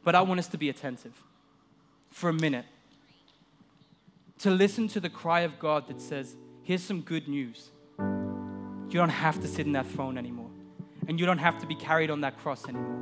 But 0.03 0.15
I 0.15 0.21
want 0.21 0.39
us 0.39 0.47
to 0.47 0.57
be 0.57 0.69
attentive 0.69 1.23
for 2.09 2.29
a 2.29 2.33
minute 2.33 2.65
to 4.39 4.49
listen 4.49 4.87
to 4.87 4.99
the 4.99 5.09
cry 5.09 5.41
of 5.41 5.59
God 5.59 5.87
that 5.87 6.01
says, 6.01 6.35
Here's 6.63 6.83
some 6.83 7.01
good 7.01 7.27
news. 7.27 7.71
You 7.97 8.93
don't 8.93 9.09
have 9.09 9.39
to 9.41 9.47
sit 9.47 9.65
in 9.65 9.73
that 9.73 9.85
throne 9.87 10.17
anymore, 10.17 10.49
and 11.07 11.19
you 11.19 11.25
don't 11.25 11.37
have 11.37 11.59
to 11.59 11.67
be 11.67 11.75
carried 11.75 12.09
on 12.09 12.21
that 12.21 12.37
cross 12.39 12.67
anymore. 12.67 12.97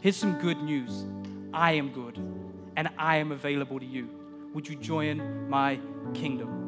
Here's 0.00 0.16
some 0.16 0.38
good 0.38 0.62
news 0.62 1.04
I 1.52 1.72
am 1.72 1.90
good, 1.90 2.16
and 2.76 2.88
I 2.96 3.16
am 3.16 3.32
available 3.32 3.80
to 3.80 3.86
you. 3.86 4.08
Would 4.54 4.68
you 4.68 4.76
join 4.76 5.48
my 5.48 5.78
kingdom? 6.14 6.67